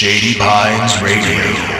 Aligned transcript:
Shady 0.00 0.34
Pines 0.38 1.02
Radio. 1.02 1.79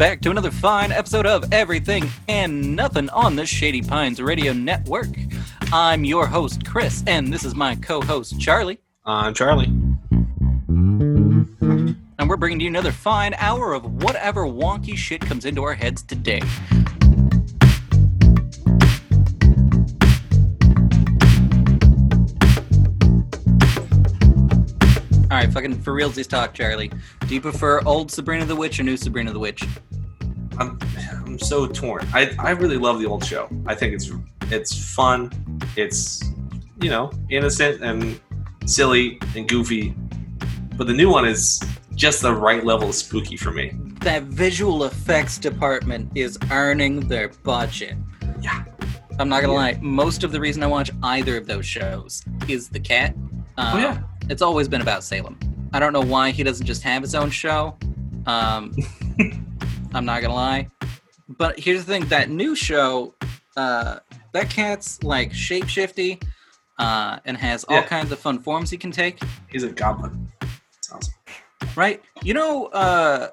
Back 0.00 0.22
to 0.22 0.30
another 0.30 0.50
fine 0.50 0.90
episode 0.92 1.26
of 1.26 1.52
Everything 1.52 2.08
and 2.26 2.74
Nothing 2.74 3.10
on 3.10 3.36
the 3.36 3.44
Shady 3.44 3.82
Pines 3.82 4.18
Radio 4.22 4.54
Network. 4.54 5.08
I'm 5.74 6.04
your 6.04 6.26
host, 6.26 6.64
Chris, 6.64 7.04
and 7.06 7.30
this 7.30 7.44
is 7.44 7.54
my 7.54 7.74
co 7.74 8.00
host, 8.00 8.40
Charlie. 8.40 8.80
I'm 9.04 9.34
Charlie. 9.34 9.66
And 10.68 11.96
we're 12.26 12.38
bringing 12.38 12.60
you 12.60 12.68
another 12.68 12.92
fine 12.92 13.34
hour 13.34 13.74
of 13.74 14.02
whatever 14.02 14.46
wonky 14.46 14.96
shit 14.96 15.20
comes 15.20 15.44
into 15.44 15.62
our 15.64 15.74
heads 15.74 16.02
today. 16.02 16.40
All 25.30 25.36
right, 25.36 25.52
fucking 25.52 25.82
for 25.82 25.92
realsies 25.92 26.26
talk, 26.26 26.54
Charlie. 26.54 26.90
Do 27.28 27.34
you 27.34 27.40
prefer 27.42 27.82
old 27.82 28.10
Sabrina 28.10 28.46
the 28.46 28.56
Witch 28.56 28.80
or 28.80 28.82
new 28.82 28.96
Sabrina 28.96 29.32
the 29.32 29.38
Witch? 29.38 29.62
I'm 30.60 30.78
I'm 31.26 31.38
so 31.38 31.66
torn. 31.66 32.06
I, 32.12 32.30
I 32.38 32.50
really 32.50 32.76
love 32.76 32.98
the 33.00 33.06
old 33.06 33.24
show. 33.24 33.48
I 33.66 33.74
think 33.74 33.94
it's 33.94 34.10
it's 34.50 34.94
fun. 34.94 35.32
It's 35.76 36.22
you 36.80 36.90
know 36.90 37.10
innocent 37.30 37.82
and 37.82 38.20
silly 38.66 39.18
and 39.34 39.48
goofy, 39.48 39.94
but 40.76 40.86
the 40.86 40.92
new 40.92 41.10
one 41.10 41.26
is 41.26 41.60
just 41.94 42.22
the 42.22 42.32
right 42.34 42.64
level 42.64 42.88
of 42.90 42.94
spooky 42.94 43.36
for 43.36 43.50
me. 43.50 43.72
That 44.00 44.24
visual 44.24 44.84
effects 44.84 45.38
department 45.38 46.10
is 46.14 46.38
earning 46.50 47.00
their 47.08 47.28
budget. 47.28 47.96
Yeah. 48.40 48.64
I'm 49.18 49.28
not 49.28 49.40
gonna 49.42 49.52
Yeah. 49.52 49.58
lie. 49.58 49.78
Most 49.82 50.24
of 50.24 50.32
the 50.32 50.40
reason 50.40 50.62
I 50.62 50.66
watch 50.66 50.90
either 51.02 51.36
of 51.36 51.46
those 51.46 51.66
shows 51.66 52.22
is 52.48 52.68
the 52.68 52.80
cat. 52.80 53.14
Uh, 53.58 53.72
Oh, 53.74 53.78
yeah. 53.78 53.98
It's 54.30 54.40
always 54.42 54.68
been 54.68 54.80
about 54.80 55.04
Salem. 55.04 55.38
I 55.74 55.78
don't 55.80 55.92
know 55.92 56.00
why 56.00 56.30
he 56.30 56.42
doesn't 56.42 56.64
just 56.66 56.82
have 56.82 57.02
his 57.02 57.14
own 57.14 57.30
show. 57.30 57.76
Um, 58.26 58.74
I'm 59.94 60.04
not 60.04 60.22
gonna 60.22 60.34
lie. 60.34 60.68
But 61.28 61.58
here's 61.58 61.84
the 61.84 61.92
thing: 61.92 62.06
that 62.06 62.30
new 62.30 62.54
show, 62.54 63.14
uh, 63.56 63.98
that 64.32 64.50
cat's 64.50 65.02
like 65.02 65.32
shapeshifty, 65.32 66.22
uh, 66.78 67.18
and 67.24 67.36
has 67.36 67.64
all 67.64 67.76
Yeah. 67.76 67.86
kinds 67.86 68.12
of 68.12 68.18
fun 68.18 68.38
forms 68.38 68.70
he 68.70 68.76
can 68.78 68.90
take. 68.90 69.20
He's 69.48 69.62
a 69.62 69.68
goblin. 69.70 70.28
Awesome. 70.92 71.14
Right? 71.76 72.02
You 72.22 72.34
know, 72.34 72.66
uh, 72.66 73.28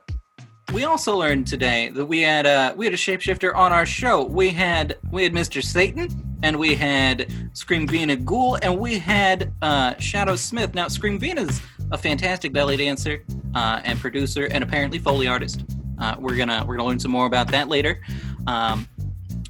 we 0.74 0.84
also 0.84 1.16
learned 1.18 1.48
today 1.48 1.90
that 1.90 2.06
we 2.06 2.22
had 2.22 2.46
a 2.46 2.74
we 2.76 2.86
had 2.86 2.94
a 2.94 2.98
shapeshifter 2.98 3.56
on 3.56 3.72
our 3.72 3.86
show. 3.86 4.24
We 4.24 4.50
had 4.50 4.98
we 5.12 5.24
had 5.24 5.34
Mr. 5.34 5.64
Satan, 5.64 6.10
and 6.44 6.58
we 6.58 6.76
had 6.76 7.32
Scream 7.54 7.88
Vina 7.88 8.16
Ghoul, 8.16 8.58
and 8.62 8.78
we 8.78 9.00
had 9.00 9.54
uh, 9.62 9.96
Shadow 9.98 10.36
Smith. 10.36 10.76
Now, 10.76 10.88
Scream 10.88 11.18
Vina's 11.20 11.62
a 11.92 11.98
fantastic 11.98 12.52
belly 12.52 12.76
dancer 12.78 13.24
uh, 13.56 13.80
and 13.86 13.98
producer, 14.00 14.46
and 14.52 14.64
apparently 14.64 15.00
foley 15.00 15.28
artist. 15.28 15.64
Uh, 16.00 16.16
we're 16.20 16.36
gonna 16.36 16.64
we're 16.68 16.76
gonna 16.78 16.90
learn 16.90 17.00
some 17.00 17.12
more 17.12 17.26
about 17.26 17.50
that 17.50 17.68
later. 17.68 18.02
Um, 18.46 18.88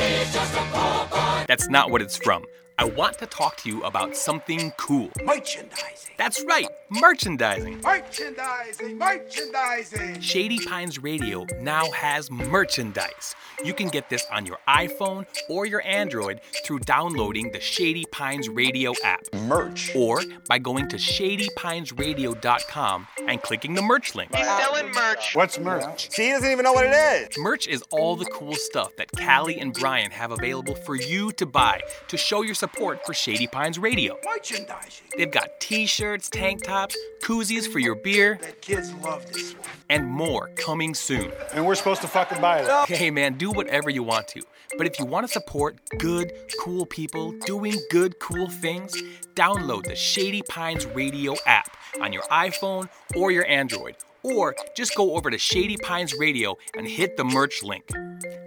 That's 1.48 1.68
not 1.68 1.90
what 1.90 2.04
it's 2.04 2.16
from. 2.18 2.46
I 2.78 2.84
want 2.84 3.18
to 3.18 3.26
talk 3.26 3.58
to 3.58 3.70
you 3.70 3.82
about 3.82 4.16
something 4.16 4.72
cool. 4.78 5.10
Merchandising. 5.24 6.14
That's 6.20 6.44
right, 6.48 6.68
merchandising. 6.92 7.82
Merchandising. 7.82 8.98
Merchandising. 8.98 10.20
Shady 10.20 10.60
Pines 10.60 11.02
Radio 11.02 11.46
now 11.62 11.90
has 11.92 12.30
merchandise. 12.30 13.34
You 13.64 13.74
can 13.74 13.88
get 13.90 14.10
this 14.10 14.26
on 14.32 14.46
your 14.46 14.58
iPhone 14.68 15.26
or 15.48 15.66
your 15.66 15.82
Android 15.86 16.42
through 16.66 16.80
downloading 16.80 17.52
the 17.52 17.62
Shady 17.62 18.06
Pines 18.12 18.50
Radio 18.50 18.94
app. 19.04 19.22
Merch. 19.46 19.96
Or 19.96 20.22
by 20.48 20.58
going 20.60 20.90
to 20.90 20.98
shadypinesradio.com 20.98 23.08
and 23.28 23.42
clicking 23.42 23.74
the 23.76 23.82
merch 23.82 24.14
link. 24.16 24.36
He's 24.36 24.46
selling 24.46 24.92
merch. 24.92 25.34
What's 25.36 25.58
merch? 25.60 26.10
See, 26.10 26.26
he 26.26 26.32
doesn't 26.32 26.52
even 26.52 26.64
know 26.64 26.74
what 26.74 26.88
it 26.88 26.94
is. 26.94 27.38
Merch 27.38 27.68
is 27.68 27.84
all 27.92 28.16
the 28.16 28.26
cool 28.26 28.56
stuff 28.56 28.96
that 28.98 29.12
Callie 29.16 29.60
and 29.60 29.72
Brian 29.74 30.10
have 30.12 30.32
available 30.32 30.76
for 30.76 30.96
you 30.96 31.32
to 31.34 31.46
buy 31.46 31.82
to 32.08 32.18
show 32.18 32.42
your 32.42 32.56
support 32.56 33.06
for 33.06 33.14
Shady 33.14 33.46
Pines 33.48 33.78
Radio. 33.80 34.18
Merchandising. 34.26 35.08
They've 35.18 35.32
got 35.32 35.60
t 35.60 35.86
shirts, 35.86 36.30
tank 36.30 36.64
tops, 36.64 36.81
koozies 37.22 37.72
for 37.72 37.80
your 37.80 37.96
beer, 37.96 38.38
That 38.42 38.62
kids 38.62 38.94
love 38.96 39.26
this 39.32 39.54
one. 39.54 39.64
and 39.90 40.06
more 40.08 40.50
coming 40.56 40.94
soon. 40.94 41.32
And 41.54 41.66
we're 41.66 41.76
supposed 41.76 42.02
to 42.02 42.08
fucking 42.08 42.42
buy 42.42 42.60
it. 42.60 42.70
Hey 42.90 43.12
man, 43.12 43.38
do 43.38 43.52
whatever 43.52 43.90
you 43.90 44.04
want 44.04 44.28
to. 44.30 44.42
But 44.78 44.88
if 44.88 45.00
you 45.00 45.06
want 45.06 45.26
to 45.28 45.32
support 45.32 45.78
good, 45.98 46.32
cool 46.62 46.86
people 46.86 47.34
doing 47.46 47.76
good, 47.90 48.20
cool 48.20 48.50
things, 48.50 48.94
download 49.36 49.84
the 49.84 49.96
Shady 49.96 50.42
Pines 50.44 50.86
Radio 50.88 51.36
app 51.46 51.76
on 52.02 52.12
your 52.14 52.24
iPhone 52.24 52.88
or 53.16 53.32
your 53.32 53.46
Android. 53.48 53.96
Or 54.24 54.56
just 54.78 54.96
go 54.96 55.16
over 55.18 55.30
to 55.32 55.38
Shady 55.38 55.76
Pines 55.78 56.14
Radio 56.18 56.58
and 56.78 56.88
hit 56.88 57.18
the 57.18 57.24
merch 57.26 57.64
link. 57.64 57.90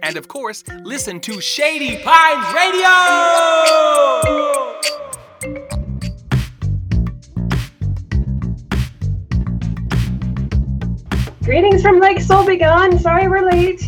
And 0.01 0.17
of 0.17 0.27
course, 0.27 0.63
listen 0.83 1.19
to 1.21 1.39
Shady 1.41 1.97
Pines 2.03 2.53
Radio! 2.55 2.89
Greetings 11.45 11.81
from 11.83 11.99
Lake 11.99 12.17
Solbegon. 12.19 12.99
Sorry 12.99 13.27
we're 13.27 13.47
late. 13.47 13.81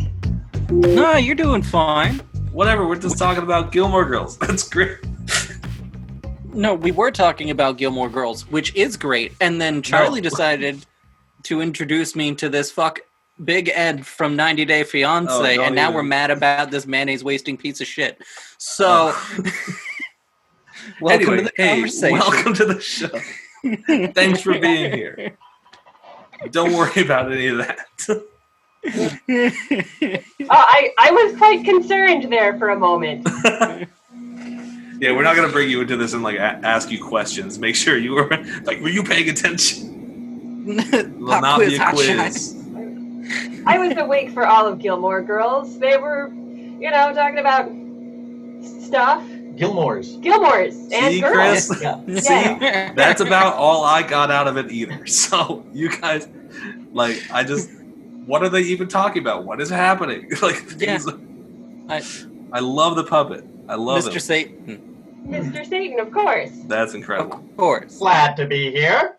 No, 0.69 1.17
you're 1.17 1.35
doing 1.35 1.63
fine. 1.63 2.19
Whatever. 2.51 2.87
We're 2.87 2.97
just 2.99 3.17
talking 3.17 3.41
about 3.43 3.71
Gilmore 3.71 4.05
Girls. 4.05 4.37
That's 4.39 4.67
great. 4.67 4.97
No, 6.53 6.75
we 6.75 6.91
were 6.91 7.09
talking 7.11 7.49
about 7.49 7.77
Gilmore 7.77 8.09
Girls, 8.09 8.47
which 8.51 8.75
is 8.75 8.95
great. 8.95 9.33
And 9.41 9.59
then 9.59 9.81
Charlie 9.81 10.21
No. 10.21 10.29
decided 10.29 10.85
to 11.43 11.61
introduce 11.61 12.15
me 12.15 12.35
to 12.35 12.47
this 12.49 12.69
fuck 12.69 12.99
Big 13.43 13.69
Ed 13.73 14.05
from 14.05 14.35
90 14.35 14.65
Day 14.65 14.83
Fiance, 14.83 15.31
Oh, 15.33 15.41
don't 15.43 15.65
and 15.65 15.75
now 15.75 15.85
even. 15.85 15.95
we're 15.95 16.03
mad 16.03 16.29
about 16.31 16.69
this 16.71 16.85
mayonnaise 16.85 17.23
wasting 17.23 17.57
piece 17.57 17.81
of 17.81 17.87
shit. 17.87 18.19
So, 18.59 19.13
oh. 19.15 19.37
Welcome 21.01 21.29
anyway, 21.29 21.37
to 21.37 21.43
the 21.43 21.51
hey, 21.57 21.73
conversation. 21.75 22.19
welcome 22.19 22.53
to 22.53 22.65
the 22.65 22.79
show. 22.81 23.09
Thanks 24.13 24.41
for 24.41 24.57
being 24.59 24.91
here. 24.93 25.37
Don't 26.51 26.73
worry 26.73 27.01
about 27.01 27.31
any 27.31 27.47
of 27.47 27.57
that. 27.57 27.87
Oh, 28.89 30.45
I, 30.49 30.93
I 30.97 31.11
was 31.11 31.37
quite 31.37 31.65
concerned 31.65 32.31
there 32.31 32.57
for 32.57 32.69
a 32.69 32.79
moment. 32.79 33.27
yeah, 33.43 35.11
we're 35.11 35.23
not 35.23 35.35
gonna 35.35 35.51
bring 35.51 35.69
you 35.69 35.81
into 35.81 35.97
this 35.97 36.13
and 36.13 36.23
like 36.23 36.37
a- 36.37 36.61
ask 36.63 36.89
you 36.89 37.03
questions. 37.03 37.59
Make 37.59 37.75
sure 37.75 37.97
you 37.97 38.13
were 38.13 38.29
like, 38.63 38.79
were 38.79 38.87
you 38.89 39.03
paying 39.03 39.29
attention? 39.29 40.65
Will 41.19 41.41
not 41.41 41.55
quiz, 41.55 41.69
be 41.69 41.75
a 41.77 41.89
quiz. 41.91 42.55
I 43.65 43.77
was 43.77 43.97
awake 43.97 44.31
for 44.31 44.47
all 44.47 44.65
of 44.65 44.79
Gilmore 44.79 45.21
Girls. 45.21 45.77
They 45.79 45.97
were, 45.97 46.29
you 46.29 46.89
know, 46.89 47.13
talking 47.13 47.39
about 47.39 47.69
stuff. 48.85 49.23
Gilmore's. 49.57 50.15
Gilmore's 50.17 50.75
and 50.75 50.91
See, 51.13 51.19
girls. 51.21 51.67
Chris? 51.67 51.81
Yeah. 51.81 52.57
Yeah. 52.61 52.93
That's 52.93 53.21
about 53.27 53.55
all 53.55 53.83
I 53.83 54.03
got 54.03 54.31
out 54.31 54.47
of 54.47 54.57
it 54.57 54.71
either. 54.71 55.05
So 55.07 55.65
you 55.73 55.89
guys, 55.89 56.27
like, 56.93 57.21
I 57.31 57.43
just, 57.43 57.69
what 58.25 58.43
are 58.43 58.49
they 58.49 58.61
even 58.61 58.87
talking 58.87 59.21
about? 59.21 59.43
What 59.45 59.59
is 59.59 59.69
happening? 59.69 60.29
Like, 60.41 60.63
Yeah. 60.77 60.97
things- 60.97 61.07
I- 61.89 62.03
I 62.53 62.59
love 62.61 62.95
the 62.95 63.03
puppet. 63.03 63.43
I 63.67 63.75
love 63.75 64.03
Mr. 64.05 64.13
him. 64.13 64.19
Satan, 64.19 65.25
Mr. 65.27 65.65
Satan, 65.67 65.99
of 65.99 66.11
course. 66.13 66.49
That's 66.65 66.93
incredible. 66.93 67.39
of 67.39 67.57
course. 67.57 67.97
Glad 67.97 68.37
to 68.37 68.45
be 68.45 68.71
here. 68.71 69.17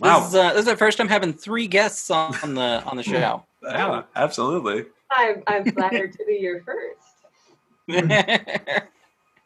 Wow. 0.00 0.18
This 0.20 0.28
is, 0.30 0.34
uh, 0.34 0.52
this 0.54 0.62
is 0.62 0.68
our 0.68 0.76
first 0.76 0.98
time 0.98 1.06
having 1.08 1.32
three 1.32 1.68
guests 1.68 2.10
on, 2.10 2.34
on 2.42 2.54
the 2.54 2.82
on 2.86 2.96
the 2.96 3.02
show. 3.04 3.44
Yeah, 3.62 4.02
absolutely. 4.16 4.86
I'm, 5.12 5.42
I'm 5.46 5.64
flattered 5.72 6.12
to 6.14 6.24
be 6.26 6.34
your 6.38 6.62
first. 6.62 6.98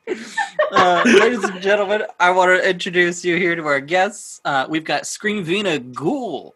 uh, 0.73 1.03
ladies 1.07 1.45
and 1.45 1.61
gentlemen, 1.63 2.03
I 2.19 2.31
want 2.31 2.51
to 2.51 2.69
introduce 2.69 3.25
you 3.25 3.37
here 3.37 3.55
to 3.55 3.65
our 3.67 3.81
guests. 3.81 4.41
Uh, 4.45 4.67
we've 4.69 4.85
got 4.85 5.07
Scream 5.07 5.45
Vina 5.45 5.79
Ghoul, 5.79 6.55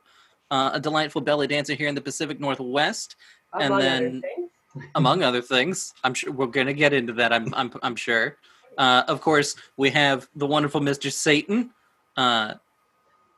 uh, 0.51 0.71
a 0.75 0.81
delightful 0.81 1.21
belly 1.21 1.47
dancer 1.47 1.75
here 1.75 1.89
in 1.89 1.95
the 1.95 2.01
Pacific 2.01 2.41
Northwest, 2.41 3.17
And 3.59 3.79
then- 3.81 4.23
other 4.25 4.83
among 4.95 5.23
other 5.23 5.41
things. 5.41 5.95
I'm 6.05 6.13
sure 6.13 6.31
we're 6.33 6.49
going 6.49 6.67
to 6.67 6.75
get 6.75 6.93
into 6.93 7.15
that. 7.15 7.33
I'm 7.33 7.55
I'm, 7.55 7.73
I'm 7.83 7.97
sure. 7.97 8.37
Uh, 8.77 9.05
of 9.09 9.23
course, 9.23 9.57
we 9.79 9.89
have 9.91 10.29
the 10.37 10.47
wonderful 10.47 10.83
Mr. 10.83 11.11
Satan, 11.11 11.71
uh, 12.19 12.55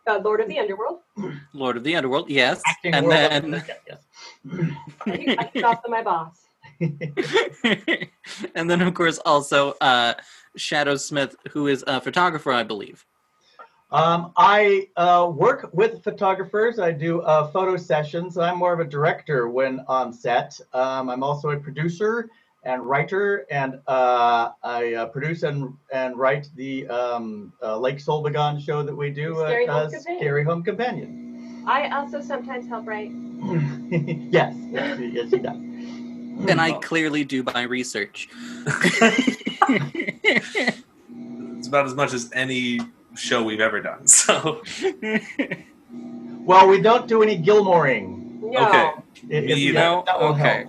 Uh, 0.09 0.19
Lord 0.19 0.41
of 0.41 0.49
the 0.49 0.59
Underworld. 0.59 0.99
Lord 1.53 1.77
of 1.77 1.85
the 1.85 1.95
Underworld. 1.95 2.29
Yes, 2.29 2.61
Acting 2.67 2.95
and 2.95 3.07
world 3.07 3.31
then 3.31 3.55
of- 3.55 3.71
yes. 3.87 4.01
I, 5.07 5.37
I 5.39 5.45
kicked 5.45 5.85
to 5.85 5.89
my 5.91 6.03
boss. 6.03 6.48
and 8.55 8.71
then 8.71 8.81
of 8.81 8.95
course 8.95 9.19
also 9.25 9.75
uh, 9.81 10.15
Shadow 10.57 10.97
Smith, 10.97 11.37
who 11.51 11.67
is 11.67 11.85
a 11.87 12.01
photographer, 12.01 12.53
I 12.53 12.63
believe. 12.63 13.05
Um, 13.91 14.33
I 14.37 14.89
uh, 14.97 15.31
work 15.35 15.71
with 15.73 16.05
photographers. 16.05 16.79
I 16.79 16.93
do 16.93 17.23
uh, 17.23 17.49
photo 17.49 17.77
sessions. 17.77 18.37
I'm 18.37 18.59
more 18.59 18.75
of 18.75 18.81
a 18.81 18.85
director 18.85 19.49
when 19.49 19.81
on 19.89 20.13
set. 20.13 20.61
Um, 20.75 21.09
I'm 21.09 21.23
also 21.23 21.51
a 21.51 21.57
producer 21.57 22.29
and 22.65 22.83
writer, 22.85 23.47
and 23.51 23.81
uh, 23.87 24.51
I 24.63 24.93
uh, 24.95 25.07
produce 25.07 25.43
and, 25.43 25.73
and 25.91 26.19
write 26.19 26.49
the 26.55 26.87
um, 26.89 27.53
uh, 27.63 27.79
Lake 27.79 27.99
Solbegon 27.99 28.61
show 28.61 28.83
that 28.83 28.95
we 28.95 29.11
do 29.11 29.35
Scary 29.37 29.67
uh, 29.67 29.73
Home 29.73 29.87
as 29.87 29.93
Companion. 29.93 30.21
Scary 30.21 30.45
Home 30.45 30.63
Companion. 30.63 31.65
I 31.67 31.89
also 31.97 32.21
sometimes 32.21 32.67
help 32.69 32.87
write. 32.87 33.11
yes, 34.31 34.55
yes, 34.71 35.01
yes, 35.01 35.31
he 35.31 35.39
does. 35.39 35.57
And 36.47 36.61
I 36.61 36.73
clearly 36.73 37.25
do 37.25 37.43
my 37.43 37.63
research. 37.63 38.29
It's 41.59 41.67
about 41.67 41.87
as 41.87 41.95
much 41.95 42.13
as 42.13 42.31
any 42.33 42.79
show 43.17 43.43
we've 43.43 43.61
ever 43.61 43.81
done. 43.81 44.07
So 44.07 44.63
Well, 45.91 46.69
we 46.69 46.81
don't 46.81 47.07
do 47.09 47.23
any 47.23 47.37
Gilmoring. 47.37 48.41
No. 48.41 48.69
Okay. 48.69 48.91
It- 49.29 49.45
Me 49.45 49.53
it- 49.53 49.59
either. 49.59 49.73
that- 49.75 50.07
that 50.07 50.21
will 50.21 50.29
Okay. 50.29 50.67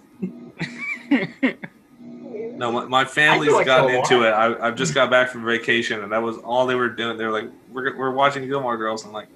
help. 1.12 1.56
no, 2.57 2.71
my, 2.71 2.86
my 2.86 3.06
family's 3.06 3.54
like 3.54 3.66
gotten 3.68 3.95
into 3.95 4.24
it. 4.27 4.31
I, 4.31 4.68
I've 4.68 4.75
just 4.75 4.94
got 4.94 5.10
back 5.10 5.30
from 5.30 5.45
vacation, 5.45 6.01
and 6.04 6.12
that 6.12 6.21
was 6.21 6.38
all 6.39 6.66
they 6.66 6.75
were 6.75 6.89
doing. 6.89 7.18
They 7.18 7.25
were 7.25 7.31
like, 7.31 7.50
"We're, 7.71 7.95
we're 7.98 8.12
watching 8.12 8.45
Gilmore 8.48 8.75
Girls." 8.77 9.06
I'm 9.06 9.12
like, 9.13 9.27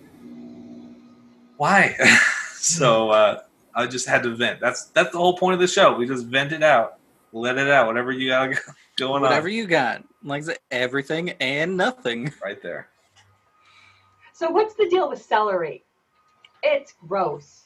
"Why?" 1.57 1.95
so 2.55 3.09
uh, 3.11 3.41
I 3.75 3.87
just 3.87 4.07
had 4.07 4.23
to 4.23 4.29
vent. 4.35 4.59
That's 4.59 4.85
that's 4.85 5.11
the 5.11 5.17
whole 5.17 5.37
point 5.37 5.55
of 5.55 5.59
the 5.59 5.67
show. 5.67 5.95
We 5.95 6.07
just 6.07 6.27
vent 6.27 6.51
it 6.51 6.63
out, 6.63 6.99
let 7.31 7.57
it 7.57 7.69
out, 7.69 7.87
whatever 7.87 8.11
you 8.11 8.29
got 8.29 8.49
going 8.97 9.11
Whatever 9.11 9.15
on, 9.15 9.21
Whatever 9.21 9.49
you 9.49 9.67
got, 9.67 10.03
like 10.23 10.43
everything 10.71 11.31
and 11.39 11.75
nothing. 11.77 12.33
right 12.43 12.61
there. 12.61 12.89
So 14.33 14.49
what's 14.49 14.75
the 14.75 14.87
deal 14.89 15.09
with 15.09 15.21
celery? 15.21 15.83
It's 16.63 16.93
gross. 17.07 17.61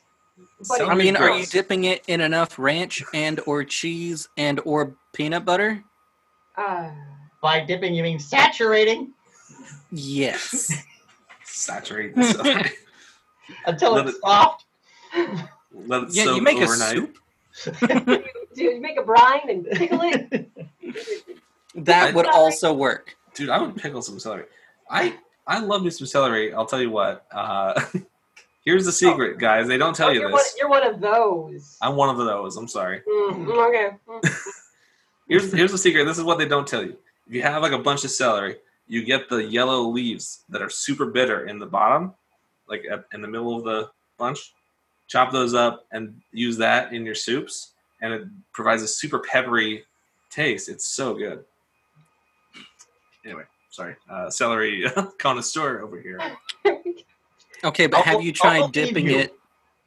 But 0.69 0.81
I 0.81 0.93
mean, 0.93 1.15
are 1.15 1.31
you 1.31 1.45
dipping 1.45 1.85
it 1.85 2.03
in 2.07 2.21
enough 2.21 2.59
ranch 2.59 3.03
and 3.13 3.39
or 3.47 3.63
cheese 3.63 4.29
and 4.37 4.59
or 4.65 4.95
peanut 5.13 5.45
butter? 5.45 5.83
Uh, 6.55 6.91
By 7.41 7.61
dipping, 7.61 7.95
you 7.95 8.03
mean 8.03 8.19
saturating 8.19 9.13
Yes. 9.91 10.83
Saturate 11.43 12.15
the 12.15 12.23
stuff. 12.23 12.71
until 13.65 13.97
it's 13.97 14.19
soft. 14.19 14.65
Let 15.73 16.03
it 16.03 16.09
yeah, 16.11 16.23
soak 16.25 16.35
you 16.37 16.41
make 16.41 16.57
overnight. 16.57 16.97
a 16.97 16.97
soup. 16.97 17.17
do 18.55 18.63
you 18.63 18.79
make 18.81 18.97
a 18.99 19.03
brine 19.03 19.49
and 19.49 19.65
pickle 19.65 19.99
it? 20.03 20.49
That 21.75 22.09
I- 22.09 22.11
would 22.15 22.25
also 22.25 22.73
work. 22.73 23.15
Dude, 23.35 23.49
I 23.49 23.59
would 23.61 23.75
pickle 23.75 24.01
some 24.01 24.19
celery. 24.19 24.45
I 24.89 25.15
I 25.45 25.59
love 25.59 25.83
me 25.83 25.91
some 25.91 26.07
celery. 26.07 26.51
I'll 26.53 26.65
tell 26.65 26.81
you 26.81 26.89
what. 26.89 27.25
Uh, 27.31 27.79
here's 28.65 28.83
the 28.85 28.91
secret, 28.91 29.37
guys. 29.37 29.67
They 29.67 29.77
don't 29.77 29.95
tell 29.95 30.07
Oh, 30.07 30.11
you 30.11 30.21
you're, 30.21 30.31
one, 30.31 30.39
this. 30.39 30.55
you're 30.57 30.69
one 30.69 30.83
of 30.83 30.99
those. 30.99 31.77
I'm 31.81 31.95
one 31.95 32.09
of 32.09 32.17
those. 32.17 32.57
I'm 32.57 32.67
sorry. 32.67 33.01
Mm, 33.07 33.67
okay. 33.69 33.89
Mm. 34.07 34.37
Here's 35.29 35.51
here's 35.53 35.71
the 35.71 35.77
secret. 35.77 36.05
This 36.05 36.17
is 36.17 36.23
what 36.23 36.39
they 36.39 36.47
don't 36.47 36.65
tell 36.67 36.83
you. 36.83 36.97
If 37.27 37.33
you 37.35 37.43
have 37.43 37.61
like 37.61 37.73
a 37.73 37.77
bunch 37.77 38.03
of 38.05 38.09
celery, 38.11 38.55
you 38.87 39.03
get 39.03 39.29
the 39.29 39.43
yellow 39.43 39.81
leaves 39.81 40.45
that 40.49 40.63
are 40.63 40.69
super 40.69 41.05
bitter 41.05 41.45
in 41.45 41.59
the 41.59 41.65
bottom, 41.67 42.13
like 42.67 42.85
at, 42.89 43.05
in 43.13 43.21
the 43.21 43.27
middle 43.27 43.55
of 43.55 43.63
the 43.65 43.91
bunch. 44.17 44.53
Chop 45.07 45.31
those 45.31 45.53
up 45.53 45.85
and 45.91 46.19
use 46.31 46.57
that 46.57 46.91
in 46.93 47.05
your 47.05 47.15
soups, 47.15 47.71
and 48.01 48.13
it 48.13 48.23
provides 48.53 48.83
a 48.83 48.87
super 48.87 49.19
peppery 49.19 49.83
taste. 50.29 50.67
It's 50.69 50.85
so 50.85 51.13
good. 51.13 51.43
Anyway, 53.25 53.43
sorry, 53.71 53.95
uh, 54.09 54.29
celery 54.29 54.85
connoisseur 55.17 55.81
over 55.81 55.99
here. 56.01 56.19
Okay, 57.63 57.87
but 57.87 57.97
I'll- 57.97 58.03
have 58.03 58.21
you 58.21 58.29
I'll 58.43 58.59
tried 58.67 58.71
dipping 58.73 59.05
you. 59.07 59.17
it 59.19 59.33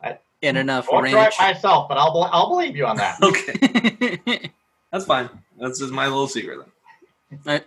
I- 0.03 0.19
in 0.43 0.57
enough 0.57 0.89
I'll 0.91 1.01
try 1.01 1.27
it 1.27 1.35
myself, 1.39 1.89
but 1.89 1.99
I'll, 1.99 2.29
I'll 2.33 2.49
believe 2.49 2.75
you 2.77 2.87
on 2.87 2.97
that. 2.97 3.19
Okay, 3.23 4.51
that's 4.93 5.05
fine. 5.05 5.29
That's 5.59 5.79
just 5.79 5.93
my 5.93 6.07
little 6.07 6.29
secret. 6.29 6.59
Then. 6.59 6.67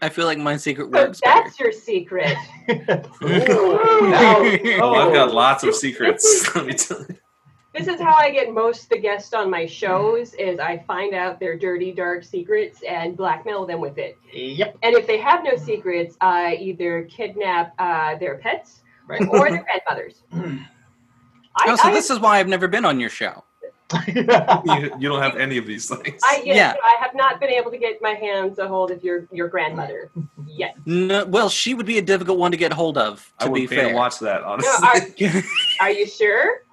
I, 0.02 0.06
I 0.08 0.10
feel 0.10 0.26
like 0.26 0.40
my 0.40 0.58
secret 0.58 0.86
So 0.86 0.90
works 0.92 1.22
better. 1.22 1.42
that's 1.44 1.60
your 1.60 1.72
secret. 1.72 2.36
Ooh, 2.70 4.10
now- 4.10 4.42
Oh, 4.82 4.94
I've 4.96 5.14
got 5.14 5.34
lots 5.34 5.64
of 5.64 5.76
secrets. 5.76 6.54
Let 6.56 6.66
me 6.66 6.74
tell 6.74 7.00
you. 7.08 7.16
This 7.74 7.88
is 7.88 8.00
how 8.00 8.14
I 8.14 8.30
get 8.30 8.54
most 8.54 8.84
of 8.84 8.90
the 8.90 9.00
guests 9.00 9.34
on 9.34 9.50
my 9.50 9.66
shows 9.66 10.36
is 10.36 10.60
I 10.60 10.78
find 10.86 11.16
out 11.16 11.40
their 11.40 11.58
dirty, 11.58 11.92
dark 11.92 12.24
secrets 12.24 12.82
and 12.88 13.18
blackmail 13.18 13.66
them 13.66 13.80
with 13.82 13.98
it. 13.98 14.16
Yep. 14.32 14.78
And 14.84 14.96
if 14.96 15.08
they 15.08 15.18
have 15.18 15.44
no 15.44 15.56
secrets, 15.58 16.16
I 16.22 16.56
either 16.58 17.04
kidnap 17.04 17.74
uh, 17.80 18.16
their 18.18 18.38
pets 18.38 18.82
Right. 19.08 19.22
or 19.28 19.50
their 19.50 19.64
grandmothers. 19.66 20.22
I, 20.34 21.66
Oh, 21.68 21.76
so 21.76 21.90
I, 21.90 21.92
this 21.94 22.10
is 22.10 22.20
why 22.20 22.40
I've 22.40 22.48
never 22.48 22.68
been 22.68 22.86
on 22.86 23.00
your 23.00 23.10
show. 23.10 23.44
you. 24.08 24.22
You 24.24 25.10
don't 25.10 25.22
have 25.22 25.36
any 25.36 25.58
of 25.58 25.66
these 25.68 25.88
things. 25.90 26.22
I, 26.24 26.42
yes, 26.46 26.56
Yeah. 26.56 26.74
I 26.84 26.96
have 27.04 27.14
not 27.16 27.40
been 27.40 27.50
able 27.50 27.70
to 27.72 27.78
get 27.78 28.02
my 28.02 28.14
hands 28.14 28.58
a 28.60 28.68
hold 28.68 28.92
of 28.92 29.04
your, 29.04 29.28
your 29.32 29.48
grandmother 29.48 30.10
yet. 30.48 30.76
No, 30.86 31.26
well, 31.26 31.50
she 31.50 31.74
would 31.74 31.86
be 31.86 31.98
a 31.98 32.02
difficult 32.02 32.38
one 32.40 32.52
to 32.52 32.58
get 32.58 32.72
hold 32.74 32.98
of. 32.98 33.32
I 33.40 33.46
To 33.46 33.52
would 33.52 33.58
be 33.58 33.68
fair, 33.68 33.90
to 33.90 33.94
watch 33.96 34.20
that. 34.20 34.42
No, 34.42 34.48
Honestly, 34.48 35.28
are, 35.28 35.44
are 35.82 35.92
you 35.92 36.08
sure? 36.08 36.64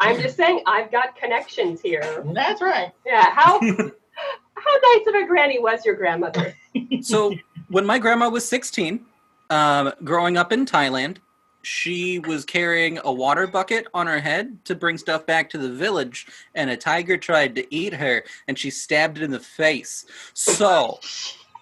I'm 0.00 0.20
just 0.20 0.36
saying 0.36 0.62
I've 0.66 0.90
got 0.90 1.16
connections 1.16 1.80
here. 1.80 2.24
That's 2.32 2.60
right. 2.60 2.92
Yeah, 3.04 3.30
how 3.30 3.60
how 3.60 4.94
nice 4.94 5.06
of 5.06 5.14
a 5.14 5.26
granny 5.26 5.58
was 5.58 5.84
your 5.84 5.94
grandmother? 5.94 6.54
so 7.00 7.34
when 7.68 7.86
my 7.86 7.98
grandma 7.98 8.28
was 8.28 8.46
16, 8.48 9.04
um, 9.50 9.92
growing 10.04 10.36
up 10.36 10.52
in 10.52 10.66
Thailand, 10.66 11.18
she 11.62 12.20
was 12.20 12.44
carrying 12.44 13.00
a 13.04 13.12
water 13.12 13.46
bucket 13.46 13.88
on 13.92 14.06
her 14.06 14.20
head 14.20 14.64
to 14.66 14.74
bring 14.74 14.96
stuff 14.96 15.26
back 15.26 15.50
to 15.50 15.58
the 15.58 15.72
village, 15.72 16.26
and 16.54 16.70
a 16.70 16.76
tiger 16.76 17.16
tried 17.16 17.56
to 17.56 17.74
eat 17.74 17.92
her, 17.92 18.22
and 18.46 18.56
she 18.56 18.70
stabbed 18.70 19.18
it 19.18 19.24
in 19.24 19.32
the 19.32 19.40
face. 19.40 20.06
So 20.32 21.00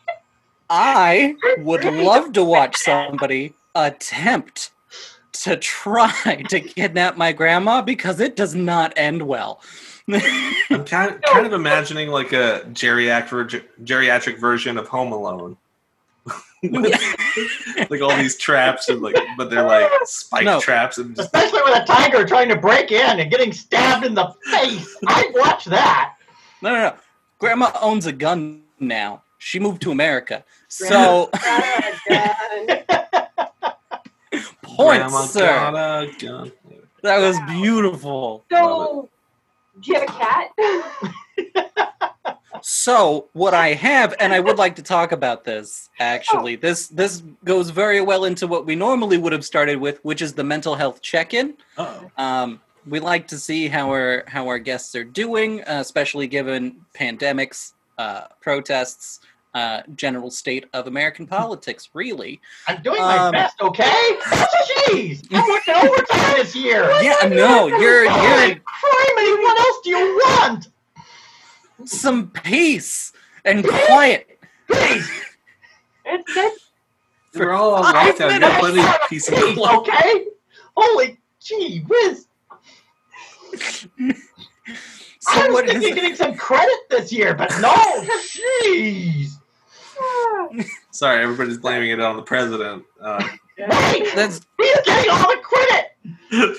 I 0.71 1.37
would 1.59 1.85
love 1.85 2.33
to 2.35 2.45
watch 2.45 2.77
somebody 2.77 3.55
attempt 3.75 4.73
to 5.43 5.57
try 5.57 6.45
to 6.49 6.61
kidnap 6.61 7.17
my 7.17 7.33
grandma 7.33 7.83
because 7.83 8.21
it 8.21 8.37
does 8.37 8.55
not 8.55 8.93
end 8.97 9.23
well. 9.23 9.61
I'm 10.09 10.85
kind 10.85 11.23
kind 11.23 11.47
of 11.47 11.53
imagining 11.53 12.11
like 12.11 12.33
a 12.33 12.63
geriatric 12.73 13.65
geriatric 13.85 14.39
version 14.39 14.77
of 14.77 14.87
Home 14.89 15.13
Alone. 15.13 15.57
like 17.91 18.01
all 18.01 18.17
these 18.17 18.37
traps 18.37 18.89
and 18.89 19.03
like, 19.03 19.17
but 19.37 19.51
they're 19.51 19.63
like 19.67 19.91
spike 20.05 20.45
No. 20.45 20.59
traps 20.61 20.97
and 20.99 21.15
just 21.15 21.27
Especially 21.27 21.61
with 21.63 21.83
a 21.83 21.85
tiger 21.85 22.25
trying 22.25 22.49
to 22.49 22.57
break 22.57 22.91
in 22.93 23.21
and 23.21 23.31
getting 23.31 23.53
stabbed 23.53 24.05
in 24.07 24.15
the 24.15 24.33
face. 24.51 24.97
I'd 25.07 25.33
watch 25.35 25.67
that. 25.67 26.15
No, 26.63 26.71
no, 26.71 26.81
no. 26.81 26.95
Grandma 27.39 27.71
owns 27.83 28.07
a 28.07 28.13
gun 28.13 28.63
now. 28.81 29.23
She 29.39 29.59
moved 29.59 29.83
to 29.83 29.91
America. 29.91 30.43
So, 30.69 31.29
done. 32.09 32.79
Point, 34.77 35.01
grandma 35.01 35.23
sir. 35.23 35.47
got 35.47 35.75
a 35.75 36.13
gun. 36.19 36.53
That 37.03 37.19
was 37.19 37.39
beautiful. 37.49 38.45
So, 38.51 39.09
do 39.81 39.93
you 39.93 40.01
have 40.01 40.09
a 40.09 40.13
cat? 40.13 41.55
So, 42.63 43.29
what 43.35 43.53
I 43.53 43.75
have, 43.75 44.15
and 44.21 44.33
I 44.33 44.41
would 44.41 44.57
like 44.57 44.77
to 44.77 44.83
talk 44.83 45.13
about 45.13 45.45
this 45.45 45.91
actually. 46.01 46.57
This 46.57 46.89
this 46.89 47.23
goes 47.45 47.69
very 47.69 48.01
well 48.01 48.25
into 48.25 48.47
what 48.47 48.65
we 48.65 48.75
normally 48.75 49.19
would 49.19 49.33
have 49.33 49.45
started 49.45 49.77
with, 49.79 50.03
which 50.03 50.23
is 50.23 50.33
the 50.33 50.45
mental 50.45 50.75
health 50.75 51.03
check-in. 51.03 51.55
Oh, 51.77 52.11
Um, 52.17 52.61
we 52.87 53.01
like 53.01 53.27
to 53.29 53.39
see 53.39 53.69
how 53.69 53.91
our 53.91 54.25
how 54.29 54.49
our 54.49 54.59
guests 54.59 54.95
are 54.95 55.05
doing, 55.05 55.61
uh, 55.63 55.81
especially 55.81 56.27
given 56.27 56.77
pandemics, 56.95 57.73
uh, 57.99 58.29
protests, 58.41 59.21
uh, 59.55 59.83
general 59.95 60.31
state 60.31 60.67
of 60.73 60.87
American 60.87 61.27
politics. 61.27 61.89
Really, 61.95 62.41
I'm 62.67 62.83
doing 62.83 63.01
my 63.01 63.19
Um, 63.19 63.33
best, 63.33 63.61
okay? 63.61 64.17
Jeez, 64.91 65.27
I'm 65.33 65.49
working 65.49 65.75
overtime 65.75 66.35
this 66.37 66.55
year. 66.55 66.91
yeah, 67.03 67.29
no, 67.29 67.67
you're 67.69 68.09
Holy 68.11 68.49
you're 68.49 68.57
criminy, 68.57 69.43
what 69.43 69.59
else 69.61 69.79
do 69.85 69.91
you 69.91 70.17
want? 70.17 70.69
some 71.87 72.31
peace 72.31 73.13
and 73.45 73.67
quiet. 73.67 74.39
Please, 74.71 75.11
It's 76.07 76.35
that's 76.35 76.71
we're 77.35 77.53
all 77.53 77.75
on 77.75 77.93
five 77.93 78.15
lockdown. 78.15 78.35
You 78.35 78.41
got 78.41 78.61
plenty 78.61 78.81
of 78.81 78.97
peace 79.09 79.29
and 79.29 79.57
quiet. 79.57 79.79
okay? 79.81 80.27
Holy 80.77 81.19
gee 81.41 81.81
whiz. 81.81 82.27
So 85.21 85.31
I 85.41 85.47
was 85.47 85.55
what 85.55 85.67
thinking 85.67 85.83
is 85.83 85.91
of 85.91 85.95
getting 85.97 86.17
some 86.17 86.35
credit 86.37 86.79
this 86.91 87.13
year, 87.13 87.35
but 87.35 87.51
no, 87.61 87.73
jeez. 87.73 89.31
Sorry, 90.91 91.23
everybody's 91.23 91.59
blaming 91.59 91.91
it 91.91 92.01
on 92.01 92.17
the 92.17 92.23
president. 92.23 92.85
Uh, 93.01 93.27
Wait, 93.59 94.15
that's 94.15 94.41
he's 94.59 94.81
getting 94.83 95.11
all 95.11 95.29
the 95.29 95.41
credit. 95.43 96.57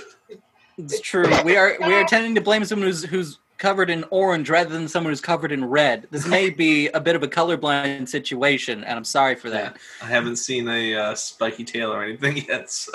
It's 0.77 0.99
true. 1.01 1.25
We 1.43 1.55
are 1.57 1.77
we 1.85 1.93
are 1.93 2.05
tending 2.05 2.35
to 2.35 2.41
blame 2.41 2.65
someone 2.65 2.87
who's 2.87 3.03
who's 3.03 3.39
covered 3.57 3.89
in 3.89 4.03
orange 4.09 4.49
rather 4.49 4.69
than 4.69 4.87
someone 4.87 5.11
who's 5.11 5.21
covered 5.21 5.51
in 5.51 5.65
red. 5.65 6.07
This 6.11 6.27
may 6.27 6.49
be 6.49 6.87
a 6.89 6.99
bit 6.99 7.15
of 7.15 7.23
a 7.23 7.27
colorblind 7.27 8.09
situation, 8.09 8.83
and 8.83 8.97
I'm 8.97 9.05
sorry 9.05 9.35
for 9.35 9.49
that. 9.49 9.77
I 10.01 10.07
haven't 10.07 10.35
seen 10.37 10.67
a 10.67 10.95
uh, 10.95 11.15
spiky 11.15 11.63
tail 11.63 11.93
or 11.93 12.03
anything 12.03 12.37
yet. 12.49 12.69
So. 12.69 12.91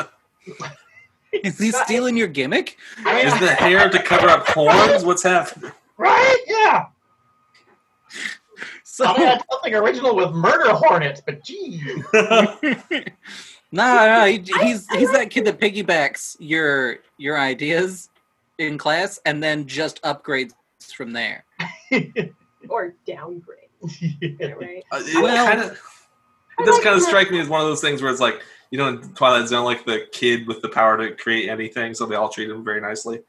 Is 1.32 1.58
he 1.58 1.70
stealing 1.70 2.16
your 2.16 2.28
gimmick? 2.28 2.76
I 3.06 3.20
Is 3.20 3.38
the 3.38 3.48
hair 3.52 3.88
to 3.88 4.02
cover 4.02 4.28
up 4.28 4.48
horns? 4.48 5.04
What's 5.04 5.22
happening? 5.22 5.72
right? 5.96 6.38
Yeah. 6.46 6.86
So, 8.84 9.06
I 9.06 9.18
had 9.20 9.42
something 9.50 9.74
original 9.74 10.14
with 10.14 10.32
murder 10.32 10.72
hornets, 10.74 11.22
but 11.24 11.42
geez. 11.42 11.80
no, 12.12 13.06
no, 13.72 14.24
he, 14.26 14.42
he's 14.60 14.90
he's 14.90 15.12
that 15.12 15.30
kid 15.30 15.44
that 15.46 15.58
piggybacks 15.60 16.36
your 16.38 16.98
your 17.16 17.38
ideas 17.38 18.10
in 18.58 18.76
class 18.76 19.18
and 19.24 19.42
then 19.42 19.66
just 19.66 20.02
upgrades 20.02 20.52
from 20.94 21.12
there. 21.12 21.44
or 22.68 22.94
downgrade, 23.06 23.70
right? 24.40 24.84
Uh, 24.92 25.02
it 25.02 25.22
Well- 25.22 25.46
kind 25.46 25.60
of 25.60 25.80
it 26.58 26.66
does 26.66 26.78
kind 26.80 26.96
of 26.96 27.02
strike 27.02 27.30
me 27.30 27.40
as 27.40 27.48
one 27.48 27.60
of 27.62 27.66
those 27.66 27.80
things 27.80 28.02
where 28.02 28.10
it's 28.10 28.20
like 28.20 28.42
you 28.70 28.76
know 28.78 28.88
in 28.88 29.14
Twilight 29.14 29.48
Zone, 29.48 29.64
like 29.64 29.86
the 29.86 30.06
kid 30.12 30.46
with 30.46 30.60
the 30.62 30.68
power 30.68 30.96
to 30.98 31.14
create 31.16 31.48
anything, 31.48 31.94
so 31.94 32.06
they 32.06 32.16
all 32.16 32.28
treat 32.28 32.50
him 32.50 32.62
very 32.64 32.80
nicely. 32.80 33.20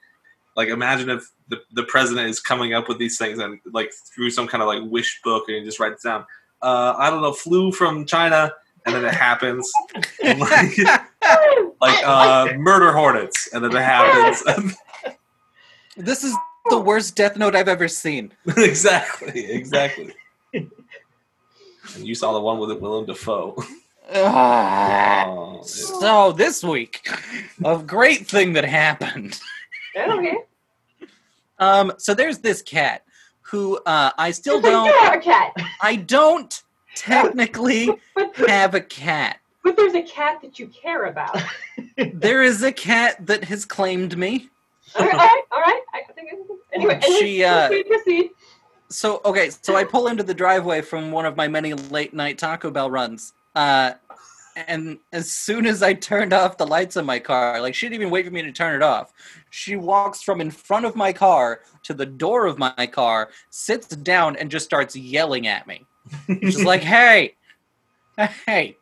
Like 0.55 0.69
imagine 0.69 1.09
if 1.09 1.29
the, 1.47 1.61
the 1.73 1.83
president 1.83 2.29
is 2.29 2.39
coming 2.39 2.73
up 2.73 2.87
with 2.87 2.97
these 2.97 3.17
things 3.17 3.39
and 3.39 3.59
like 3.71 3.91
through 4.13 4.31
some 4.31 4.47
kind 4.47 4.61
of 4.61 4.67
like 4.67 4.81
wish 4.91 5.21
book 5.23 5.45
and 5.47 5.57
he 5.57 5.63
just 5.63 5.79
writes 5.79 6.03
down, 6.03 6.25
uh, 6.61 6.93
I 6.97 7.09
don't 7.09 7.21
know, 7.21 7.33
flu 7.33 7.71
from 7.71 8.05
China, 8.05 8.53
and 8.85 8.95
then 8.95 9.05
it 9.05 9.13
happens. 9.13 9.71
And 10.23 10.39
like 10.39 10.77
like 11.81 12.05
uh, 12.05 12.53
murder 12.57 12.91
hornets, 12.91 13.49
and 13.53 13.63
then 13.63 13.75
it 13.75 13.81
happens. 13.81 14.75
This 15.97 16.23
is 16.23 16.33
the 16.69 16.79
worst 16.79 17.17
Death 17.17 17.35
Note 17.35 17.53
I've 17.53 17.67
ever 17.67 17.89
seen. 17.89 18.31
exactly, 18.57 19.51
exactly. 19.51 20.13
And 20.53 20.71
you 21.97 22.15
saw 22.15 22.31
the 22.31 22.39
one 22.39 22.59
with 22.59 22.71
Willem 22.79 23.05
Dafoe. 23.05 23.61
Ah. 24.13 25.25
Oh. 25.27 25.61
So 25.63 26.31
this 26.31 26.63
week, 26.63 27.07
a 27.63 27.77
great 27.77 28.25
thing 28.25 28.53
that 28.53 28.63
happened. 28.63 29.39
Okay. 29.95 30.37
Um, 31.59 31.93
so 31.97 32.13
there's 32.13 32.39
this 32.39 32.61
cat 32.61 33.03
who 33.41 33.77
uh, 33.85 34.11
I 34.17 34.31
still 34.31 34.61
don't. 34.61 34.93
have 35.01 35.13
a 35.15 35.19
cat, 35.19 35.53
I 35.81 35.95
don't 35.95 36.61
technically 36.95 37.89
but 38.15 38.35
have 38.47 38.75
a 38.75 38.81
cat. 38.81 39.39
but 39.63 39.75
there's 39.75 39.93
a 39.93 40.01
cat 40.01 40.41
that 40.41 40.59
you 40.59 40.67
care 40.67 41.05
about. 41.05 41.37
There 42.13 42.41
is 42.41 42.63
a 42.63 42.71
cat 42.71 43.25
that 43.27 43.43
has 43.45 43.65
claimed 43.65 44.17
me. 44.17 44.49
all 44.95 45.05
right, 45.05 45.13
all 45.13 45.19
right, 45.19 45.41
all 45.51 45.61
right. 45.61 45.81
I 45.93 46.13
think 46.13 46.29
anyway. 46.73 46.99
anyway 47.03 47.19
She, 47.19 47.43
uh, 47.43 47.69
proceed. 47.87 48.31
So 48.89 49.21
okay, 49.25 49.51
so 49.61 49.75
I 49.75 49.83
pull 49.83 50.07
into 50.07 50.23
the 50.23 50.33
driveway 50.33 50.81
from 50.81 51.11
one 51.11 51.25
of 51.25 51.35
my 51.35 51.47
many 51.47 51.73
late 51.73 52.13
night 52.13 52.37
Taco 52.37 52.71
Bell 52.71 52.89
runs. 52.89 53.33
Uh, 53.55 53.93
and 54.67 54.99
as 55.11 55.31
soon 55.31 55.65
as 55.65 55.83
I 55.83 55.93
turned 55.93 56.33
off 56.33 56.57
the 56.57 56.65
lights 56.65 56.97
on 56.97 57.05
my 57.05 57.19
car, 57.19 57.61
like 57.61 57.75
she 57.75 57.87
didn't 57.87 58.01
even 58.01 58.09
wait 58.11 58.25
for 58.25 58.31
me 58.31 58.41
to 58.41 58.51
turn 58.51 58.75
it 58.75 58.83
off. 58.83 59.13
She 59.49 59.75
walks 59.75 60.21
from 60.21 60.41
in 60.41 60.51
front 60.51 60.85
of 60.85 60.95
my 60.95 61.13
car 61.13 61.61
to 61.83 61.93
the 61.93 62.05
door 62.05 62.45
of 62.45 62.57
my 62.57 62.87
car, 62.91 63.29
sits 63.49 63.87
down, 63.87 64.35
and 64.35 64.49
just 64.49 64.65
starts 64.65 64.95
yelling 64.95 65.47
at 65.47 65.67
me. 65.67 65.85
She's 66.27 66.63
like, 66.63 66.81
"Hey, 66.83 67.35
hey!" 68.17 68.77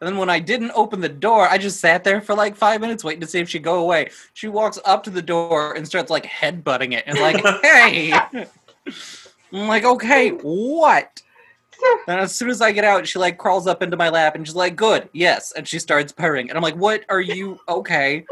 And 0.00 0.08
then 0.08 0.16
when 0.16 0.30
I 0.30 0.38
didn't 0.38 0.72
open 0.74 1.00
the 1.00 1.10
door, 1.10 1.46
I 1.46 1.58
just 1.58 1.78
sat 1.78 2.04
there 2.04 2.22
for 2.22 2.34
like 2.34 2.56
five 2.56 2.80
minutes 2.80 3.04
waiting 3.04 3.20
to 3.20 3.26
see 3.26 3.38
if 3.38 3.50
she'd 3.50 3.62
go 3.62 3.80
away. 3.80 4.08
She 4.32 4.48
walks 4.48 4.78
up 4.84 5.02
to 5.04 5.10
the 5.10 5.22
door 5.22 5.74
and 5.74 5.86
starts 5.86 6.10
like 6.10 6.24
headbutting 6.24 6.94
it 6.94 7.04
and 7.06 7.18
like, 7.18 7.44
"Hey!" 7.62 8.12
I'm 8.12 9.68
like, 9.68 9.84
"Okay, 9.84 10.30
what?" 10.30 11.22
And 12.06 12.20
as 12.20 12.34
soon 12.34 12.50
as 12.50 12.60
I 12.60 12.72
get 12.72 12.84
out, 12.84 13.06
she 13.06 13.18
like 13.18 13.38
crawls 13.38 13.66
up 13.66 13.82
into 13.82 13.96
my 13.96 14.08
lap 14.08 14.34
and 14.34 14.46
she's 14.46 14.56
like, 14.56 14.76
"Good, 14.76 15.08
yes," 15.12 15.52
and 15.52 15.66
she 15.66 15.78
starts 15.78 16.12
purring. 16.12 16.48
And 16.48 16.56
I'm 16.56 16.62
like, 16.62 16.76
"What 16.76 17.04
are 17.08 17.20
you? 17.20 17.58
Okay." 17.68 18.24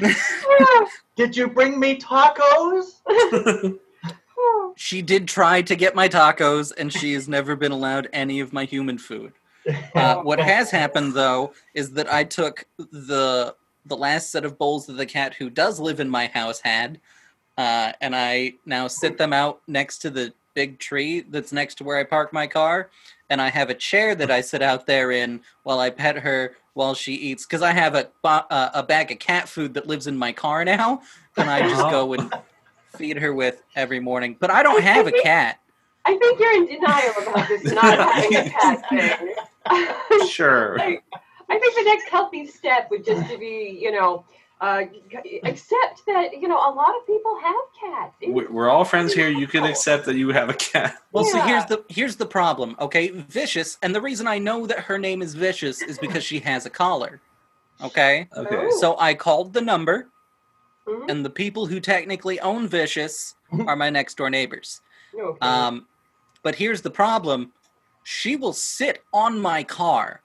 Did 1.16 1.36
you 1.36 1.48
bring 1.48 1.78
me 1.78 1.98
tacos? 1.98 3.00
She 4.74 5.02
did 5.02 5.28
try 5.28 5.62
to 5.62 5.76
get 5.76 5.94
my 5.94 6.08
tacos, 6.08 6.72
and 6.76 6.92
she 6.92 7.12
has 7.12 7.28
never 7.28 7.54
been 7.54 7.72
allowed 7.72 8.08
any 8.12 8.40
of 8.40 8.52
my 8.52 8.64
human 8.64 8.98
food. 8.98 9.32
Uh, 9.94 10.16
what 10.16 10.40
has 10.40 10.70
happened 10.70 11.14
though 11.14 11.52
is 11.74 11.92
that 11.92 12.12
I 12.12 12.24
took 12.24 12.64
the 12.78 13.54
the 13.86 13.96
last 13.96 14.30
set 14.30 14.44
of 14.44 14.58
bowls 14.58 14.86
that 14.86 14.94
the 14.94 15.06
cat 15.06 15.34
who 15.34 15.50
does 15.50 15.78
live 15.78 16.00
in 16.00 16.08
my 16.08 16.26
house 16.26 16.60
had, 16.60 17.00
uh, 17.58 17.92
and 18.00 18.14
I 18.14 18.54
now 18.64 18.88
sit 18.88 19.18
them 19.18 19.32
out 19.32 19.60
next 19.66 19.98
to 19.98 20.10
the 20.10 20.32
big 20.54 20.78
tree 20.78 21.20
that's 21.20 21.52
next 21.52 21.76
to 21.76 21.84
where 21.84 21.98
I 21.98 22.04
park 22.04 22.32
my 22.32 22.46
car, 22.46 22.90
and 23.30 23.40
I 23.40 23.48
have 23.48 23.70
a 23.70 23.74
chair 23.74 24.14
that 24.14 24.30
I 24.30 24.40
sit 24.40 24.62
out 24.62 24.86
there 24.86 25.10
in 25.10 25.40
while 25.62 25.80
I 25.80 25.90
pet 25.90 26.18
her 26.18 26.56
while 26.74 26.94
she 26.94 27.14
eats 27.14 27.44
because 27.44 27.62
I 27.62 27.72
have 27.72 27.94
a 27.94 28.08
uh, 28.24 28.70
a 28.74 28.82
bag 28.82 29.12
of 29.12 29.18
cat 29.18 29.48
food 29.48 29.74
that 29.74 29.86
lives 29.86 30.06
in 30.06 30.16
my 30.16 30.32
car 30.32 30.64
now, 30.64 31.02
and 31.36 31.50
I 31.50 31.68
just 31.68 31.82
go 31.90 32.12
and 32.14 32.32
feed 32.96 33.18
her 33.18 33.32
with 33.32 33.62
every 33.74 34.00
morning. 34.00 34.36
But 34.38 34.50
I 34.50 34.62
don't 34.62 34.82
have 34.82 35.06
a 35.06 35.12
cat. 35.12 35.58
I 36.04 36.16
think 36.16 36.40
you're 36.40 36.54
in 36.54 36.66
denial 36.66 37.12
about 37.22 37.48
this 37.48 37.72
not 37.72 37.98
having 37.98 38.36
a 38.36 38.50
cat 38.50 38.88
thing. 38.88 40.28
Sure. 40.28 40.80
I 41.52 41.58
think 41.58 41.74
the 41.74 41.84
next 41.84 42.08
healthy 42.08 42.46
step 42.46 42.90
would 42.90 43.04
just 43.04 43.30
to 43.30 43.36
be, 43.36 43.78
you 43.80 43.92
know, 43.92 44.24
uh, 44.62 44.84
accept 45.42 46.06
that 46.06 46.40
you 46.40 46.46
know 46.46 46.56
a 46.56 46.72
lot 46.72 46.94
of 46.96 47.04
people 47.06 47.36
have 47.42 47.54
cats. 47.80 48.14
It's- 48.20 48.34
We- 48.34 48.46
We're 48.46 48.70
all 48.70 48.84
friends 48.84 49.12
here. 49.12 49.28
You 49.28 49.46
can 49.48 49.64
accept 49.64 50.06
that 50.06 50.14
you 50.14 50.28
have 50.30 50.48
a 50.48 50.54
cat. 50.54 50.96
Well, 51.12 51.24
so 51.24 51.36
Yeah. 51.38 51.46
here's 51.48 51.64
the 51.66 51.84
here's 51.88 52.16
the 52.16 52.26
problem. 52.26 52.76
Okay, 52.80 53.08
Vicious, 53.08 53.76
and 53.82 53.92
the 53.94 54.00
reason 54.00 54.26
I 54.28 54.38
know 54.38 54.66
that 54.66 54.78
her 54.80 54.98
name 54.98 55.20
is 55.20 55.34
Vicious 55.34 55.82
is 55.82 55.98
because 55.98 56.22
she 56.24 56.38
has 56.40 56.64
a 56.64 56.70
collar. 56.70 57.20
Okay, 57.82 58.28
Okay. 58.36 58.70
so 58.78 58.96
I 58.98 59.14
called 59.14 59.52
the 59.52 59.60
number, 59.60 60.08
Mhm. 60.86 61.10
and 61.10 61.24
the 61.24 61.30
people 61.30 61.66
who 61.66 61.80
technically 61.80 62.38
own 62.40 62.68
Vicious 62.68 63.34
are 63.68 63.74
my 63.76 63.90
next 63.90 64.14
door 64.16 64.30
neighbors. 64.30 64.80
Okay. 65.12 65.38
Um, 65.46 65.88
but 66.44 66.54
here's 66.54 66.82
the 66.82 66.90
problem: 66.90 67.52
she 68.04 68.36
will 68.36 68.52
sit 68.52 69.02
on 69.12 69.40
my 69.40 69.64
car 69.64 70.22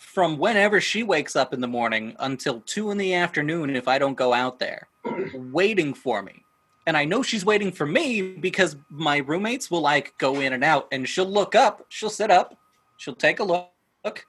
from 0.00 0.38
whenever 0.38 0.80
she 0.80 1.02
wakes 1.02 1.36
up 1.36 1.54
in 1.54 1.60
the 1.60 1.68
morning 1.68 2.16
until 2.18 2.60
two 2.62 2.90
in 2.90 2.98
the 2.98 3.14
afternoon 3.14 3.76
if 3.76 3.86
I 3.86 3.98
don't 3.98 4.16
go 4.16 4.32
out 4.32 4.58
there, 4.58 4.88
waiting 5.34 5.94
for 5.94 6.22
me. 6.22 6.42
And 6.86 6.96
I 6.96 7.04
know 7.04 7.22
she's 7.22 7.44
waiting 7.44 7.70
for 7.70 7.86
me 7.86 8.22
because 8.22 8.76
my 8.88 9.18
roommates 9.18 9.70
will 9.70 9.82
like 9.82 10.14
go 10.18 10.40
in 10.40 10.52
and 10.52 10.64
out, 10.64 10.88
and 10.90 11.08
she'll 11.08 11.26
look 11.26 11.54
up, 11.54 11.84
she'll 11.88 12.10
sit 12.10 12.30
up, 12.30 12.56
She'll 13.00 13.14
take 13.14 13.40
a 13.40 13.44
look, 13.44 14.26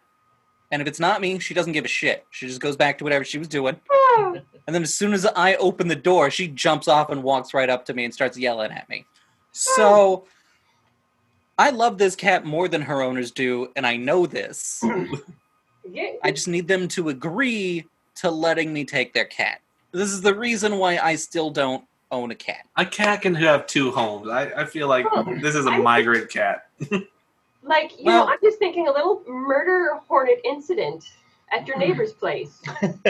and 0.71 0.81
if 0.81 0.87
it's 0.87 0.99
not 0.99 1.19
me, 1.19 1.39
she 1.39 1.53
doesn't 1.53 1.73
give 1.73 1.83
a 1.83 1.89
shit. 1.89 2.25
She 2.29 2.47
just 2.47 2.61
goes 2.61 2.77
back 2.77 2.97
to 2.97 3.03
whatever 3.03 3.25
she 3.25 3.37
was 3.37 3.47
doing. 3.49 3.79
And 4.67 4.75
then 4.75 4.83
as 4.83 4.93
soon 4.93 5.11
as 5.11 5.25
I 5.25 5.55
open 5.55 5.87
the 5.87 5.95
door, 5.95 6.29
she 6.29 6.47
jumps 6.47 6.87
off 6.87 7.09
and 7.09 7.23
walks 7.23 7.53
right 7.53 7.69
up 7.69 7.83
to 7.85 7.93
me 7.95 8.05
and 8.05 8.13
starts 8.13 8.37
yelling 8.37 8.71
at 8.71 8.87
me. 8.87 9.05
So 9.51 10.25
I 11.57 11.71
love 11.71 11.97
this 11.97 12.15
cat 12.15 12.45
more 12.45 12.67
than 12.69 12.83
her 12.83 13.01
owners 13.01 13.31
do, 13.31 13.69
and 13.75 13.85
I 13.85 13.97
know 13.97 14.25
this. 14.25 14.81
Yeah, 15.89 16.11
I 16.23 16.31
just 16.31 16.47
need 16.47 16.67
them 16.67 16.87
to 16.89 17.09
agree 17.09 17.85
to 18.15 18.29
letting 18.31 18.71
me 18.73 18.85
take 18.85 19.13
their 19.13 19.25
cat. 19.25 19.61
This 19.91 20.11
is 20.11 20.21
the 20.21 20.33
reason 20.35 20.77
why 20.77 20.97
I 20.97 21.15
still 21.15 21.49
don't 21.49 21.83
own 22.11 22.31
a 22.31 22.35
cat. 22.35 22.65
A 22.77 22.85
cat 22.85 23.21
can 23.21 23.33
have 23.35 23.67
two 23.67 23.91
homes. 23.91 24.29
I, 24.29 24.51
I 24.57 24.65
feel 24.65 24.87
like 24.87 25.05
Oh, 25.11 25.23
this 25.41 25.55
is 25.55 25.65
a 25.65 25.71
I- 25.71 25.77
migrant 25.79 26.29
cat. 26.29 26.67
like 27.63 27.91
you 27.97 28.05
Well- 28.05 28.25
know, 28.25 28.31
I'm 28.31 28.39
just 28.43 28.59
thinking 28.59 28.87
a 28.87 28.91
little 28.91 29.23
murder 29.27 29.99
hornet 30.07 30.39
incident 30.45 31.05
at 31.53 31.67
your 31.67 31.77
neighbor's 31.77 32.13
place. 32.13 32.61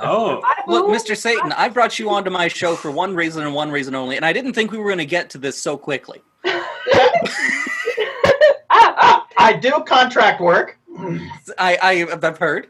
Oh, 0.00 0.40
Look, 0.68 0.86
Mr. 0.86 1.16
Satan, 1.16 1.52
I 1.52 1.68
brought 1.68 1.98
you 1.98 2.08
onto 2.10 2.30
my 2.30 2.46
show 2.48 2.76
for 2.76 2.90
one 2.92 3.14
reason 3.16 3.44
and 3.44 3.52
one 3.54 3.70
reason 3.70 3.94
only, 3.96 4.16
and 4.16 4.24
I 4.24 4.32
didn't 4.32 4.52
think 4.52 4.70
we 4.70 4.78
were 4.78 4.84
going 4.84 4.98
to 4.98 5.04
get 5.06 5.28
to 5.30 5.38
this 5.38 5.60
so 5.60 5.76
quickly. 5.76 6.22
Ah, 8.70 8.94
ah, 8.98 9.26
I 9.38 9.54
do 9.54 9.82
contract 9.86 10.40
work. 10.40 10.77
I, 11.58 11.78
I 11.82 11.94
have 12.22 12.38
heard. 12.38 12.68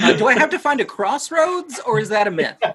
Uh, 0.00 0.12
do 0.14 0.26
I 0.26 0.34
have 0.38 0.50
to 0.50 0.58
find 0.58 0.80
a 0.80 0.84
crossroads, 0.84 1.80
or 1.86 1.98
is 2.00 2.08
that 2.10 2.26
a 2.26 2.30
myth? 2.30 2.56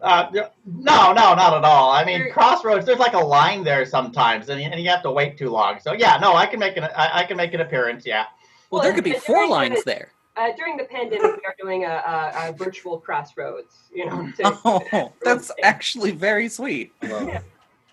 Uh, 0.00 0.28
no, 0.66 1.12
no, 1.12 1.34
not 1.34 1.54
at 1.54 1.62
all. 1.64 1.92
I 1.92 2.04
mean, 2.04 2.32
crossroads. 2.32 2.84
There's 2.84 2.98
like 2.98 3.12
a 3.12 3.20
line 3.20 3.62
there 3.62 3.86
sometimes, 3.86 4.48
and 4.48 4.60
you, 4.60 4.66
and 4.68 4.80
you 4.82 4.88
have 4.88 5.02
to 5.02 5.12
wait 5.12 5.38
too 5.38 5.48
long. 5.48 5.78
So 5.78 5.92
yeah, 5.92 6.18
no, 6.20 6.34
I 6.34 6.46
can 6.46 6.58
make 6.58 6.76
an 6.76 6.84
I, 6.84 7.20
I 7.20 7.24
can 7.24 7.36
make 7.36 7.54
an 7.54 7.60
appearance. 7.60 8.04
Yeah. 8.04 8.24
Well, 8.70 8.82
there 8.82 8.94
could 8.94 9.04
be 9.04 9.12
four 9.12 9.46
lines 9.46 9.84
the- 9.84 9.90
there. 9.92 10.12
uh, 10.36 10.48
during 10.56 10.76
the 10.76 10.84
pandemic, 10.84 11.36
we 11.36 11.44
are 11.44 11.54
doing 11.60 11.84
a, 11.84 11.88
a, 11.88 12.48
a 12.48 12.52
virtual 12.52 12.98
crossroads. 12.98 13.76
You 13.94 14.06
know, 14.06 14.32
to, 14.38 14.58
Oh, 14.64 15.12
that's 15.22 15.52
actually 15.62 16.10
very 16.10 16.48
sweet. 16.48 16.92
well, 17.02 17.40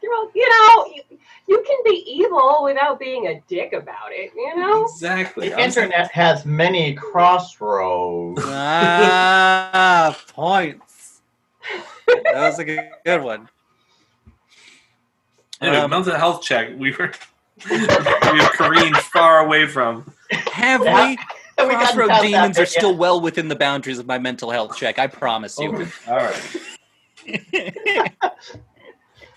you 0.01 0.49
know, 0.49 0.85
you, 0.93 1.17
you 1.47 1.63
can 1.67 1.77
be 1.83 2.03
evil 2.07 2.61
without 2.63 2.99
being 2.99 3.27
a 3.27 3.41
dick 3.47 3.73
about 3.73 4.11
it. 4.11 4.31
You 4.35 4.55
know. 4.55 4.83
exactly. 4.85 5.49
The 5.49 5.59
internet 5.59 6.11
has 6.11 6.45
many 6.45 6.93
crossroads. 6.93 8.41
Ah, 8.45 10.17
points. 10.29 11.21
That 12.23 12.33
was 12.33 12.57
a 12.57 12.65
good, 12.65 12.89
good 13.05 13.21
one. 13.21 13.47
Anyway, 15.61 15.77
Um, 15.77 15.91
mental 15.91 16.15
health 16.15 16.41
check. 16.41 16.69
We 16.75 16.91
were 16.91 17.11
we 17.69 17.77
were 17.85 18.49
careened 18.53 18.97
far 18.97 19.45
away 19.45 19.67
from. 19.67 20.11
Have 20.31 20.81
we? 20.81 20.87
We 20.87 21.73
got 21.73 21.93
Crossroad 21.93 22.09
past 22.09 22.21
that 22.21 22.27
demons 22.27 22.57
bit, 22.57 22.63
are 22.63 22.65
still 22.65 22.95
well 22.95 23.19
within 23.19 23.47
the 23.49 23.55
boundaries 23.55 23.99
of 23.99 24.07
my 24.07 24.17
mental 24.17 24.49
health 24.49 24.77
check. 24.77 24.97
I 24.97 25.07
promise 25.07 25.59
you. 25.59 25.75
Okay. 25.75 25.91
All 26.07 26.17
right. 26.17 26.55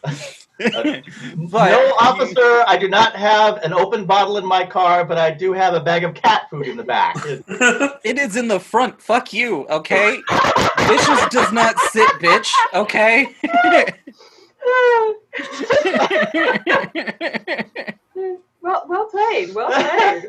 yeah. 0.84 1.00
But- 1.36 1.70
no, 1.70 1.94
officer, 2.00 2.64
I 2.66 2.76
do 2.78 2.88
not 2.88 3.14
have 3.16 3.58
an 3.58 3.72
open 3.72 4.04
bottle 4.06 4.36
in 4.38 4.46
my 4.46 4.64
car, 4.66 5.04
but 5.04 5.18
I 5.18 5.30
do 5.30 5.52
have 5.52 5.74
a 5.74 5.80
bag 5.80 6.02
of 6.04 6.14
cat 6.14 6.48
food 6.50 6.66
in 6.66 6.76
the 6.76 6.84
back. 6.84 7.16
It 8.04 8.18
is 8.18 8.36
in 8.36 8.48
the 8.48 8.58
front. 8.58 9.00
Fuck 9.00 9.32
you, 9.32 9.66
okay? 9.68 10.18
Vicious 10.86 11.24
does 11.30 11.52
not 11.52 11.78
sit, 11.90 12.08
bitch, 12.20 12.52
okay? 12.74 13.28
well, 18.60 18.84
well 18.88 19.06
played. 19.06 19.54
Well 19.54 19.70
played. 19.70 20.26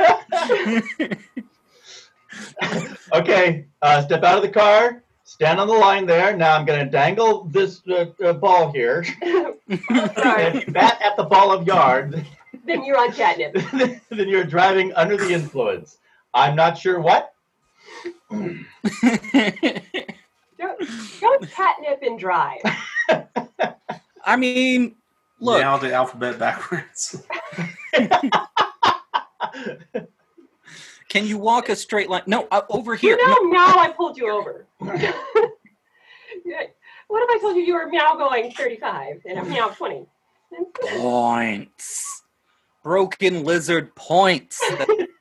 okay, 3.14 3.66
uh, 3.82 4.02
step 4.04 4.24
out 4.24 4.38
of 4.38 4.44
the 4.44 4.50
car, 4.50 5.04
stand 5.34 5.60
on 5.60 5.68
the 5.68 5.74
line 5.74 6.06
there. 6.06 6.38
Now 6.38 6.56
I'm 6.56 6.64
going 6.64 6.86
to 6.86 6.90
dangle 6.90 7.46
this 7.46 7.82
uh, 7.88 8.06
uh, 8.24 8.34
ball 8.34 8.72
here. 8.72 9.04
And 9.70 10.58
if 10.58 10.68
you 10.68 10.74
bat 10.74 11.02
at 11.02 11.16
the 11.18 11.24
ball 11.24 11.52
of 11.52 11.66
yard, 11.66 12.26
then 12.66 12.84
you're 12.84 12.98
on 12.98 13.12
catnip. 13.14 13.54
then 14.10 14.30
you're 14.30 14.44
driving 14.44 14.94
under 14.94 15.18
the 15.18 15.32
influence. 15.32 15.98
I'm 16.34 16.56
not 16.56 16.78
sure 16.78 17.00
what. 17.00 17.34
Don't, 18.30 18.66
don't 21.22 21.50
catnip 21.50 22.04
and 22.04 22.20
drive. 22.20 22.62
I 24.26 24.36
mean, 24.36 24.96
look, 25.40 25.62
Now 25.62 25.78
the 25.78 25.94
alphabet 25.94 26.38
backwards. 26.38 27.24
Can 31.14 31.28
you 31.28 31.38
walk 31.38 31.70
a 31.70 31.76
straight 31.76 32.10
line? 32.10 32.24
No, 32.26 32.48
uh, 32.50 32.62
over 32.72 32.96
here. 32.96 33.16
You 33.16 33.28
know, 33.28 33.36
No, 33.44 33.50
now 33.52 33.78
I 33.78 33.94
pulled 33.96 34.18
you 34.18 34.32
over. 34.32 34.66
What 37.08 37.30
if 37.30 37.30
I 37.30 37.40
told 37.40 37.56
you 37.56 37.62
you 37.62 37.76
were 37.76 37.88
meow 37.90 38.16
going 38.16 38.52
35 38.52 39.22
and 39.28 39.38
I'm 39.38 39.48
meow 39.48 39.68
20? 39.68 40.08
points. 40.98 42.24
Broken 42.82 43.44
Lizard 43.44 43.94
points. 43.94 44.60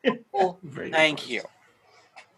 Thank 0.05 1.19
ones. 1.19 1.29
you. 1.29 1.43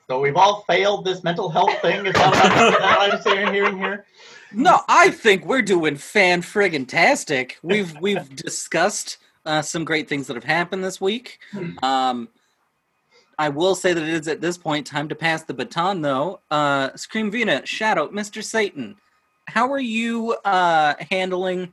So 0.08 0.18
we've 0.18 0.34
all 0.34 0.64
failed 0.68 1.04
this 1.04 1.22
mental 1.22 1.48
health 1.48 1.80
thing. 1.80 2.04
Is 2.04 2.14
that 2.14 2.34
what 2.34 2.44
I'm, 2.44 2.72
is 2.72 2.78
that 2.80 2.98
what 2.98 3.14
I'm 3.14 3.22
saying 3.22 3.54
hearing 3.54 3.78
here? 3.78 4.06
No, 4.52 4.80
I 4.88 5.10
think 5.10 5.46
we're 5.46 5.62
doing 5.62 5.94
fan 5.94 6.42
friggin' 6.42 6.88
tastic. 6.88 7.58
We've 7.62 7.96
we've 8.00 8.34
discussed 8.34 9.18
uh, 9.46 9.62
some 9.62 9.84
great 9.84 10.08
things 10.08 10.26
that 10.26 10.34
have 10.34 10.42
happened 10.42 10.82
this 10.82 11.00
week. 11.00 11.38
Um, 11.80 12.28
I 13.38 13.48
will 13.48 13.74
say 13.74 13.92
that 13.92 14.02
it 14.02 14.08
is 14.08 14.28
at 14.28 14.40
this 14.40 14.56
point 14.56 14.86
time 14.86 15.08
to 15.08 15.14
pass 15.14 15.42
the 15.42 15.54
baton, 15.54 16.02
though. 16.02 16.40
Uh, 16.50 16.90
Scream 16.96 17.30
Vina, 17.30 17.64
Shadow, 17.66 18.08
Mr. 18.08 18.42
Satan, 18.42 18.96
how 19.46 19.70
are 19.72 19.80
you 19.80 20.32
uh, 20.44 20.94
handling, 21.10 21.72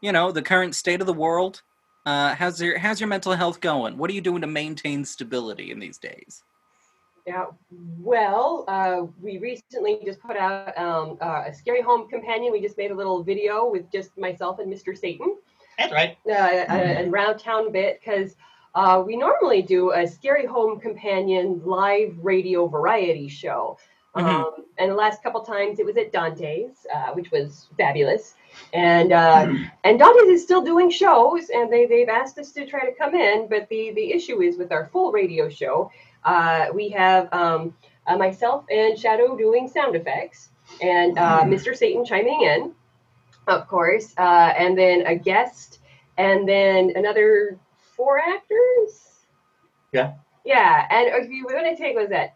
you 0.00 0.12
know, 0.12 0.32
the 0.32 0.42
current 0.42 0.74
state 0.74 1.00
of 1.00 1.06
the 1.06 1.12
world? 1.12 1.62
Uh, 2.06 2.34
how's 2.34 2.60
your 2.60 2.78
how's 2.78 3.00
your 3.00 3.08
mental 3.08 3.32
health 3.32 3.60
going? 3.60 3.98
What 3.98 4.10
are 4.10 4.14
you 4.14 4.20
doing 4.20 4.40
to 4.40 4.46
maintain 4.46 5.04
stability 5.04 5.70
in 5.70 5.78
these 5.78 5.98
days? 5.98 6.42
Yeah, 7.26 7.46
well, 8.00 8.64
uh, 8.66 9.02
we 9.22 9.38
recently 9.38 10.00
just 10.04 10.20
put 10.20 10.36
out 10.36 10.76
um, 10.78 11.18
uh, 11.20 11.44
a 11.46 11.54
scary 11.54 11.82
home 11.82 12.08
companion. 12.08 12.52
We 12.52 12.60
just 12.62 12.78
made 12.78 12.90
a 12.90 12.94
little 12.94 13.22
video 13.22 13.68
with 13.68 13.92
just 13.92 14.16
myself 14.16 14.58
and 14.58 14.72
Mr. 14.72 14.96
Satan, 14.96 15.36
That's 15.78 15.92
right. 15.92 16.16
uh, 16.26 16.64
a, 16.68 17.04
a 17.04 17.10
round 17.10 17.38
town 17.38 17.70
bit, 17.72 18.00
because 18.00 18.36
uh, 18.74 19.02
we 19.04 19.16
normally 19.16 19.62
do 19.62 19.92
a 19.92 20.06
scary 20.06 20.46
home 20.46 20.78
companion 20.80 21.60
live 21.64 22.16
radio 22.22 22.66
variety 22.66 23.28
show. 23.28 23.76
Mhm. 24.16 24.24
Um, 24.24 24.64
and 24.78 24.90
the 24.90 24.94
last 24.94 25.22
couple 25.22 25.40
times 25.42 25.78
it 25.78 25.86
was 25.86 25.96
at 25.96 26.10
Dante's, 26.10 26.86
uh, 26.92 27.12
which 27.12 27.30
was 27.30 27.68
fabulous. 27.76 28.34
And 28.72 29.12
uh, 29.12 29.52
and 29.84 29.98
Dante's 29.98 30.28
is 30.28 30.42
still 30.42 30.62
doing 30.62 30.90
shows, 30.90 31.48
and 31.50 31.72
they 31.72 31.86
they've 31.86 32.08
asked 32.08 32.38
us 32.38 32.52
to 32.52 32.66
try 32.66 32.80
to 32.80 32.92
come 32.92 33.14
in. 33.14 33.46
But 33.48 33.68
the 33.68 33.92
the 33.92 34.12
issue 34.12 34.42
is 34.42 34.56
with 34.56 34.72
our 34.72 34.86
full 34.86 35.12
radio 35.12 35.48
show, 35.48 35.90
uh, 36.24 36.66
we 36.74 36.88
have 36.90 37.32
um, 37.32 37.74
uh, 38.06 38.16
myself 38.16 38.64
and 38.70 38.98
Shadow 38.98 39.36
doing 39.36 39.68
sound 39.68 39.94
effects, 39.94 40.50
and 40.82 41.16
uh, 41.18 41.42
Mr. 41.42 41.76
Satan 41.76 42.04
chiming 42.04 42.42
in, 42.42 42.72
of 43.46 43.68
course, 43.68 44.12
uh, 44.18 44.52
and 44.56 44.76
then 44.76 45.06
a 45.06 45.14
guest, 45.14 45.78
and 46.18 46.48
then 46.48 46.92
another 46.96 47.58
four 48.00 48.18
actors. 48.18 49.26
Yeah. 49.92 50.14
Yeah, 50.46 50.86
and 50.90 51.08
if 51.22 51.30
you 51.30 51.44
want 51.44 51.66
to 51.66 51.76
take 51.76 51.94
was 51.94 52.08
that 52.08 52.34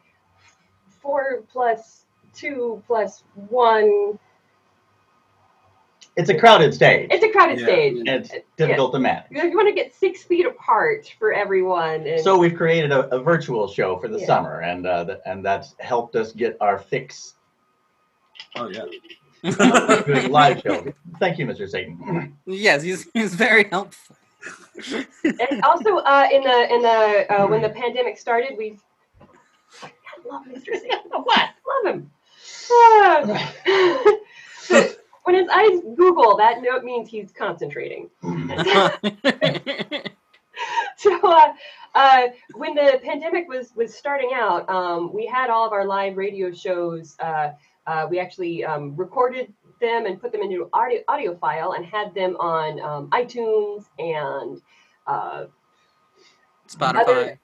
four 1.00 1.42
plus 1.50 2.04
two 2.34 2.82
plus 2.86 3.24
one. 3.48 4.18
It's 6.16 6.28
a 6.28 6.38
crowded 6.38 6.74
stage. 6.74 7.08
It's 7.10 7.24
a 7.24 7.30
crowded 7.30 7.60
Yeah. 7.60 7.64
stage. 7.66 7.96
and 8.00 8.08
it's 8.08 8.30
difficult 8.58 8.92
to 8.92 8.98
manage. 8.98 9.24
You, 9.30 9.42
you 9.44 9.56
want 9.56 9.68
to 9.68 9.74
get 9.74 9.94
six 9.94 10.22
feet 10.22 10.44
apart 10.44 11.10
for 11.18 11.32
everyone. 11.32 12.06
And 12.06 12.20
So 12.20 12.36
we've 12.36 12.54
created 12.54 12.92
a, 12.92 13.08
a 13.14 13.18
virtual 13.22 13.66
show 13.66 13.98
for 13.98 14.08
the 14.08 14.18
Yeah. 14.20 14.26
summer, 14.26 14.60
and 14.60 14.86
uh, 14.86 15.04
th- 15.06 15.18
and 15.24 15.42
that's 15.42 15.74
helped 15.80 16.14
us 16.14 16.32
get 16.32 16.58
our 16.60 16.78
fix 16.78 17.36
Oh 18.56 18.68
yeah. 18.68 18.84
doing 20.04 20.30
live 20.30 20.60
show. 20.66 20.84
Thank 21.18 21.38
you, 21.38 21.46
Mr. 21.46 21.66
Satan. 21.68 22.36
Yes, 22.44 22.82
he's 22.82 23.08
he's 23.14 23.34
very 23.34 23.64
helpful. 23.70 24.14
And 25.24 25.62
also 25.62 25.96
uh, 25.98 26.26
in 26.30 26.42
the 26.42 26.74
in 26.74 26.82
the 26.82 27.26
uh, 27.30 27.46
when 27.46 27.62
the 27.62 27.70
pandemic 27.70 28.18
started, 28.18 28.56
we 28.56 28.78
I 29.82 29.90
love 30.28 30.44
Mr. 30.46 30.72
Satan. 30.72 30.98
what? 31.10 31.50
Love 31.84 31.94
him. 31.94 32.10
Ah. 32.70 33.52
so 34.60 34.88
when 35.24 35.36
his 35.36 35.48
eyes 35.48 35.80
Google, 35.96 36.36
that 36.36 36.62
note 36.62 36.84
means 36.84 37.08
he's 37.08 37.32
concentrating. 37.32 38.10
so 40.96 41.18
uh, 41.22 41.52
uh, 41.94 42.22
when 42.54 42.74
the 42.74 43.00
pandemic 43.02 43.48
was 43.48 43.72
was 43.74 43.94
starting 43.94 44.30
out, 44.34 44.68
um, 44.68 45.12
we 45.12 45.26
had 45.26 45.50
all 45.50 45.66
of 45.66 45.72
our 45.72 45.86
live 45.86 46.16
radio 46.16 46.52
shows. 46.52 47.16
Uh, 47.18 47.52
uh, 47.86 48.06
we 48.10 48.18
actually 48.18 48.64
um, 48.64 48.96
recorded 48.96 49.52
them 49.80 50.06
and 50.06 50.20
put 50.20 50.32
them 50.32 50.42
into 50.42 50.68
audio 50.72 51.00
audio 51.08 51.34
file 51.36 51.72
and 51.72 51.84
had 51.84 52.14
them 52.14 52.36
on 52.36 52.80
um, 52.80 53.10
iTunes 53.10 53.84
and 53.98 54.60
uh, 55.06 55.46
Spotify. 56.68 57.00
Other- 57.00 57.40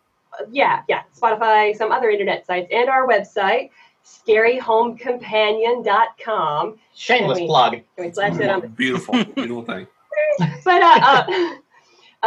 yeah, 0.50 0.82
yeah, 0.88 1.02
Spotify, 1.16 1.76
some 1.76 1.92
other 1.92 2.08
internet 2.10 2.46
sites, 2.46 2.68
and 2.72 2.88
our 2.88 3.06
website, 3.06 3.70
scaryhomecompanion.com. 4.04 6.78
Shameless 6.94 7.38
Can 7.38 7.44
we- 7.44 7.48
plug. 7.48 7.72
Can 7.72 7.84
we 8.06 8.12
slash 8.12 8.36
that 8.38 8.50
on 8.50 8.68
Beautiful, 8.68 9.24
beautiful 9.34 9.62
thing. 9.64 9.86
but 10.64 10.82
uh, 10.82 11.00
uh, 11.02 11.26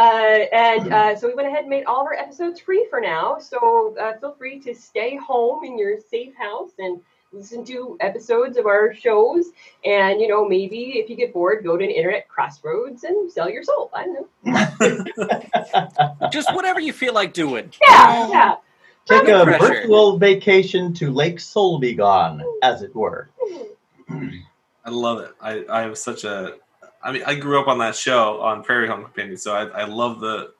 and 0.52 0.92
uh, 0.92 1.16
so 1.16 1.26
we 1.28 1.34
went 1.34 1.48
ahead 1.48 1.60
and 1.60 1.68
made 1.70 1.84
all 1.84 2.00
of 2.00 2.06
our 2.06 2.14
episodes 2.14 2.60
free 2.60 2.86
for 2.90 3.00
now. 3.00 3.38
So 3.38 3.96
uh, 3.98 4.18
feel 4.18 4.34
free 4.34 4.58
to 4.60 4.74
stay 4.74 5.16
home 5.16 5.64
in 5.64 5.78
your 5.78 5.98
safe 6.10 6.34
house 6.36 6.72
and 6.78 7.00
listen 7.34 7.64
to 7.66 7.96
episodes 8.00 8.56
of 8.56 8.66
our 8.66 8.94
shows. 8.94 9.46
And 9.84 10.20
you 10.20 10.28
know, 10.28 10.48
maybe 10.48 10.98
if 10.98 11.10
you 11.10 11.16
get 11.16 11.32
bored, 11.32 11.64
go 11.64 11.76
to 11.76 11.84
an 11.84 11.90
internet 11.90 12.28
crossroads 12.28 13.04
and 13.04 13.30
sell 13.30 13.50
your 13.50 13.62
soul. 13.62 13.90
I 13.92 14.04
don't 14.04 14.28
know. 16.20 16.28
Just 16.30 16.54
whatever 16.54 16.80
you 16.80 16.92
feel 16.92 17.12
like 17.14 17.32
doing. 17.32 17.72
Yeah, 17.82 18.28
yeah. 18.28 18.54
Take 19.06 19.24
No 19.26 19.42
a 19.42 19.44
pressure. 19.44 19.66
virtual 19.66 20.18
vacation 20.18 20.94
to 20.94 21.10
Lake 21.10 21.36
Solbegon, 21.36 22.42
as 22.62 22.80
it 22.82 22.94
were. 22.94 23.28
I 24.10 24.90
love 24.90 25.20
it. 25.20 25.32
I, 25.40 25.64
I 25.70 25.82
have 25.82 25.98
such 25.98 26.24
a. 26.24 26.54
I 27.02 27.12
mean, 27.12 27.22
I 27.26 27.34
grew 27.34 27.60
up 27.60 27.68
on 27.68 27.76
that 27.78 27.94
show 27.96 28.40
on 28.40 28.62
Prairie 28.62 28.88
Home 28.88 29.02
Companion, 29.02 29.36
so 29.36 29.54
I, 29.54 29.82
I 29.82 29.84
love 29.84 30.20
the 30.20 30.52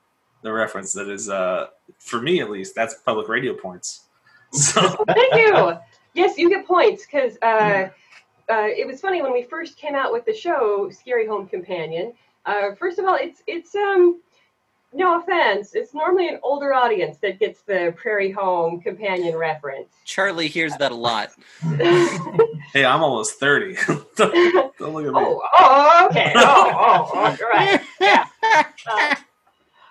the 0.43 0.53
reference. 0.53 0.93
That 0.93 1.09
is, 1.09 1.31
uh, 1.31 1.69
for 1.99 2.21
me 2.21 2.41
at 2.41 2.51
least, 2.51 2.75
that's 2.75 2.95
public 3.07 3.29
radio 3.29 3.55
points. 3.55 4.01
So 4.55 4.81
Thank 5.09 5.35
you. 5.35 5.77
Yes, 6.15 6.39
you 6.39 6.49
get 6.49 6.67
points 6.67 7.05
because 7.05 7.37
uh, 7.43 7.89
uh, 8.49 8.69
it 8.69 8.87
was 8.87 9.01
funny 9.01 9.21
when 9.23 9.33
we 9.33 9.43
first 9.43 9.77
came 9.77 9.95
out 9.95 10.13
with 10.13 10.25
the 10.25 10.35
show, 10.35 10.91
Scary 10.91 11.27
Home 11.27 11.47
Companion. 11.47 12.13
Uh, 12.47 12.75
first 12.75 12.99
of 12.99 13.05
all, 13.05 13.17
it's 13.21 13.43
it's 13.47 13.75
um, 13.75 14.21
no 14.93 15.21
offense, 15.21 15.75
it's 15.75 15.93
normally 15.93 16.29
an 16.29 16.39
older 16.43 16.73
audience 16.73 17.19
that 17.19 17.41
gets 17.41 17.63
the 17.63 17.93
Prairie 17.97 18.31
Home 18.31 18.81
Companion 18.81 19.37
reference. 19.37 19.93
Charlie 20.05 20.47
hears 20.47 20.77
that 20.77 20.93
a 20.93 20.95
lot. 20.95 21.31
hey, 22.73 22.85
I'm 22.85 23.03
almost 23.03 23.41
thirty. 23.41 23.77
don't, 23.87 24.15
don't 24.17 24.95
look 24.95 25.05
at 25.05 25.13
me. 25.13 25.19
Oh, 25.19 25.43
oh, 25.59 26.07
okay. 26.11 26.33
Oh, 26.37 26.73
oh, 26.77 27.11
oh, 27.13 27.37
right. 27.53 27.81
Yeah. 28.01 28.27
Uh, 28.87 29.15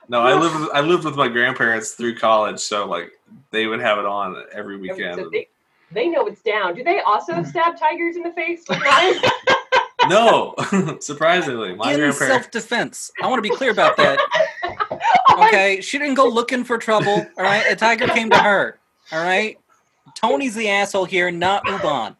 No, 0.09 0.19
I 0.19 0.33
lived 0.33 0.59
with, 0.59 0.69
I 0.73 0.81
lived 0.81 1.05
with 1.05 1.15
my 1.15 1.29
grandparents 1.29 1.91
through 1.93 2.17
college, 2.17 2.59
so 2.59 2.85
like 2.85 3.11
they 3.51 3.67
would 3.67 3.79
have 3.79 3.99
it 3.99 4.05
on 4.05 4.35
every 4.51 4.75
so 4.75 4.81
weekend. 4.81 5.31
they, 5.31 5.47
they 5.93 6.07
know 6.07 6.25
it's 6.25 6.41
down. 6.41 6.75
Do 6.75 6.83
they 6.83 6.99
also 7.01 7.33
hmm. 7.35 7.43
stab 7.43 7.77
tigers 7.77 8.15
in 8.15 8.23
the 8.23 8.31
face 8.31 8.65
no, 10.09 10.55
surprisingly, 10.99 11.75
my 11.75 11.91
In 11.91 11.99
grandparents. 11.99 12.19
self-defense, 12.19 13.11
I 13.21 13.27
want 13.27 13.43
to 13.43 13.49
be 13.49 13.55
clear 13.55 13.71
about 13.71 13.97
that. 13.97 14.19
Oh, 15.35 15.47
okay, 15.47 15.81
she 15.81 15.97
didn't 15.97 16.13
go 16.13 16.27
looking 16.27 16.63
for 16.63 16.77
trouble. 16.77 17.25
All 17.37 17.43
right, 17.43 17.63
a 17.67 17.75
tiger 17.75 18.07
came 18.07 18.29
to 18.29 18.37
her. 18.37 18.77
All 19.11 19.23
right, 19.23 19.57
Tony's 20.15 20.53
the 20.53 20.69
asshole 20.69 21.05
here, 21.05 21.31
not 21.31 21.67
Uban. 21.67 22.15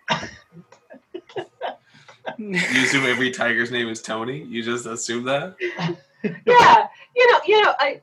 You 2.38 2.56
assume 2.56 3.06
every 3.06 3.30
tiger's 3.30 3.70
name 3.70 3.88
is 3.88 4.02
Tony. 4.02 4.44
You 4.44 4.64
just 4.64 4.88
assume 4.88 5.24
that. 5.26 5.56
yeah, 6.24 6.88
you 7.16 7.32
know, 7.32 7.40
you 7.46 7.62
know, 7.62 7.74
I, 7.78 8.02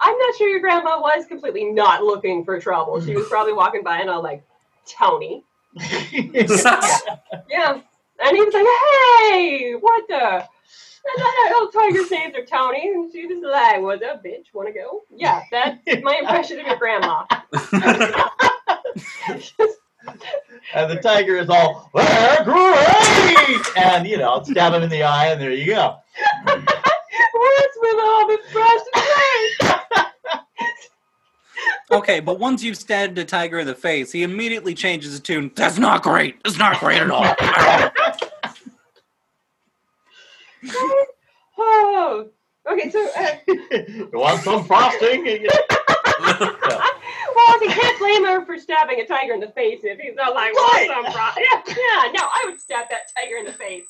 I'm 0.00 0.18
not 0.18 0.36
sure 0.36 0.48
your 0.48 0.60
grandma 0.60 1.00
was 1.00 1.26
completely 1.26 1.64
not 1.64 2.02
looking 2.02 2.44
for 2.44 2.60
trouble. 2.60 3.00
She 3.04 3.16
was 3.16 3.28
probably 3.28 3.54
walking 3.54 3.82
by 3.82 3.98
and 3.98 4.10
all 4.10 4.22
like, 4.22 4.44
Tony. 4.88 5.44
Yeah, 7.50 7.80
and 8.20 8.36
he 8.36 8.42
was 8.42 8.54
like, 8.54 9.32
"Hey, 9.32 9.72
what 9.72 10.06
the?" 10.08 10.48
And 11.06 11.18
that 11.18 11.54
old 11.58 11.72
tiger's 11.72 12.10
names 12.10 12.34
are 12.36 12.44
Tony, 12.44 12.88
and 12.88 13.12
she 13.12 13.26
was 13.26 13.42
like, 13.42 13.80
"What's 13.82 14.02
up, 14.04 14.24
bitch? 14.24 14.46
Want 14.54 14.68
to 14.68 14.74
go?" 14.74 15.02
Yeah, 15.14 15.42
that's 15.50 15.78
my 16.02 16.16
impression 16.16 16.60
of 16.60 16.66
your 16.66 16.76
grandma. 16.76 17.24
And 20.74 20.90
the 20.90 20.96
tiger 20.96 21.36
is 21.36 21.48
all, 21.48 21.88
"We're 21.94 22.44
great! 22.44 23.76
And, 23.76 24.06
you 24.06 24.18
know, 24.18 24.42
stab 24.42 24.74
him 24.74 24.82
in 24.82 24.90
the 24.90 25.02
eye, 25.02 25.28
and 25.28 25.40
there 25.40 25.52
you 25.52 25.66
go. 25.66 25.96
What's 26.44 27.78
with 27.80 27.96
all 28.00 28.26
the 28.26 28.38
fresh 28.50 28.80
Okay, 31.90 32.20
but 32.20 32.38
once 32.38 32.62
you've 32.62 32.76
stabbed 32.76 33.18
a 33.18 33.24
tiger 33.24 33.58
in 33.58 33.66
the 33.66 33.74
face, 33.74 34.10
he 34.10 34.22
immediately 34.22 34.74
changes 34.74 35.18
the 35.18 35.24
tune. 35.24 35.50
That's 35.54 35.78
not 35.78 36.02
great. 36.02 36.42
That's 36.42 36.58
not 36.58 36.80
great 36.80 37.02
at 37.02 37.10
all. 37.10 37.24
Oh, 41.56 42.28
okay. 42.70 42.90
So, 42.90 43.08
uh, 43.16 43.36
you 43.46 44.10
want 44.12 44.42
some 44.42 44.64
frosting? 44.64 45.24
well, 45.24 45.38
you 47.62 47.68
can't 47.68 47.98
blame 47.98 48.24
her 48.24 48.44
for 48.44 48.58
stabbing 48.58 49.00
a 49.00 49.06
tiger 49.06 49.32
in 49.34 49.40
the 49.40 49.48
face 49.48 49.80
if 49.82 49.98
he's 49.98 50.14
not 50.14 50.34
like, 50.34 50.54
"Want 50.54 50.86
some 50.86 51.04
fro-" 51.12 51.42
Yeah, 51.42 51.62
yeah. 51.68 52.12
No, 52.12 52.24
I 52.24 52.42
would 52.46 52.60
stab 52.60 52.88
that 52.90 53.10
tiger 53.16 53.36
in 53.36 53.44
the 53.44 53.52
face. 53.52 53.84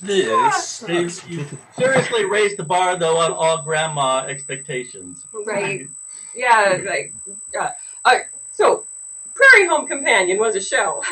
This 0.00 0.82
You 1.28 1.46
seriously 1.76 2.24
raised 2.24 2.56
the 2.56 2.64
bar, 2.64 2.96
though, 2.96 3.18
on 3.18 3.32
all 3.32 3.62
grandma 3.62 4.24
expectations. 4.26 5.24
Right. 5.46 5.86
Yeah, 6.34 6.80
like, 6.86 7.14
uh, 7.58 7.70
uh, 8.04 8.18
so 8.52 8.84
Prairie 9.34 9.68
Home 9.68 9.86
Companion 9.86 10.38
was 10.38 10.56
a 10.56 10.60
show, 10.60 11.02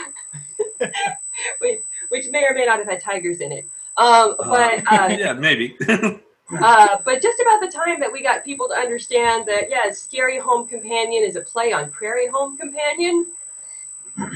which, 1.59 1.81
which 2.09 2.29
may 2.29 2.45
or 2.45 2.55
may 2.55 2.65
not 2.65 2.79
have 2.79 2.89
had 2.89 3.01
tigers 3.01 3.41
in 3.41 3.53
it. 3.53 3.67
Um, 3.97 4.37
but 4.39 4.83
uh, 4.93 5.15
yeah, 5.19 5.33
maybe. 5.33 5.77
uh, 5.89 6.99
but 7.05 7.23
just 7.23 7.41
about 7.41 7.61
the 7.61 7.71
time 7.73 8.01
that 8.01 8.11
we 8.13 8.23
got 8.23 8.45
people 8.45 8.69
to 8.69 8.75
understand 8.75 9.47
that, 9.47 9.69
yeah, 9.69 9.91
Scary 9.91 10.39
Home 10.39 10.67
Companion 10.67 11.23
is 11.23 11.37
a 11.37 11.43
play 11.43 11.73
on 11.73 11.91
Prairie 11.91 12.29
Home 12.29 12.57
Companion. 12.57 13.27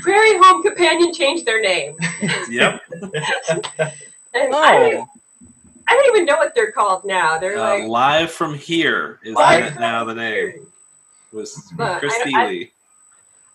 Prairie 0.02 0.38
Home 0.38 0.62
Companion 0.62 1.12
changed 1.12 1.44
their 1.44 1.60
name, 1.60 1.96
yep. 2.48 2.80
and 4.34 4.54
I, 4.54 4.78
don't, 4.78 4.94
Oh, 4.94 5.06
I 5.88 5.94
don't 5.94 6.16
even 6.16 6.24
know 6.24 6.36
what 6.36 6.54
they're 6.54 6.72
called 6.72 7.04
now. 7.04 7.38
They're 7.38 7.58
Uh, 7.58 7.80
like, 7.80 7.88
live 7.88 8.30
from 8.30 8.54
here 8.54 9.18
is 9.22 9.34
Live 9.34 9.78
now 9.78 10.04
the 10.04 10.14
name. 10.14 10.66
Was 11.34 11.72
Uh, 11.78 11.98
Chris 11.98 12.14
I 12.14 12.24
don't- 12.30 12.34
I- 12.36 12.70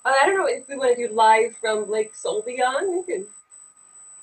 I 0.06 0.26
don't 0.26 0.38
know 0.38 0.46
if 0.48 0.68
we 0.68 0.76
want 0.78 0.96
to 0.96 1.08
do 1.08 1.13
live 1.13 1.56
from 1.58 1.89
Lake 1.89 2.13
Solbegon. 2.13 2.89
We 2.98 3.04
could. 3.04 3.26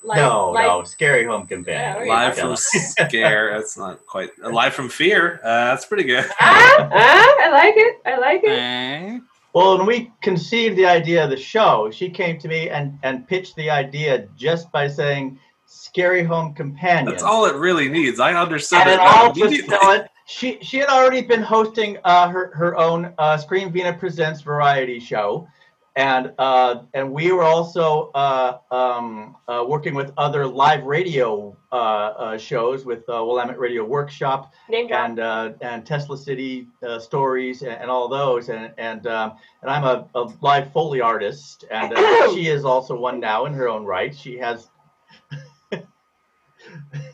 Live, 0.02 0.16
No, 0.18 0.50
live- 0.50 0.64
no, 0.66 0.84
scary 0.84 1.24
home 1.24 1.46
companion. 1.46 2.06
Yeah. 2.06 2.14
Live 2.14 2.38
from 2.38 2.54
Scare. 2.56 3.50
That's 3.56 3.76
not 3.76 4.04
quite. 4.06 4.30
uh, 4.44 4.50
Live 4.50 4.72
from 4.74 4.88
Fear. 4.88 5.40
Uh, 5.42 5.64
that's 5.66 5.84
pretty 5.86 6.04
good. 6.04 6.24
Ah, 6.40 6.88
ah, 6.92 7.34
I 7.40 7.48
like 7.50 7.74
it. 7.76 7.96
I 8.06 8.16
like 8.18 8.44
it. 8.44 8.58
eh? 8.58 9.18
Well, 9.52 9.78
when 9.78 9.86
we 9.86 10.12
conceived 10.22 10.76
the 10.76 10.86
idea 10.86 11.24
of 11.24 11.30
the 11.30 11.36
show, 11.36 11.90
she 11.90 12.08
came 12.10 12.38
to 12.40 12.46
me 12.48 12.68
and, 12.68 12.98
and 13.02 13.26
pitched 13.26 13.56
the 13.56 13.70
idea 13.70 14.28
just 14.36 14.70
by 14.70 14.86
saying 14.86 15.38
"scary 15.66 16.22
home 16.24 16.54
companion." 16.54 17.06
That's 17.06 17.22
all 17.22 17.46
it 17.46 17.54
really 17.56 17.88
needs. 17.88 18.20
I 18.20 18.34
understood 18.34 18.80
and 18.80 18.90
it. 18.90 18.94
it 18.94 19.00
all 19.00 19.32
just 19.32 19.40
immediately. 19.40 19.76
fell 19.78 19.92
in- 19.92 20.08
She 20.26 20.58
she 20.60 20.78
had 20.78 20.88
already 20.88 21.22
been 21.22 21.42
hosting 21.42 21.98
uh, 22.04 22.28
her 22.28 22.50
her 22.54 22.76
own 22.76 23.14
uh, 23.16 23.36
Scream 23.38 23.72
Vina 23.72 23.92
Presents 23.92 24.40
variety 24.42 24.98
show, 24.98 25.46
and 25.94 26.32
uh, 26.38 26.82
and 26.94 27.12
we 27.12 27.30
were 27.32 27.44
also 27.44 28.10
uh, 28.14 28.58
um, 28.72 29.36
uh, 29.48 29.64
working 29.66 29.94
with 29.94 30.12
other 30.18 30.44
live 30.46 30.84
radio 30.84 31.56
uh, 31.70 31.76
uh, 31.76 32.38
shows 32.38 32.84
with 32.84 33.08
uh, 33.08 33.24
Willamette 33.24 33.58
Radio 33.58 33.84
Workshop 33.84 34.52
Name 34.68 34.92
and 34.92 35.20
uh, 35.20 35.52
and 35.60 35.86
Tesla 35.86 36.18
City 36.18 36.66
uh, 36.86 36.98
stories 36.98 37.62
and, 37.62 37.72
and 37.72 37.90
all 37.90 38.08
those 38.08 38.48
and 38.48 38.72
and 38.78 39.06
um, 39.06 39.36
and 39.62 39.70
I'm 39.70 39.84
a, 39.84 40.08
a 40.16 40.28
live 40.42 40.72
foley 40.72 41.00
artist 41.00 41.64
and 41.70 41.92
uh, 41.94 42.34
she 42.34 42.48
is 42.48 42.64
also 42.64 42.96
one 42.98 43.20
now 43.20 43.46
in 43.46 43.52
her 43.54 43.68
own 43.68 43.84
right. 43.84 44.14
She 44.14 44.38
has. 44.38 44.68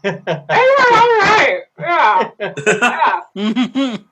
Anyway, 0.05 0.22
all 0.27 1.09
right. 1.20 1.61
Yeah. 1.79 2.31
yeah. 2.40 3.20
it's. 3.35 4.03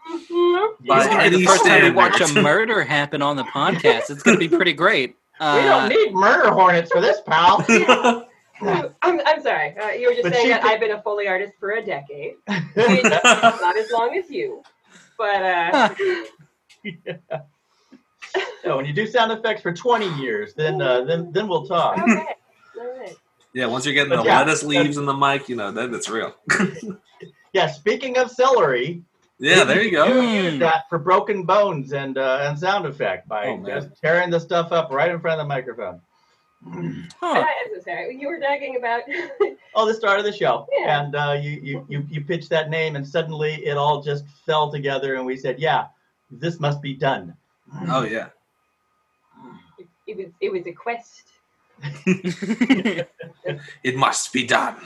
By 0.86 1.06
gonna 1.06 1.30
be 1.30 1.36
the 1.36 1.44
first 1.44 1.64
time 1.66 1.82
we 1.84 1.90
watch 1.90 2.20
a 2.20 2.42
murder 2.42 2.82
happen 2.84 3.22
on 3.22 3.36
the 3.36 3.44
podcast. 3.44 4.10
It's 4.10 4.22
gonna 4.22 4.38
be 4.38 4.48
pretty 4.48 4.72
great. 4.72 5.10
we 5.40 5.46
Uh, 5.46 5.62
don't 5.62 5.88
need 5.88 6.12
murder 6.14 6.50
hornets 6.50 6.90
for 6.90 7.00
this, 7.00 7.20
pal. 7.26 7.64
I'm, 9.02 9.20
I'm 9.24 9.42
sorry. 9.42 9.76
Uh, 9.78 9.88
you 9.90 10.08
were 10.08 10.12
just 10.12 10.24
But 10.24 10.34
saying 10.34 10.48
that 10.50 10.62
did- 10.62 10.70
I've 10.70 10.80
been 10.80 10.90
a 10.90 11.00
Foley 11.02 11.26
artist 11.28 11.54
for 11.58 11.70
a 11.72 11.82
decade. 11.84 12.34
Not 12.46 13.76
as 13.76 13.90
long 13.90 14.16
as 14.16 14.28
you. 14.30 14.62
But 15.16 15.42
uh, 15.42 15.88
So 18.62 18.76
when 18.76 18.84
you 18.86 18.92
do 18.92 19.06
sound 19.06 19.32
effects 19.32 19.62
for 19.62 19.72
20 19.72 20.08
years, 20.20 20.54
then 20.54 20.80
uh, 20.80 21.02
then 21.04 21.32
then 21.32 21.48
we'll 21.48 21.66
talk. 21.66 21.98
okay. 21.98 22.24
All 22.78 22.98
right. 22.98 23.16
Yeah, 23.54 23.66
once 23.66 23.84
you're 23.84 23.94
getting 23.94 24.10
But 24.10 24.22
the 24.22 24.28
yeah, 24.28 24.38
lettuce 24.38 24.62
leaves 24.62 24.96
in 24.96 25.04
the 25.06 25.14
mic, 25.14 25.48
you 25.48 25.56
know, 25.56 25.70
then 25.70 25.94
it's 25.94 26.08
real. 26.08 26.34
Yeah, 27.52 27.66
speaking 27.66 28.16
of 28.16 28.30
celery, 28.30 29.02
Yeah, 29.40 29.64
there 29.64 29.82
you 29.82 29.90
go. 29.90 30.06
do 30.06 30.14
Mm. 30.20 30.44
use 30.44 30.58
that 30.60 30.84
for 30.88 30.98
broken 31.00 31.42
bones 31.42 31.92
and 31.92 32.16
uh, 32.16 32.38
and 32.42 32.56
sound 32.56 32.86
effect 32.86 33.26
by 33.28 33.46
Oh, 33.46 33.64
just 33.66 33.88
tearing 34.00 34.30
the 34.30 34.38
stuff 34.38 34.70
up 34.70 34.90
right 34.92 35.10
in 35.10 35.18
front 35.20 35.40
of 35.40 35.44
the 35.46 35.48
microphone. 35.48 36.00
huh. 37.20 37.44
I'm 37.44 37.82
sorry. 37.82 38.16
You 38.20 38.28
were 38.28 38.38
talking 38.38 38.76
about. 38.76 39.02
Oh, 39.74 39.86
the 39.86 39.94
start 39.94 40.18
of 40.18 40.24
the 40.24 40.32
show, 40.32 40.66
Yeah. 40.76 41.00
and 41.00 41.14
uh, 41.14 41.36
you, 41.40 41.60
you 41.62 41.86
you 41.88 42.04
you 42.10 42.20
pitched 42.22 42.50
that 42.50 42.70
name, 42.70 42.96
and 42.96 43.06
suddenly 43.06 43.54
it 43.64 43.76
all 43.76 44.02
just 44.02 44.24
fell 44.46 44.70
together, 44.70 45.14
and 45.14 45.24
we 45.24 45.36
said, 45.36 45.60
yeah, 45.60 45.86
this 46.28 46.58
must 46.58 46.82
be 46.82 46.92
done. 46.94 47.36
Oh 47.88 48.02
yeah. 48.04 48.28
It 50.08 50.16
was 50.16 50.26
it 50.40 50.50
was 50.52 50.66
a 50.66 50.72
quest. 50.72 51.22
It 53.82 53.96
must 53.96 54.32
be 54.32 54.44
done. 54.46 54.76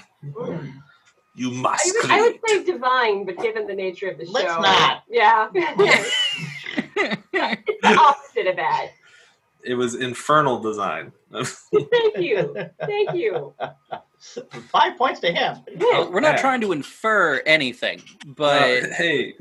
You 1.34 1.50
I 1.50 1.54
must 1.54 1.94
would, 2.02 2.10
I 2.10 2.20
would 2.20 2.38
say 2.46 2.64
divine, 2.64 3.26
but 3.26 3.36
given 3.38 3.66
the 3.66 3.74
nature 3.74 4.08
of 4.08 4.18
the 4.18 4.24
show, 4.26 4.32
Let's 4.32 4.54
show, 4.54 4.60
not. 4.60 5.02
Yeah, 5.10 5.48
it's 5.54 6.14
the 6.94 7.68
opposite 7.98 8.46
of 8.46 8.56
that. 8.56 8.88
It 9.64 9.74
was 9.74 9.96
infernal 9.96 10.60
design. 10.60 11.12
Thank 11.32 12.18
you, 12.18 12.54
thank 12.86 13.14
you. 13.14 13.52
Five 14.70 14.96
points 14.96 15.20
to 15.20 15.32
him. 15.32 15.56
Well, 15.76 16.12
we're 16.12 16.20
not 16.20 16.36
Yeah. 16.36 16.40
trying 16.40 16.60
to 16.60 16.72
infer 16.72 17.42
anything, 17.46 18.02
but 18.24 18.84
Uh, 18.84 18.86
hey, 18.94 19.34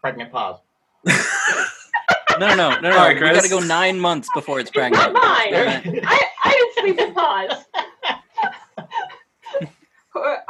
Pregnant 0.00 0.30
pause. 0.30 0.60
No, 2.38 2.54
no, 2.54 2.70
no, 2.70 2.80
no. 2.80 2.90
All 2.90 2.96
right, 2.96 3.14
we 3.14 3.20
got 3.20 3.42
to 3.42 3.48
go 3.48 3.60
nine 3.60 3.98
months 3.98 4.28
before 4.34 4.60
it's 4.60 4.70
It's 4.74 4.76
not 4.76 5.12
pregnant. 5.14 5.86
mine. 5.86 6.02
I, 6.06 6.24
I 6.44 6.50
didn't 6.50 6.74
sleep 6.74 6.96
with 6.98 7.14
pause. 7.14 7.64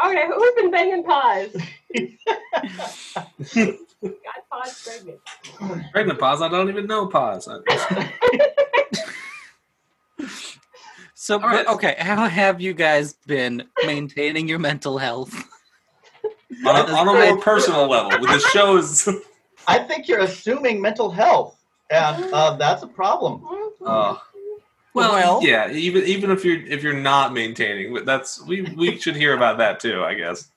okay, 0.05 0.27
who's 0.35 0.55
been 0.57 0.71
banging 0.71 1.03
pause? 1.05 1.57
Got 4.03 4.49
pause 4.53 4.83
pregnant. 4.85 5.21
pregnant 5.93 6.19
pause. 6.21 6.43
I 6.43 6.49
don't 6.49 6.69
even 6.69 6.87
know 6.87 7.07
pause. 7.07 7.49
So, 11.19 11.41
All 11.41 11.49
right. 11.49 11.65
but, 11.67 11.75
okay, 11.75 11.97
how 11.99 12.29
have 12.29 12.61
you 12.61 12.73
guys 12.73 13.15
been 13.27 13.65
maintaining 13.85 14.47
your 14.47 14.61
mental 14.61 14.97
health? 14.97 15.35
on, 16.65 16.77
a, 16.77 16.95
on 16.95 17.09
a 17.09 17.13
more 17.13 17.39
personal 17.41 17.89
level, 17.89 18.21
with 18.21 18.31
the 18.31 18.39
shows. 18.53 19.09
I 19.67 19.81
think 19.81 20.07
you're 20.07 20.21
assuming 20.21 20.81
mental 20.81 21.11
health, 21.11 21.56
and 21.91 22.25
uh, 22.33 22.57
that's 22.57 22.83
a 22.83 22.87
problem. 22.89 23.45
Uh, 23.85 24.17
Well, 24.95 25.13
well, 25.13 25.41
yeah. 25.43 25.71
Even 25.71 26.05
even 26.05 26.31
if 26.31 26.43
you're 26.45 26.63
if 26.67 26.83
you're 26.83 26.95
not 26.95 27.35
maintaining, 27.35 27.93
but 27.93 28.07
that's 28.07 28.43
we 28.43 28.63
we 28.63 28.99
should 28.99 29.15
hear 29.17 29.35
about 29.35 29.59
that 29.59 29.79
too. 29.79 30.03
I 30.03 30.15
guess. 30.15 30.49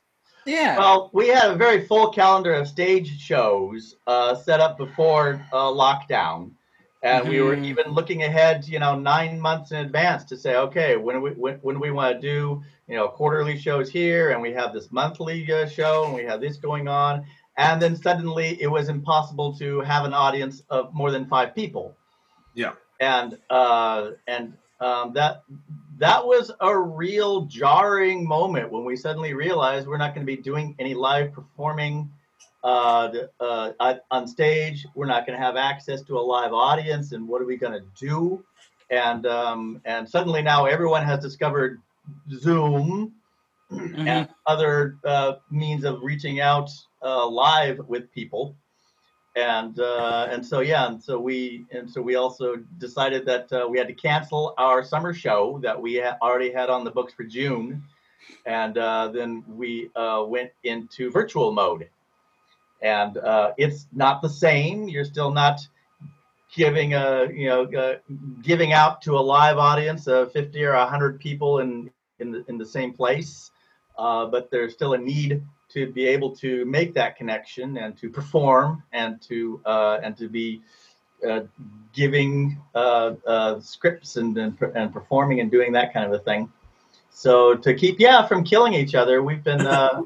Yeah. 0.46 0.78
Well, 0.78 1.10
we 1.14 1.28
had 1.28 1.52
a 1.52 1.56
very 1.56 1.86
full 1.86 2.10
calendar 2.10 2.54
of 2.54 2.68
stage 2.68 3.20
shows 3.20 3.98
uh, 4.08 4.36
set 4.36 4.62
up 4.62 4.78
before 4.78 5.46
uh, 5.52 5.66
lockdown, 5.68 6.52
and 7.04 7.28
we 7.28 7.42
were 7.42 7.56
Mhm. 7.58 7.66
even 7.66 7.92
looking 7.92 8.24
ahead, 8.24 8.66
you 8.66 8.80
know, 8.80 8.96
nine 8.98 9.40
months 9.40 9.72
in 9.72 9.78
advance 9.80 10.24
to 10.26 10.38
say, 10.38 10.56
okay, 10.56 10.96
when 10.96 11.18
do 11.18 11.22
we 11.22 11.32
when, 11.32 11.56
when 11.56 11.76
do 11.76 11.82
we 11.82 11.92
want 11.92 12.16
to 12.16 12.22
do, 12.22 12.64
you 12.88 12.96
know, 12.96 13.10
quarterly 13.10 13.60
shows 13.60 13.92
here, 13.92 14.32
and 14.32 14.42
we 14.42 14.54
have 14.54 14.72
this 14.74 14.90
monthly 14.90 15.52
uh, 15.52 15.68
show, 15.68 16.06
and 16.06 16.14
we 16.16 16.24
have 16.24 16.40
this 16.40 16.56
going 16.56 16.88
on, 16.88 17.26
and 17.60 17.82
then 17.82 17.96
suddenly 17.96 18.50
it 18.62 18.68
was 18.68 18.88
impossible 18.90 19.54
to 19.58 19.82
have 19.82 20.06
an 20.06 20.14
audience 20.14 20.64
of 20.70 20.94
more 20.94 21.12
than 21.12 21.26
five 21.28 21.54
people. 21.54 21.96
Yeah. 22.56 22.74
And 23.02 23.38
uh, 23.50 24.12
and 24.28 24.54
um, 24.80 25.14
that 25.14 25.44
that 25.98 26.26
was 26.26 26.52
a 26.62 26.78
real 26.78 27.42
jarring 27.42 28.26
moment 28.26 28.72
when 28.72 28.84
we 28.86 28.96
suddenly 28.96 29.34
realized 29.34 29.88
we're 29.88 29.98
not 30.06 30.16
going 30.16 30.26
to 30.26 30.36
be 30.36 30.42
doing 30.42 30.76
any 30.80 30.94
live 30.94 31.34
performing 31.34 32.10
uh, 32.64 33.12
uh, 33.40 33.72
on- 33.80 34.00
on 34.12 34.28
stage. 34.28 34.88
We're 34.96 35.06
not 35.16 35.26
going 35.26 35.38
to 35.40 35.46
have 35.46 35.56
access 35.58 36.02
to 36.04 36.18
a 36.18 36.24
live 36.36 36.54
audience, 36.54 37.12
and 37.14 37.28
what 37.28 37.42
are 37.42 37.46
we 37.46 37.58
going 37.58 37.74
to 37.74 37.86
do? 38.08 38.44
And 38.90 39.26
um, 39.28 39.82
and 39.86 40.08
suddenly 40.10 40.42
now 40.42 40.66
everyone 40.66 41.04
has 41.04 41.20
discovered 41.22 41.82
Zoom 42.32 43.14
Mhm. 43.72 44.08
and 44.08 44.30
other 44.48 44.98
uh, 45.06 45.34
means 45.52 45.84
of 45.86 46.02
reaching 46.02 46.40
out 46.40 46.70
uh, 47.02 47.28
live 47.28 47.80
with 47.88 48.12
people. 48.12 48.56
And 49.36 49.80
uh, 49.80 50.28
and 50.32 50.46
so 50.46 50.62
yeah, 50.62 50.88
and 50.88 51.02
so 51.02 51.20
we 51.20 51.66
and 51.72 51.90
so 51.90 52.02
we 52.02 52.16
also 52.16 52.56
decided 52.80 53.26
that 53.28 53.52
uh, 53.54 53.68
we 53.70 53.78
had 53.78 53.88
to 53.88 53.94
cancel 53.94 54.54
our 54.58 54.84
summer 54.84 55.14
show 55.14 55.60
that 55.62 55.80
we 55.80 56.04
already 56.04 56.52
had 56.52 56.70
on 56.70 56.84
the 56.84 56.92
books 56.92 57.14
for 57.14 57.24
June, 57.24 57.84
and 58.48 58.78
uh, 58.78 59.08
then 59.10 59.44
we 59.48 59.92
uh, 59.96 60.26
went 60.28 60.52
into 60.64 61.12
virtual 61.12 61.52
mode. 61.52 61.88
And 62.82 63.18
uh, 63.18 63.54
it's 63.58 63.88
not 63.94 64.22
the 64.22 64.30
same. 64.30 64.90
You're 64.90 65.06
still 65.06 65.32
not 65.32 65.60
giving 66.54 66.96
a 66.96 67.30
you 67.32 67.48
know 67.48 68.00
giving 68.42 68.74
out 68.74 69.02
to 69.04 69.14
a 69.14 69.22
live 69.22 69.60
audience 69.60 70.08
of 70.08 70.32
50 70.32 70.66
or 70.66 70.74
100 70.74 71.20
people 71.20 71.60
in 71.60 71.92
in 72.18 72.32
the, 72.32 72.44
in 72.50 72.58
the 72.58 72.66
same 72.66 72.92
place 72.94 73.52
but 73.96 74.50
there's 74.50 74.74
still 74.74 74.94
a 74.94 74.98
need 74.98 75.44
to 75.70 75.92
be 75.92 76.08
able 76.08 76.36
to 76.38 76.66
make 76.66 76.94
that 76.96 77.16
connection 77.16 77.78
and 77.78 77.98
to 77.98 78.10
perform 78.10 78.84
and 78.92 79.22
to 79.22 79.62
uh, 79.66 80.00
and 80.04 80.18
to 80.18 80.28
be 80.28 80.62
uh, 81.28 81.42
giving 81.94 82.60
uh, 82.76 83.14
uh, 83.26 83.60
scripts 83.60 84.18
and, 84.18 84.38
and 84.38 84.58
and 84.76 84.94
performing 84.94 85.40
and 85.40 85.52
doing 85.52 85.72
that 85.74 85.94
kind 85.94 86.06
of 86.06 86.14
a 86.14 86.24
thing. 86.24 86.52
So 87.12 87.56
to 87.56 87.74
keep 87.74 88.00
yeah 88.00 88.26
from 88.26 88.44
killing 88.44 88.74
each 88.74 88.96
other, 88.96 89.22
we've 89.22 89.44
been 89.44 89.66
uh, 89.66 90.02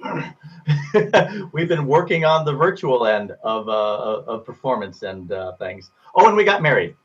we've 1.53 1.67
been 1.67 1.85
working 1.85 2.25
on 2.25 2.45
the 2.45 2.53
virtual 2.53 3.05
end 3.05 3.31
of 3.43 3.69
uh, 3.69 4.23
of 4.25 4.45
performance 4.45 5.03
and 5.03 5.31
uh, 5.31 5.55
things. 5.57 5.91
Oh, 6.15 6.27
and 6.27 6.35
we 6.35 6.43
got 6.43 6.61
married. 6.61 6.95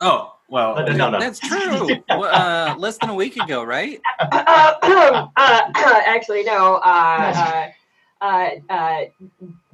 Oh 0.00 0.36
well. 0.48 0.78
Uh, 0.78 0.84
no, 0.92 1.10
no. 1.10 1.20
That's 1.20 1.38
true. 1.38 1.90
Uh, 2.08 2.74
less 2.78 2.98
than 2.98 3.10
a 3.10 3.14
week 3.14 3.36
ago, 3.36 3.62
right? 3.62 4.00
Uh, 4.18 4.74
uh, 4.82 5.28
actually, 6.06 6.42
no. 6.42 6.80
Uh, 8.20 8.50
uh, 8.68 9.00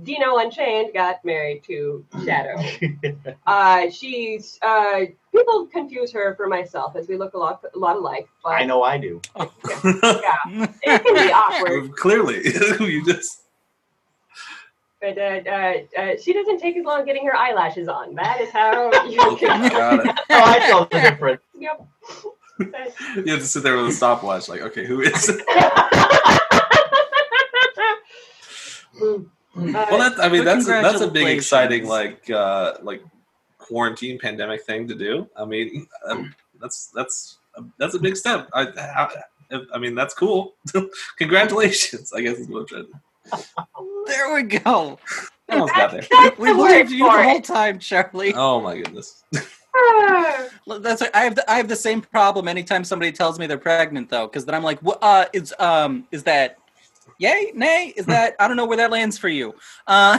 Dino 0.04 0.36
Unchained 0.38 0.94
got 0.94 1.24
married 1.24 1.64
to 1.64 2.04
Shadow. 2.24 2.62
Uh, 3.46 3.88
she's 3.90 4.58
uh, 4.62 5.00
people 5.32 5.66
confuse 5.66 6.12
her 6.12 6.34
for 6.36 6.48
myself 6.48 6.96
as 6.96 7.06
we 7.08 7.16
look 7.16 7.34
a 7.34 7.38
lot 7.38 7.64
a 7.74 7.78
lot 7.78 7.96
alike. 7.96 8.28
But 8.42 8.50
I 8.50 8.64
know 8.64 8.82
I 8.82 8.98
do. 8.98 9.20
yeah, 9.36 9.46
it 10.82 11.04
can 11.04 11.14
be 11.14 11.32
awkward. 11.32 11.92
Clearly, 11.96 12.42
you 12.80 13.04
just. 13.04 13.42
But 15.00 15.18
uh, 15.18 15.40
uh, 15.48 15.74
uh, 15.98 16.16
she 16.20 16.32
doesn't 16.32 16.58
take 16.58 16.76
as 16.76 16.84
long 16.84 17.04
getting 17.04 17.24
her 17.26 17.36
eyelashes 17.36 17.88
on. 17.88 18.14
That 18.14 18.40
is 18.40 18.50
how 18.50 18.90
you 19.06 19.36
can. 19.36 19.70
got 19.70 20.06
it. 20.06 20.20
Oh, 20.30 20.42
I 20.44 20.58
tell 20.60 20.86
the 20.86 21.00
difference. 21.00 21.42
Yep. 21.58 21.86
You 22.58 23.32
have 23.32 23.40
to 23.40 23.46
sit 23.46 23.62
there 23.62 23.76
with 23.76 23.88
a 23.88 23.92
stopwatch, 23.92 24.48
like, 24.48 24.62
okay, 24.62 24.86
who 24.86 25.02
is 25.02 25.28
it? 25.28 25.44
Well, 29.00 29.24
that 29.54 30.14
I 30.20 30.28
mean, 30.28 30.44
that's 30.44 30.66
a, 30.66 30.70
that's 30.70 31.00
a 31.00 31.10
big, 31.10 31.28
exciting 31.28 31.86
like 31.86 32.28
uh, 32.30 32.74
like 32.82 33.02
quarantine 33.58 34.18
pandemic 34.18 34.64
thing 34.64 34.86
to 34.88 34.94
do. 34.94 35.28
I 35.36 35.44
mean, 35.44 35.86
um, 36.06 36.34
that's 36.60 36.90
that's 36.94 37.38
that's 37.78 37.94
a 37.94 37.98
big 37.98 38.16
step. 38.16 38.48
I 38.52 38.66
I, 39.50 39.60
I 39.74 39.78
mean, 39.78 39.94
that's 39.94 40.14
cool. 40.14 40.54
Congratulations, 41.18 42.12
I 42.12 42.20
guess 42.20 42.38
is 42.38 42.48
what 42.48 42.60
I'm 42.60 42.66
trying. 42.66 42.86
There 44.06 44.34
we 44.34 44.42
go. 44.42 44.98
Almost 45.48 45.74
got 45.74 45.90
there. 45.92 46.06
We 46.38 46.48
the 46.48 46.54
believed 46.54 46.90
you 46.90 47.06
for 47.08 47.16
the 47.16 47.22
whole 47.22 47.40
time, 47.40 47.78
Charlie. 47.78 48.34
Oh 48.34 48.60
my 48.60 48.76
goodness. 48.76 49.24
That's 50.66 51.02
I 51.14 51.20
have 51.20 51.34
the, 51.34 51.50
I 51.50 51.56
have 51.56 51.68
the 51.68 51.76
same 51.76 52.00
problem 52.00 52.48
anytime 52.48 52.82
somebody 52.82 53.12
tells 53.12 53.38
me 53.38 53.46
they're 53.46 53.58
pregnant 53.58 54.08
though, 54.08 54.26
because 54.26 54.44
then 54.44 54.54
I'm 54.54 54.62
like, 54.62 54.80
what? 54.80 54.98
Uh, 55.02 55.26
is 55.32 55.54
um, 55.58 56.06
is 56.10 56.22
that 56.24 56.58
yay, 57.18 57.52
nay? 57.54 57.92
Is 57.96 58.06
that 58.06 58.34
I 58.38 58.48
don't 58.48 58.56
know 58.56 58.66
where 58.66 58.76
that 58.76 58.90
lands 58.90 59.18
for 59.18 59.28
you. 59.28 59.54
Uh, 59.86 60.18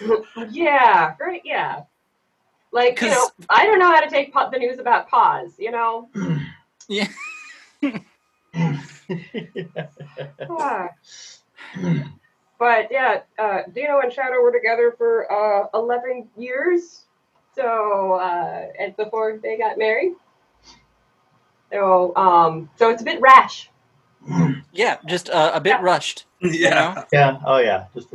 Yeah, 0.50 1.14
right. 1.20 1.42
Yeah. 1.44 1.82
Like, 2.70 3.00
you 3.00 3.08
know, 3.08 3.30
I 3.48 3.64
don't 3.64 3.78
know 3.78 3.90
how 3.92 4.00
to 4.00 4.10
take 4.10 4.32
the 4.32 4.58
news 4.58 4.78
about 4.78 5.08
pause, 5.08 5.52
you 5.58 5.70
know? 5.70 6.08
yeah. 6.88 7.08
Ah. 10.50 10.88
but 12.58 12.88
yeah, 12.90 13.20
uh, 13.38 13.60
Dino 13.72 14.00
and 14.00 14.12
Shadow 14.12 14.42
were 14.42 14.52
together 14.52 14.94
for 14.98 15.30
uh, 15.32 15.68
11 15.72 16.28
years. 16.36 17.04
So, 17.54 18.14
uh, 18.14 18.66
and 18.78 18.96
before 18.96 19.38
they 19.42 19.56
got 19.56 19.78
married. 19.78 20.12
So, 21.72 22.14
um, 22.16 22.68
so 22.76 22.90
it's 22.90 23.02
a 23.02 23.04
bit 23.04 23.20
rash. 23.20 23.70
Yeah, 24.72 24.98
just 25.06 25.30
uh, 25.30 25.50
a 25.54 25.60
bit 25.60 25.80
rushed. 25.80 26.26
You 26.40 26.50
Yeah. 26.50 26.94
know? 26.94 27.04
Yeah. 27.12 27.38
Oh 27.44 27.58
yeah. 27.58 27.86
Just 27.94 28.08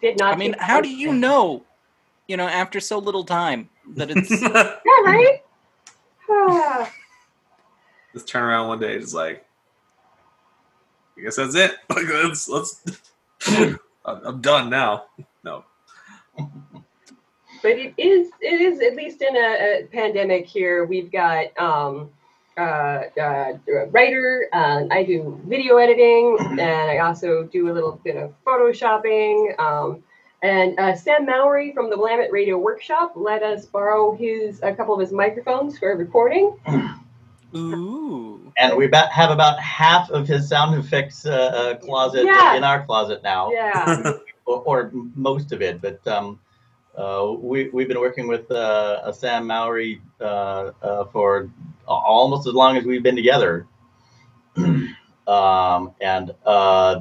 Did 0.00 0.18
not. 0.18 0.34
I 0.34 0.36
mean, 0.36 0.54
how 0.58 0.80
do 0.80 0.88
you 0.88 1.12
know? 1.12 1.64
You 2.28 2.36
know, 2.36 2.46
after 2.46 2.80
so 2.80 2.98
little 2.98 3.24
time, 3.24 3.68
that 3.96 4.10
it's 4.10 4.30
Yeah, 4.42 4.76
right? 5.04 5.42
Just 8.12 8.28
turn 8.28 8.42
around 8.44 8.68
one 8.68 8.78
day, 8.78 8.98
just 8.98 9.14
like, 9.14 9.44
I 11.16 11.22
guess 11.22 11.36
that's 11.36 11.54
it. 11.54 11.72
Like, 11.90 12.06
let's 12.08 12.48
let's. 12.48 12.84
I'm 13.48 13.78
I'm 14.04 14.40
done 14.40 14.68
now. 14.70 15.04
No. 15.44 15.64
but 16.36 17.72
it 17.72 17.94
is 17.98 18.30
it 18.40 18.60
is 18.60 18.80
at 18.80 18.94
least 18.96 19.22
in 19.22 19.34
a, 19.36 19.80
a 19.80 19.88
pandemic 19.92 20.46
here 20.46 20.84
we've 20.84 21.10
got 21.12 21.46
um 21.58 22.10
uh, 22.58 23.02
uh, 23.20 23.52
writer. 23.90 24.48
Uh, 24.52 24.84
I 24.90 25.04
do 25.04 25.40
video 25.46 25.76
editing, 25.76 26.36
and 26.40 26.60
I 26.60 26.98
also 26.98 27.44
do 27.44 27.70
a 27.70 27.72
little 27.72 28.00
bit 28.04 28.16
of 28.16 28.32
photoshopping. 28.46 29.58
Um, 29.58 30.02
and 30.42 30.78
uh, 30.78 30.94
Sam 30.96 31.24
Mowry 31.26 31.72
from 31.72 31.88
the 31.88 31.96
Willamette 31.96 32.32
Radio 32.32 32.58
Workshop 32.58 33.12
let 33.14 33.42
us 33.42 33.66
borrow 33.66 34.14
his 34.16 34.60
a 34.62 34.74
couple 34.74 34.94
of 34.94 35.00
his 35.00 35.12
microphones 35.12 35.78
for 35.78 35.96
recording. 35.96 36.56
Ooh. 37.54 38.52
And 38.58 38.76
we 38.76 38.86
about, 38.86 39.10
have 39.12 39.30
about 39.30 39.58
half 39.60 40.10
of 40.10 40.26
his 40.26 40.48
sound 40.48 40.74
effects 40.78 41.26
uh, 41.26 41.30
uh, 41.32 41.74
closet 41.76 42.24
Yeah. 42.24 42.56
in 42.56 42.64
our 42.64 42.84
closet 42.84 43.22
now, 43.22 43.50
Yeah. 43.50 44.12
or, 44.46 44.60
or 44.62 44.90
most 45.14 45.52
of 45.52 45.62
it. 45.62 45.80
But 45.80 46.06
um, 46.08 46.38
uh, 46.96 47.34
we, 47.38 47.70
we've 47.70 47.88
been 47.88 48.00
working 48.00 48.28
with 48.28 48.50
uh, 48.50 49.10
Sam 49.12 49.46
Mowry 49.46 50.02
uh, 50.20 50.72
uh, 50.82 51.04
for 51.06 51.50
almost 51.86 52.46
as 52.46 52.54
long 52.54 52.76
as 52.76 52.84
we've 52.84 53.02
been 53.02 53.16
together. 53.16 53.66
um, 54.56 55.94
and 56.00 56.34
uh, 56.44 57.00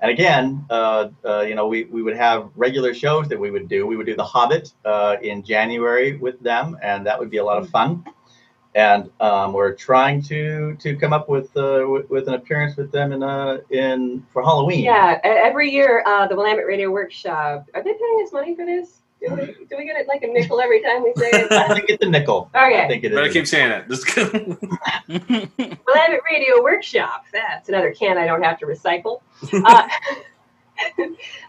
and 0.00 0.10
again, 0.10 0.66
you 0.70 1.54
know, 1.54 1.68
we, 1.68 1.84
we 1.84 2.02
would 2.02 2.16
have 2.16 2.50
regular 2.56 2.92
shows 2.92 3.28
that 3.28 3.38
we 3.38 3.50
would 3.50 3.68
do. 3.68 3.86
We 3.86 3.96
would 3.96 4.06
do 4.06 4.16
The 4.16 4.24
Hobbit 4.24 4.72
in 5.22 5.44
January 5.44 6.16
with 6.16 6.40
them, 6.40 6.76
and 6.82 7.06
that 7.06 7.18
would 7.18 7.30
be 7.30 7.38
a 7.38 7.44
lot 7.44 7.58
of 7.58 7.70
fun. 7.70 8.04
And 8.76 9.08
um, 9.20 9.52
we're 9.52 9.72
trying 9.72 10.20
to 10.22 10.74
to 10.80 10.96
come 10.96 11.12
up 11.12 11.28
with 11.28 11.56
uh, 11.56 11.86
with, 12.10 12.26
an 12.26 12.34
appearance 12.34 12.76
with 12.76 12.90
them 12.90 13.12
in 13.12 13.22
in 13.70 14.26
for 14.32 14.42
Halloween. 14.42 14.82
Yeah, 14.82 15.20
every 15.22 15.70
year, 15.70 16.02
the 16.28 16.34
Willamette 16.34 16.66
Radio 16.66 16.90
Workshop. 16.90 17.70
Are 17.72 17.84
they 17.84 17.92
paying 17.92 18.22
us 18.24 18.32
money 18.32 18.56
for 18.56 18.66
this? 18.66 19.03
Do 19.26 19.34
we, 19.34 19.46
do 19.68 19.76
we 19.78 19.84
get 19.84 19.96
it 19.96 20.06
like 20.08 20.22
a 20.22 20.26
nickel 20.26 20.60
every 20.60 20.82
time 20.82 21.02
we 21.02 21.12
say 21.16 21.30
it? 21.30 21.52
I 21.52 21.72
think 21.74 21.86
it's 21.88 22.04
a 22.04 22.08
nickel. 22.08 22.50
I 22.54 22.66
Okay. 22.68 22.88
think 22.88 23.04
it 23.04 23.12
is. 23.12 23.16
Better 23.16 23.30
a 23.30 23.32
keep 23.32 23.46
saying 23.46 23.70
it. 23.70 23.88
Just 23.88 24.16
Willamette 25.08 26.20
Radio 26.30 26.62
Workshop. 26.62 27.24
That's 27.32 27.68
another 27.68 27.92
can 27.92 28.18
I 28.18 28.26
don't 28.26 28.42
have 28.42 28.58
to 28.58 28.66
recycle. 28.66 29.20
Uh, 29.52 29.88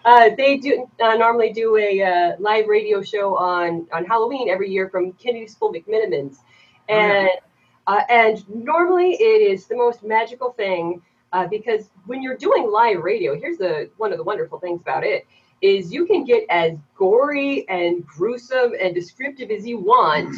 uh, 0.06 0.30
they 0.38 0.58
do 0.58 0.88
uh, 1.02 1.16
normally 1.16 1.52
do 1.52 1.78
a 1.78 2.02
uh, 2.02 2.32
live 2.40 2.68
radio 2.68 3.02
show 3.02 3.36
on 3.36 3.88
on 3.92 4.06
Halloween 4.06 4.50
every 4.50 4.70
year 4.70 4.90
from 4.90 5.12
Kennedy 5.14 5.48
School 5.48 5.74
McMenamins, 5.74 6.38
and 6.90 7.30
uh, 7.88 8.02
and 8.10 8.48
normally 8.50 9.14
it 9.14 9.42
is 9.52 9.66
the 9.68 9.76
most 9.76 10.04
magical 10.04 10.52
thing 10.54 11.02
uh, 11.34 11.48
because 11.48 11.90
when 12.06 12.22
you're 12.22 12.38
doing 12.38 12.70
live 12.72 13.00
radio, 13.04 13.38
here's 13.38 13.58
the 13.58 13.90
one 13.98 14.12
of 14.12 14.18
the 14.18 14.24
wonderful 14.24 14.60
things 14.60 14.82
about 14.82 15.04
it 15.04 15.26
is 15.62 15.92
you 15.92 16.06
can 16.06 16.24
get 16.24 16.46
as 16.50 16.78
gory 16.96 17.68
and 17.70 18.06
gruesome 18.06 18.74
and 18.80 18.94
descriptive 18.94 19.50
as 19.52 19.66
you 19.66 19.78
want 19.78 20.36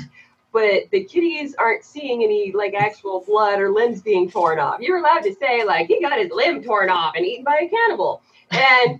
but 0.53 0.89
the 0.91 1.03
kitties 1.03 1.55
aren't 1.59 1.83
seeing 1.83 2.23
any 2.23 2.51
like 2.51 2.73
actual 2.73 3.23
blood 3.27 3.59
or 3.59 3.71
limbs 3.71 4.01
being 4.01 4.27
torn 4.29 4.57
off. 4.57 4.79
You're 4.79 4.97
allowed 4.97 5.19
to 5.19 5.35
say 5.35 5.63
like 5.63 5.87
he 5.87 6.01
got 6.01 6.17
his 6.19 6.31
limb 6.31 6.63
torn 6.63 6.89
off 6.89 7.13
and 7.15 7.25
eaten 7.25 7.43
by 7.43 7.59
a 7.61 7.69
cannibal, 7.69 8.21
and 8.49 8.99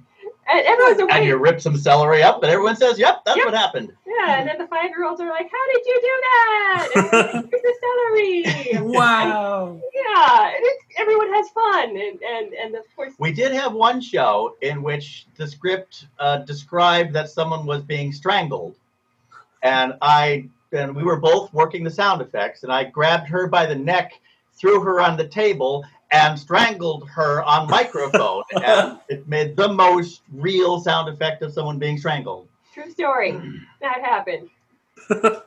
and 0.49 0.65
everyone's 0.65 1.13
And 1.13 1.25
you 1.25 1.38
rip 1.38 1.60
some 1.60 1.77
celery 1.77 2.23
up, 2.23 2.41
and 2.43 2.51
everyone 2.51 2.75
says, 2.75 2.97
"Yep, 2.97 3.23
that's 3.25 3.38
Yep. 3.38 3.45
what 3.45 3.53
happened." 3.53 3.91
Yeah, 4.05 4.39
and 4.39 4.47
then 4.47 4.57
the 4.57 4.67
five 4.67 4.89
year 4.89 5.05
olds 5.05 5.19
are 5.21 5.29
like, 5.29 5.49
"How 5.51 5.73
did 5.73 5.86
you 5.86 6.01
do 6.01 6.21
that?" 6.21 6.89
And 6.95 7.49
Here's 7.51 7.62
the 7.62 7.75
celery. 7.81 8.81
wow. 8.93 9.79
Yeah, 9.93 10.47
and 10.47 10.60
it's, 10.60 10.86
everyone 10.97 11.33
has 11.33 11.49
fun, 11.49 11.89
and 11.89 12.21
and 12.21 12.53
and 12.53 12.75
of 12.75 12.83
course. 12.95 13.13
We 13.19 13.31
did 13.31 13.51
have 13.51 13.73
one 13.73 13.99
show 14.01 14.55
in 14.62 14.81
which 14.81 15.27
the 15.36 15.47
script 15.47 16.07
uh, 16.19 16.38
described 16.39 17.13
that 17.13 17.29
someone 17.29 17.65
was 17.65 17.83
being 17.83 18.12
strangled, 18.12 18.75
and 19.63 19.93
I 20.01 20.49
and 20.71 20.95
we 20.95 21.03
were 21.03 21.17
both 21.19 21.53
working 21.53 21.83
the 21.83 21.91
sound 21.91 22.21
effects, 22.21 22.63
and 22.63 22.71
I 22.71 22.86
grabbed 22.86 23.27
her 23.27 23.47
by 23.47 23.65
the 23.65 23.75
neck, 23.75 24.13
threw 24.53 24.81
her 24.81 24.99
on 25.01 25.17
the 25.17 25.27
table, 25.27 25.86
and 26.12 26.39
strangled 26.39 27.08
her 27.10 27.43
on 27.43 27.70
microphone, 27.70 28.43
and 28.63 29.00
it 29.10 29.28
made 29.28 29.56
the 29.58 29.67
most 29.67 30.22
real 30.34 30.80
sound 30.80 31.10
effect 31.10 31.41
of 31.43 31.52
someone 31.54 31.78
being 31.80 31.98
strangled. 31.98 32.48
True 32.74 32.89
story. 32.91 33.32
That 33.82 34.02
happened. 34.02 34.50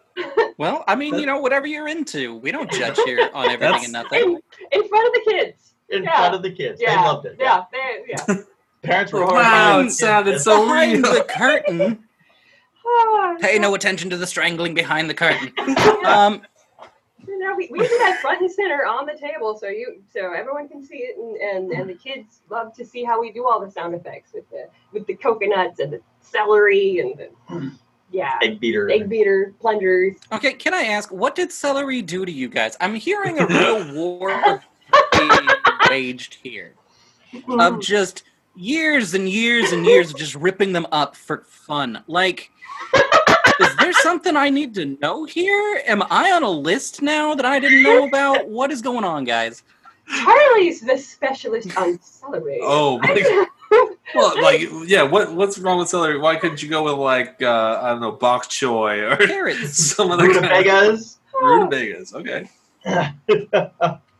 Well, 0.59 0.85
I 0.87 0.96
mean, 0.96 1.14
you 1.14 1.25
know, 1.25 1.38
whatever 1.38 1.66
you're 1.66 1.88
into, 1.88 2.35
we 2.37 2.53
don't 2.53 2.70
judge 2.70 2.99
here 3.07 3.31
on 3.33 3.44
everything 3.49 3.61
That's- 3.61 3.85
and 3.85 3.92
nothing. 3.94 4.20
In, 4.73 4.83
in 4.83 4.88
front 4.88 5.07
of 5.07 5.14
the 5.25 5.31
kids. 5.33 5.73
In 5.88 6.03
Yeah. 6.05 6.16
front 6.18 6.35
of 6.35 6.42
the 6.42 6.51
kids, 6.53 6.79
Yeah. 6.83 6.96
they 6.96 7.09
loved 7.09 7.25
it. 7.27 7.37
Yeah. 7.40 7.64
They, 7.73 8.05
yeah. 8.09 8.35
Parents 8.83 9.11
were 9.12 9.20
horrified. 9.20 9.42
Wow, 9.44 9.73
horrified. 9.73 9.87
it 9.87 9.92
sounded 9.94 10.40
so 10.40 10.64
Behind 10.66 10.92
real. 11.05 11.14
the 11.14 11.23
curtain. 11.25 12.05
Ah, 12.87 13.37
Pay 13.40 13.59
no 13.59 13.75
attention 13.75 14.11
to 14.11 14.18
the 14.18 14.27
strangling 14.27 14.75
behind 14.75 15.09
the 15.09 15.14
curtain. 15.14 15.53
Um, 16.05 16.42
You 17.50 17.68
know, 17.68 17.68
we, 17.72 17.80
we 17.80 17.88
do 17.88 17.98
that 17.98 18.20
front 18.20 18.40
and 18.40 18.50
center 18.50 18.86
on 18.86 19.06
the 19.06 19.14
table, 19.14 19.56
so 19.58 19.68
you 19.68 20.02
so 20.12 20.32
everyone 20.32 20.68
can 20.68 20.84
see 20.84 20.98
it, 20.98 21.16
and, 21.18 21.36
and, 21.36 21.72
and 21.72 21.90
the 21.90 21.94
kids 21.94 22.42
love 22.48 22.72
to 22.74 22.84
see 22.84 23.04
how 23.04 23.20
we 23.20 23.32
do 23.32 23.46
all 23.46 23.60
the 23.60 23.70
sound 23.70 23.94
effects 23.94 24.32
with 24.32 24.48
the 24.50 24.68
with 24.92 25.06
the 25.06 25.14
coconuts 25.14 25.80
and 25.80 25.92
the 25.92 26.00
celery 26.20 27.00
and 27.00 27.18
the 27.18 27.72
yeah 28.10 28.38
egg 28.42 28.60
beater. 28.60 28.90
egg 28.90 29.08
beater 29.08 29.54
plungers. 29.60 30.16
okay, 30.32 30.52
can 30.52 30.74
I 30.74 30.82
ask, 30.82 31.10
what 31.10 31.34
did 31.34 31.50
celery 31.52 32.02
do 32.02 32.24
to 32.24 32.32
you 32.32 32.48
guys? 32.48 32.76
I'm 32.80 32.94
hearing 32.94 33.38
a 33.38 33.46
real 33.48 33.94
war 33.94 34.62
being 35.12 35.48
waged 35.88 36.34
here 36.42 36.74
of 37.34 37.74
mm. 37.74 37.82
just 37.82 38.24
years 38.56 39.14
and 39.14 39.28
years 39.28 39.72
and 39.72 39.86
years 39.86 40.10
of 40.10 40.16
just 40.16 40.34
ripping 40.34 40.72
them 40.72 40.86
up 40.92 41.16
for 41.16 41.44
fun. 41.48 42.02
Like, 42.06 42.50
is 42.94 43.02
there 43.94 44.03
something 44.03 44.37
I 44.37 44.50
need 44.50 44.74
to 44.74 44.96
know 45.00 45.24
here? 45.24 45.83
Am 45.87 46.03
I 46.11 46.31
on 46.33 46.42
a 46.42 46.50
list 46.50 47.03
now 47.03 47.35
that 47.35 47.44
I 47.44 47.59
didn't 47.59 47.83
know 47.83 48.07
about? 48.07 48.48
What 48.48 48.70
is 48.70 48.83
going 48.83 49.05
on, 49.05 49.24
guys? 49.24 49.62
Charlie's 50.09 50.81
the 50.81 50.98
specialist 50.98 51.76
on 51.76 52.00
celery. 52.03 52.59
Oh 52.62 52.98
my 52.98 53.20
god. 53.20 53.46
Well, 54.16 54.42
like, 54.42 54.62
yeah. 54.87 55.03
What 55.03 55.33
what's 55.33 55.57
wrong 55.57 55.79
with 55.79 55.88
celery? 55.88 56.18
Why 56.18 56.35
couldn't 56.35 56.61
you 56.61 56.68
go 56.68 56.83
with 56.83 56.94
like 56.94 57.40
uh, 57.40 57.79
I 57.81 57.90
don't 57.90 58.00
know 58.00 58.11
bok 58.11 58.48
choy 58.48 59.09
or 59.09 59.16
Carrots. 59.24 59.76
some 59.94 60.11
other 60.11 60.24
kind 60.24 60.38
of 60.38 60.50
Rutabagas. 60.50 61.18
rutabagas? 61.40 62.12
Okay. 62.14 62.50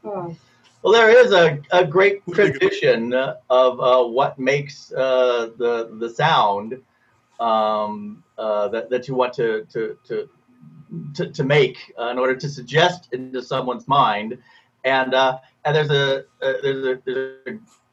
Oh, 0.05 0.37
Well, 0.83 0.93
there 0.93 1.11
is 1.11 1.33
a, 1.33 1.59
a 1.73 1.85
great 1.85 2.23
tradition 2.33 3.13
uh, 3.13 3.35
of 3.51 3.81
uh, 3.81 4.05
what 4.09 4.39
makes 4.39 4.93
uh, 4.93 5.51
the 5.59 5.97
the 5.99 6.09
sound 6.09 6.81
um, 7.41 8.25
uh, 8.39 8.69
that, 8.69 8.91
that 8.91 9.09
you 9.09 9.15
want 9.15 9.35
to 9.35 9.67
to 9.73 9.99
to 10.09 10.29
to, 11.15 11.31
to 11.33 11.45
make 11.45 11.93
uh, 12.01 12.09
in 12.09 12.19
order 12.19 12.37
to 12.37 12.49
suggest 12.49 13.09
into 13.13 13.43
someone's 13.43 13.89
mind, 13.89 14.39
and 14.85 15.15
uh, 15.15 15.39
and 15.65 15.77
there's 15.77 15.91
a 15.91 16.21
uh, 16.43 16.55
there's 16.63 16.87
a 16.87 17.03
there's 17.07 17.27
a 17.27 17.37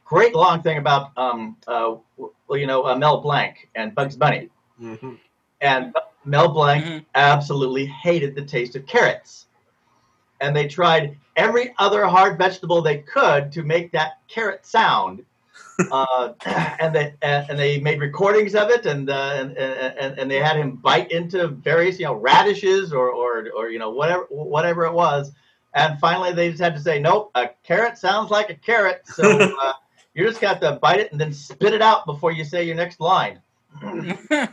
great 0.06 0.36
long 0.36 0.62
thing 0.62 0.78
about 0.78 1.12
um, 1.18 1.58
uh, 1.68 1.96
well 2.18 2.60
you 2.60 2.68
know 2.68 2.86
uh, 2.86 2.96
Mel 2.96 3.22
Blanc 3.22 3.70
and 3.76 3.96
Bugs 3.96 4.16
Bunny, 4.16 4.50
hmm 4.78 5.16
and 5.62 5.94
Mel 6.26 6.50
Blanc 6.50 6.86
Mhm. 6.86 7.06
absolutely 7.16 7.86
hated 7.86 8.36
the 8.36 8.44
taste 8.46 8.76
of 8.76 8.86
carrots. 8.86 9.48
And 10.42 10.56
they 10.56 10.68
tried 10.68 11.18
every 11.36 11.74
other 11.78 12.06
hard 12.06 12.38
vegetable 12.38 12.82
they 12.82 13.00
could 13.00 13.52
to 13.54 13.64
make 13.64 13.92
that 13.94 14.20
carrot 14.28 14.66
sound. 14.66 15.24
Uh, 15.92 16.34
and 16.80 16.96
they 16.96 17.13
and, 17.22 17.50
and 17.50 17.60
they 17.60 17.80
made 17.80 18.00
recordings 18.00 18.56
of 18.56 18.70
it, 18.70 18.86
and, 18.86 19.10
uh, 19.10 19.34
and 19.38 19.58
and 19.58 20.20
and 20.20 20.32
they 20.32 20.38
had 20.38 20.58
him 20.58 20.76
bite 20.76 21.12
into 21.12 21.48
various 21.48 22.00
you 22.00 22.06
know 22.06 22.13
radishes 22.13 22.94
or 22.94 23.10
or 23.10 23.50
or 23.56 23.70
you 23.70 23.80
know 23.80 23.90
whatever 23.90 24.26
whatever 24.30 24.86
it 24.86 24.94
was. 24.94 25.32
And 25.74 26.00
finally, 26.00 26.34
they 26.34 26.50
just 26.50 26.62
had 26.62 26.74
to 26.74 26.82
say, 26.82 27.00
nope, 27.00 27.30
a 27.36 27.50
carrot 27.63 27.98
sounds 27.98 28.32
like 28.32 28.50
a 28.50 28.56
carrot. 28.56 29.02
So 29.06 29.24
uh, 29.62 29.74
you 30.16 30.26
just 30.26 30.42
got 30.42 30.60
to 30.62 30.74
bite 30.74 31.00
it 31.00 31.12
and 31.12 31.22
then 31.22 31.32
spit 31.32 31.74
it 31.74 31.82
out 31.82 32.06
before 32.06 32.32
you 32.32 32.44
say 32.44 32.63
your 32.63 32.76
next 32.76 33.00
line. 33.00 33.42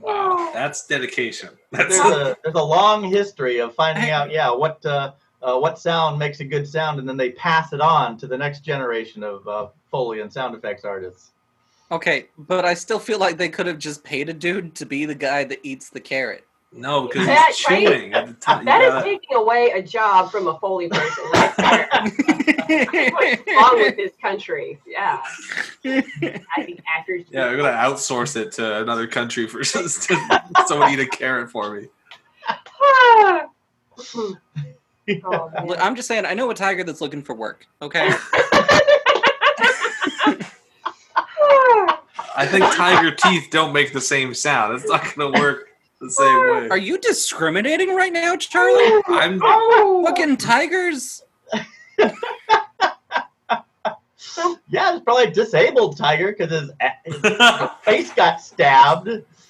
Wow, 0.00 0.50
that's 0.54 0.86
dedication. 0.86 1.50
That's 1.72 1.98
there's 1.98 2.14
a 2.14 2.36
there's 2.44 2.54
a 2.54 2.62
long 2.62 3.02
history 3.02 3.58
of 3.58 3.74
finding 3.74 4.10
out 4.10 4.30
yeah 4.30 4.50
what 4.50 4.84
uh, 4.86 5.12
uh, 5.42 5.56
what 5.58 5.78
sound 5.78 6.18
makes 6.18 6.40
a 6.40 6.44
good 6.44 6.66
sound 6.66 6.98
and 6.98 7.08
then 7.08 7.16
they 7.16 7.30
pass 7.32 7.72
it 7.72 7.80
on 7.80 8.16
to 8.18 8.26
the 8.26 8.36
next 8.36 8.60
generation 8.64 9.22
of 9.22 9.46
uh, 9.48 9.68
foley 9.90 10.20
and 10.20 10.32
sound 10.32 10.54
effects 10.54 10.84
artists 10.84 11.32
Okay, 11.90 12.26
but 12.36 12.66
I 12.66 12.74
still 12.74 12.98
feel 12.98 13.18
like 13.18 13.38
they 13.38 13.48
could 13.48 13.66
have 13.66 13.78
just 13.78 14.04
paid 14.04 14.28
a 14.28 14.34
dude 14.34 14.74
to 14.74 14.84
be 14.84 15.06
the 15.06 15.14
guy 15.14 15.44
that 15.44 15.58
eats 15.62 15.88
the 15.88 16.00
carrot. 16.00 16.44
no 16.70 17.06
because 17.08 17.26
That- 17.26 17.46
he's 17.46 17.56
chewing 17.56 18.12
at 18.12 18.26
the 18.26 18.34
time. 18.34 18.66
that 18.66 18.82
You 18.82 18.88
is 18.98 19.04
taking 19.04 19.36
away 19.38 19.70
a 19.70 19.82
job 19.82 20.30
from 20.30 20.48
a 20.48 20.58
Foley 20.58 20.90
person 20.90 21.24
right 21.32 21.56
there. 21.56 21.88
What's 23.10 23.42
wrong 23.46 23.78
with 23.80 23.96
this 23.96 24.12
country? 24.20 24.78
Yeah. 24.86 25.22
I 25.86 26.62
think 26.62 26.82
actors. 26.94 27.24
yeah, 27.30 27.46
I'm 27.46 27.56
gonna 27.56 27.70
outsource 27.70 28.36
it 28.36 28.52
to 28.52 28.82
another 28.82 29.06
country 29.06 29.46
for 29.46 29.62
just 29.62 30.02
to, 30.10 30.42
someone 30.66 30.90
eat 30.92 31.00
a 31.00 31.06
carrot 31.06 31.50
for 31.50 31.74
me. 31.74 31.86
Oh, 35.24 35.50
I'm 35.78 35.96
just 35.96 36.08
saying, 36.08 36.26
I 36.26 36.34
know 36.34 36.50
a 36.50 36.54
tiger 36.54 36.84
that's 36.84 37.00
looking 37.00 37.22
for 37.22 37.34
work. 37.34 37.66
Okay. 37.82 38.10
I 42.36 42.46
think 42.46 42.64
tiger 42.74 43.10
teeth 43.10 43.48
don't 43.50 43.72
make 43.72 43.92
the 43.92 44.00
same 44.00 44.32
sound. 44.32 44.74
It's 44.74 44.88
not 44.88 45.12
gonna 45.16 45.40
work 45.40 45.70
the 46.00 46.10
same 46.10 46.40
way. 46.50 46.68
Are 46.68 46.78
you 46.78 46.98
discriminating 46.98 47.94
right 47.96 48.12
now, 48.12 48.36
Charlie? 48.36 49.02
I'm 49.08 49.40
Oh, 49.44 50.04
Fucking 50.06 50.36
tigers. 50.36 51.24
Yeah, 54.70 54.94
it's 54.94 55.02
probably 55.02 55.24
a 55.24 55.30
disabled 55.32 55.96
tiger 55.96 56.32
because 56.32 56.52
his, 56.52 56.70
his 57.04 57.36
face 57.82 58.12
got 58.12 58.40
stabbed. 58.40 59.08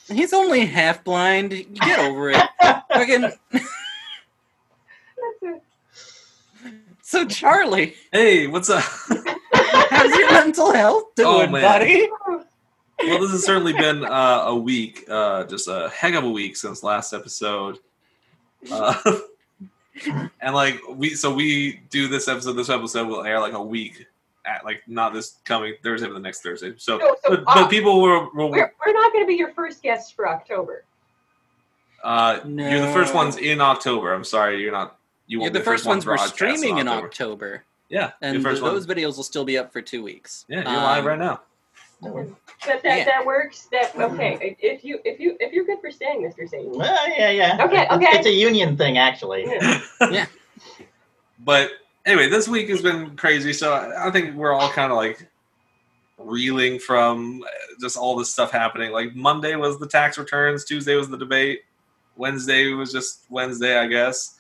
He's 0.09 0.32
only 0.32 0.64
half 0.64 1.04
blind. 1.04 1.50
Get 1.74 1.98
over 1.98 2.30
it. 2.30 2.42
Fucking. 2.90 3.30
So 7.12 7.24
Charlie, 7.26 7.94
hey, 8.12 8.46
what's 8.48 8.68
up? 8.68 8.82
how's 9.52 10.14
your 10.14 10.30
mental 10.30 10.74
health 10.74 11.14
doing, 11.14 11.28
Oh, 11.28 11.46
man. 11.46 11.62
buddy? 11.62 12.06
well, 12.28 13.18
this 13.20 13.30
has 13.30 13.44
certainly 13.46 13.72
been 13.72 14.04
uh, 14.04 14.42
a 14.48 14.54
week, 14.54 15.06
uh, 15.09 15.44
just 15.44 15.68
a 15.68 15.88
heck 15.88 16.12
of 16.12 16.24
a 16.24 16.30
week 16.30 16.54
since 16.54 16.82
last 16.82 17.14
episode. 17.14 17.78
Uh, 18.70 18.94
and 20.42 20.54
like 20.54 20.82
we, 20.90 21.14
so 21.14 21.32
we 21.32 21.80
do 21.88 22.09
this 22.09 22.28
episode. 22.28 22.52
This 22.52 22.68
episode 22.68 23.09
will 23.09 23.24
air 23.24 23.40
like 23.40 23.54
a 23.54 23.62
week 23.62 24.06
at 24.44 24.62
like 24.66 24.82
not 24.86 25.14
this 25.14 25.36
coming 25.46 25.76
Thursday, 25.82 26.09
but 26.09 26.12
the 26.12 26.20
next 26.20 26.42
Thursday. 26.42 26.74
So, 26.76 26.98
So- 26.98 27.16
so, 27.24 27.36
but, 27.36 27.44
but 27.46 27.70
people 27.70 28.02
will, 28.02 28.30
will 28.34 28.50
we're, 28.50 28.70
we're 28.84 28.92
not 28.92 29.14
going 29.14 29.24
to 29.24 29.28
be 29.28 29.36
your 29.36 29.54
first 29.54 29.82
guests 29.82 30.11
for 30.12 30.28
October. 30.28 30.84
uh, 32.04 32.40
you're 32.44 32.80
the 32.86 32.92
first 32.92 33.14
ones 33.14 33.38
in 33.38 33.62
October. 33.62 34.12
I'm 34.12 34.24
sorry, 34.24 34.61
you're 34.61 34.72
not. 34.72 34.97
You 35.29 35.43
You're 35.43 35.51
the 35.51 35.61
be 35.61 35.64
first 35.64 35.87
ones 35.87 36.05
we're 36.07 36.16
streaming 36.18 36.79
in 36.79 36.89
October. 36.89 37.07
October, 37.07 37.64
Yeah, 37.91 38.12
and 38.22 38.43
first 38.43 38.61
those 38.62 38.87
one. 38.87 38.97
videos 38.97 39.16
will 39.16 39.22
still 39.24 39.45
be 39.45 39.57
up 39.59 39.72
for 39.72 39.81
two 39.83 40.03
weeks. 40.03 40.45
Yeah, 40.49 40.57
you're 40.59 40.64
live 40.64 41.01
Um, 41.05 41.07
right 41.07 41.18
now. 41.18 41.41
That 42.01 42.83
that, 42.83 42.85
Yeah. 42.85 43.05
that 43.05 43.26
works. 43.26 43.68
That 43.70 43.95
okay. 43.97 44.57
If 44.61 44.83
you 44.85 45.01
if 45.05 45.20
you 45.20 45.37
if 45.39 45.53
you're 45.53 45.64
good 45.66 45.81
for 45.81 45.91
staying, 45.91 46.22
Mr. 46.22 46.49
Satan. 46.49 46.72
Well, 46.72 47.09
yeah, 47.11 47.31
yeah. 47.31 47.59
Okay, 47.64 47.83
It's- 47.83 47.97
okay. 47.97 48.07
It's 48.18 48.26
a 48.26 48.33
union 48.33 48.76
thing, 48.76 48.99
actually. 48.99 49.45
Yeah. 50.11 50.26
But 51.41 51.70
anyway, 52.07 52.29
this 52.29 52.49
week 52.49 52.68
has 52.70 52.83
been 52.83 53.16
crazy. 53.16 53.53
So 53.53 53.72
I 53.74 54.09
I 54.09 54.11
think 54.11 54.35
we're 54.35 54.53
all 54.53 54.70
kind 54.70 54.91
of 54.91 54.97
like 54.97 55.29
reeling 56.18 56.79
from 56.79 57.45
just 57.81 57.97
all 57.97 58.16
this 58.16 58.33
stuff 58.33 58.51
happening. 58.51 58.93
Like 58.93 59.14
Monday 59.14 59.55
was 59.57 59.79
the 59.79 59.87
tax 59.87 60.18
returns, 60.18 60.64
Tuesday 60.64 60.95
was 60.97 61.09
the 61.09 61.18
debate, 61.18 61.61
Wednesday 62.16 62.72
was 62.72 62.93
just 62.93 63.24
Wednesday, 63.29 63.79
I 63.79 63.87
guess. 63.87 64.38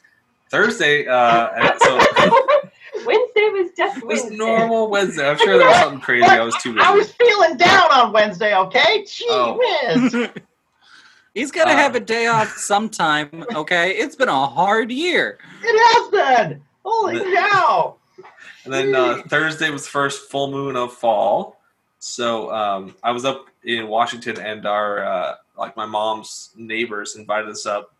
Thursday, 0.50 1.06
uh, 1.06 1.76
so 1.78 1.96
Wednesday 3.06 3.48
was 3.50 3.70
just 3.76 3.98
it 3.98 4.04
was 4.06 4.20
Wednesday. 4.22 4.36
normal 4.36 4.88
Wednesday. 4.90 5.28
I'm 5.28 5.38
sure 5.38 5.58
there 5.58 5.66
was 5.68 5.76
something 5.78 6.00
crazy. 6.00 6.24
I 6.26 6.40
was 6.42 6.54
too 6.62 6.72
busy. 6.74 6.84
I 6.84 6.92
was 6.92 7.12
feeling 7.12 7.56
down 7.56 7.90
on 7.92 8.12
Wednesday, 8.12 8.54
okay? 8.56 9.04
Gee 9.04 9.26
Oh. 9.30 9.58
whiz. 9.94 10.28
He's 11.34 11.52
got 11.52 11.66
to 11.66 11.72
Uh, 11.72 11.76
have 11.76 11.94
a 11.94 12.00
day 12.00 12.26
off 12.26 12.56
sometime. 12.56 13.44
Okay, 13.54 13.92
it's 13.92 14.16
been 14.16 14.28
a 14.28 14.46
hard 14.46 14.90
year. 14.90 15.38
It 15.62 15.78
has 15.94 16.10
been. 16.48 16.62
Holy 16.84 17.18
The- 17.18 17.24
cow. 17.34 17.94
And 18.64 18.74
then 18.74 18.94
uh, 18.94 19.22
Thursday 19.28 19.70
was 19.70 19.86
first 19.86 20.30
full 20.30 20.50
moon 20.50 20.74
of 20.76 20.92
fall. 20.92 21.60
So 22.00 22.52
um, 22.52 22.94
I 23.02 23.12
was 23.12 23.24
up 23.24 23.46
in 23.64 23.86
Washington, 23.88 24.38
and 24.40 24.66
our 24.66 25.04
uh, 25.04 25.34
like 25.56 25.76
my 25.76 25.86
mom's 25.86 26.50
neighbors 26.56 27.16
invited 27.16 27.48
us 27.50 27.66
up 27.66 27.94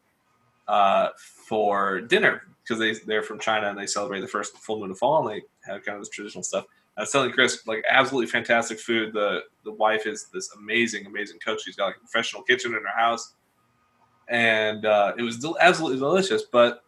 uh, 0.67 1.09
for 1.49 2.01
dinner 2.03 2.43
because 2.63 2.79
they 2.79 2.93
they're 3.07 3.23
from 3.23 3.39
China 3.39 3.69
and 3.69 3.79
they 3.79 3.87
celebrate 3.87 4.21
the 4.21 4.29
first 4.29 4.57
full 4.59 4.81
moon 4.81 4.91
of 4.91 4.99
fall 4.99 5.27
and 5.27 5.37
they 5.37 5.71
have 5.71 5.85
kind 5.85 5.97
of 5.97 6.03
this 6.03 6.11
traditional 6.11 6.45
stuff. 6.45 6.67
I 6.97 7.03
was 7.03 7.13
telling 7.13 7.31
Chris 7.33 7.67
like 7.67 7.85
absolutely 7.89 8.27
fantastic 8.27 8.79
food. 8.79 9.13
The 9.15 9.41
the 9.65 9.73
wife 9.73 10.07
is 10.07 10.27
this 10.33 10.51
amazing 10.57 11.07
amazing 11.07 11.39
cook. 11.45 11.59
She's 11.65 11.77
got 11.77 11.87
like 11.87 11.97
a 11.97 12.01
professional 12.01 12.43
kitchen 12.43 12.75
in 12.75 12.83
her 12.83 13.01
house, 13.01 13.35
and 14.29 14.85
uh, 14.85 15.15
it 15.17 15.23
was 15.23 15.39
del- 15.39 15.57
absolutely 15.61 15.99
delicious. 15.99 16.43
But 16.43 16.83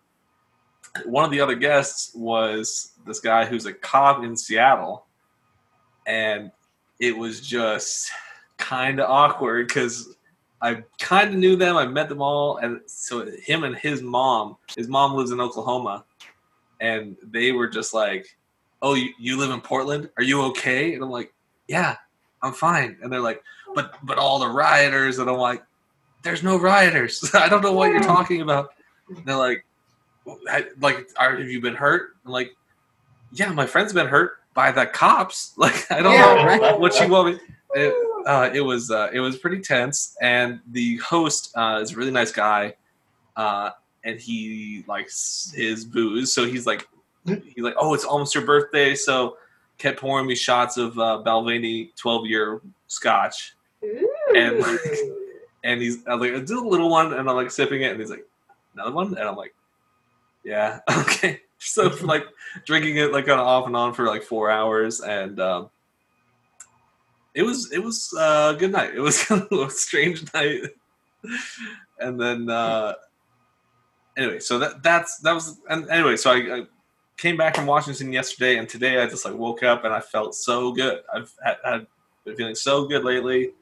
one 1.05 1.25
of 1.25 1.31
the 1.31 1.41
other 1.41 1.55
guests 1.55 2.13
was 2.15 2.93
this 3.07 3.21
guy 3.21 3.47
who's 3.47 3.67
a 3.67 3.73
cop 3.73 4.25
in 4.25 4.37
Seattle, 4.37 5.07
and 6.07 6.51
it 6.99 7.17
was 7.17 7.41
just 7.41 8.11
kind 8.59 9.01
of 9.01 9.09
awkward 9.09 9.69
because 9.69 10.17
I 10.63 10.83
kind 10.99 11.31
of 11.31 11.37
knew 11.37 11.57
them. 11.57 11.77
I 11.77 11.87
met 11.87 12.09
them 12.09 12.21
all, 12.21 12.59
and 12.59 12.81
so 12.87 13.27
him 13.45 13.65
and 13.65 13.75
his 13.77 14.03
mom. 14.03 14.57
His 14.77 14.89
mom 14.89 15.15
lives 15.15 15.31
in 15.31 15.41
Oklahoma, 15.41 16.05
and 16.81 17.17
they 17.23 17.53
were 17.53 17.69
just 17.69 17.95
like, 17.95 18.27
"Oh, 18.83 18.95
you, 18.95 19.11
you 19.19 19.39
live 19.39 19.51
in 19.51 19.61
Portland? 19.61 20.11
Are 20.19 20.23
you 20.23 20.43
okay?" 20.43 20.95
And 20.95 21.03
I'm 21.03 21.11
like, 21.11 21.33
"Yeah, 21.67 21.97
I'm 22.43 22.53
fine." 22.53 22.99
And 23.03 23.11
they're 23.13 23.21
like, 23.21 23.43
"But 23.75 23.95
but 24.03 24.19
all 24.19 24.39
the 24.39 24.49
rioters," 24.49 25.19
and 25.19 25.31
I'm 25.31 25.39
like, 25.39 25.63
"There's 26.23 26.43
no 26.43 26.59
rioters. 26.59 27.31
I 27.35 27.49
don't 27.49 27.63
know 27.63 27.73
what 27.73 27.91
you're 27.91 28.03
talking 28.03 28.43
about." 28.43 28.71
And 29.09 29.25
they're 29.25 29.37
like, 29.37 29.65
"Like, 30.79 31.09
are, 31.17 31.37
have 31.39 31.49
you 31.49 31.61
been 31.63 31.75
hurt?" 31.75 32.17
I'm 32.27 32.33
like, 32.33 32.51
"Yeah, 33.33 33.51
my 33.53 33.65
friend's 33.67 33.95
been 33.95 34.09
hurt 34.09 34.33
by 34.53 34.73
the 34.73 34.85
cops. 34.85 35.55
Like, 35.57 35.91
I 35.91 36.03
don't 36.03 36.13
Yeah, 36.13 36.35
know 36.35 36.45
right. 36.45 36.79
what 36.79 37.01
you 37.01 37.09
want 37.09 37.35
me." 37.35 37.41
It, 37.75 37.95
uh, 38.27 38.51
it 38.53 38.61
was 38.61 38.91
uh, 38.91 39.11
it 39.13 39.21
was 39.21 39.37
pretty 39.37 39.61
tense, 39.61 40.17
and 40.21 40.61
the 40.71 40.97
host 40.99 41.53
uh, 41.57 41.81
is 41.83 41.93
a 41.93 41.97
really 41.97 42.11
nice 42.11 42.33
guy, 42.33 42.75
uh, 43.37 43.71
and 44.05 44.21
he 44.21 44.85
likes 44.87 45.53
his 45.55 45.85
booze. 45.85 46.33
So 46.33 46.47
he's 46.47 46.67
like, 46.67 46.89
he's 47.27 47.65
like, 47.65 47.75
oh, 47.79 47.95
it's 47.95 48.05
almost 48.05 48.35
your 48.35 48.45
birthday, 48.45 48.95
so 48.95 49.37
kept 49.79 50.01
pouring 50.01 50.27
me 50.27 50.35
shots 50.35 50.77
of 50.77 50.99
uh, 50.99 51.23
Balvenie 51.25 51.95
twelve 51.97 52.27
year 52.27 52.61
Scotch, 52.87 53.55
Ooh. 53.85 54.15
And, 54.35 54.65
and 55.65 55.81
he's 55.81 56.07
I'm 56.07 56.21
like, 56.21 56.33
just 56.33 56.53
a 56.53 56.61
little 56.61 56.91
one, 56.91 57.13
and 57.13 57.29
I'm 57.29 57.37
like 57.37 57.51
sipping 57.51 57.83
it, 57.83 57.93
and 57.93 58.01
he's 58.01 58.11
like, 58.11 58.27
another 58.75 58.93
one, 58.93 59.09
and 59.09 59.29
I'm 59.29 59.37
like, 59.37 59.55
yeah, 60.45 60.81
okay. 60.91 61.41
So 61.59 61.89
like 62.03 62.25
drinking 62.65 62.97
it 62.97 63.13
like 63.13 63.27
kind 63.27 63.41
of 63.41 63.47
off 63.47 63.67
and 63.67 63.77
on 63.77 63.93
for 63.95 64.07
like 64.07 64.23
four 64.23 64.51
hours, 64.51 65.01
and 65.01 65.39
um, 65.41 65.71
it 67.41 67.45
was 67.45 67.73
it 67.73 67.83
was 67.83 68.13
uh, 68.13 68.53
a 68.55 68.59
good 68.59 68.71
night. 68.71 68.95
It 68.95 69.01
was 69.01 69.25
kind 69.29 69.47
of 69.51 69.59
a 69.59 69.71
strange 69.71 70.23
night, 70.35 70.61
and 71.99 72.21
then 72.21 72.51
uh, 72.51 72.93
anyway, 74.17 74.41
so 74.41 74.59
that 74.59 74.83
that's 74.83 75.19
that 75.21 75.33
was 75.33 75.59
and 75.71 75.89
anyway, 75.89 76.17
so 76.17 76.33
I, 76.33 76.37
I 76.37 76.63
came 77.17 77.39
back 77.39 77.57
from 77.57 77.65
Washington 77.65 78.13
yesterday, 78.13 78.59
and 78.59 78.69
today 78.69 79.03
I 79.03 79.07
just 79.07 79.25
like 79.25 79.35
woke 79.35 79.63
up 79.63 79.85
and 79.85 79.95
I 79.95 80.01
felt 80.01 80.35
so 80.35 80.73
good. 80.73 81.01
I've 81.13 81.33
had, 81.43 81.87
been 82.27 82.37
feeling 82.37 82.55
so 82.55 82.85
good 82.85 83.05
lately. 83.05 83.53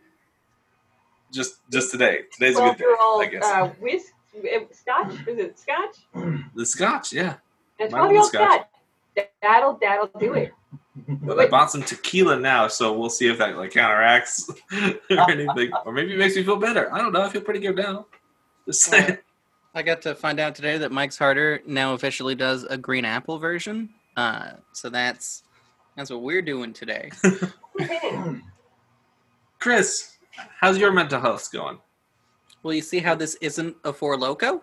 Just 1.33 1.61
just 1.71 1.93
today. 1.93 2.23
Today's 2.33 2.59
a 2.59 2.63
good 2.63 2.79
day, 2.79 2.85
I 2.85 3.29
guess. 3.31 3.45
uh, 3.45 3.69
whisk, 3.81 4.13
scotch. 4.73 5.13
Is 5.29 5.39
it 5.39 5.57
scotch? 5.57 5.97
the 6.57 6.67
Scotch, 6.67 7.13
yeah. 7.13 7.37
That's 7.79 7.93
Might 7.93 7.99
have 7.99 8.11
twelve-year-old 8.11 8.29
scotch. 8.29 8.67
scotch. 9.15 9.29
That'll 9.41 9.79
that'll 9.81 10.11
do 10.19 10.35
it. 10.35 10.53
But 11.09 11.41
I 11.41 11.47
bought 11.47 11.71
some 11.71 11.83
tequila 11.83 12.39
now, 12.39 12.69
so 12.69 12.93
we'll 12.93 13.09
see 13.09 13.29
if 13.29 13.39
that 13.39 13.57
like 13.57 13.71
counteracts 13.71 14.51
or 15.11 15.31
anything, 15.31 15.71
or 15.87 15.93
maybe 15.93 16.13
it 16.13 16.19
makes 16.19 16.37
me 16.37 16.45
feel 16.45 16.57
better. 16.57 16.93
I 16.93 16.99
don't 16.99 17.13
know. 17.13 17.23
I 17.23 17.31
feel 17.31 17.41
pretty 17.41 17.61
good 17.61 17.77
now. 17.77 18.07
Just 18.67 18.83
saying. 18.83 19.17
I 19.75 19.83
got 19.83 20.03
to 20.03 20.15
find 20.15 20.39
out 20.39 20.55
today 20.55 20.77
that 20.77 20.93
Mike's 20.93 21.17
Harder 21.17 21.61
now 21.67 21.95
officially 21.95 22.35
does 22.35 22.65
a 22.65 22.77
green 22.77 23.07
apple 23.07 23.39
version. 23.39 23.89
Uh, 24.19 24.51
so 24.73 24.91
that's 24.91 25.45
that's 25.97 26.11
what 26.11 26.23
we're 26.23 26.43
doing 26.43 26.75
today. 26.75 27.11
Chris, 29.59 30.19
how's 30.61 30.77
your 30.77 30.93
mental 30.93 31.21
health 31.21 31.51
going? 31.51 31.79
Well, 32.63 32.75
you 32.75 32.83
see 32.83 32.99
how 32.99 33.15
this 33.15 33.37
isn't 33.37 33.77
a 33.85 33.93
Four 33.93 34.17
Loko? 34.17 34.61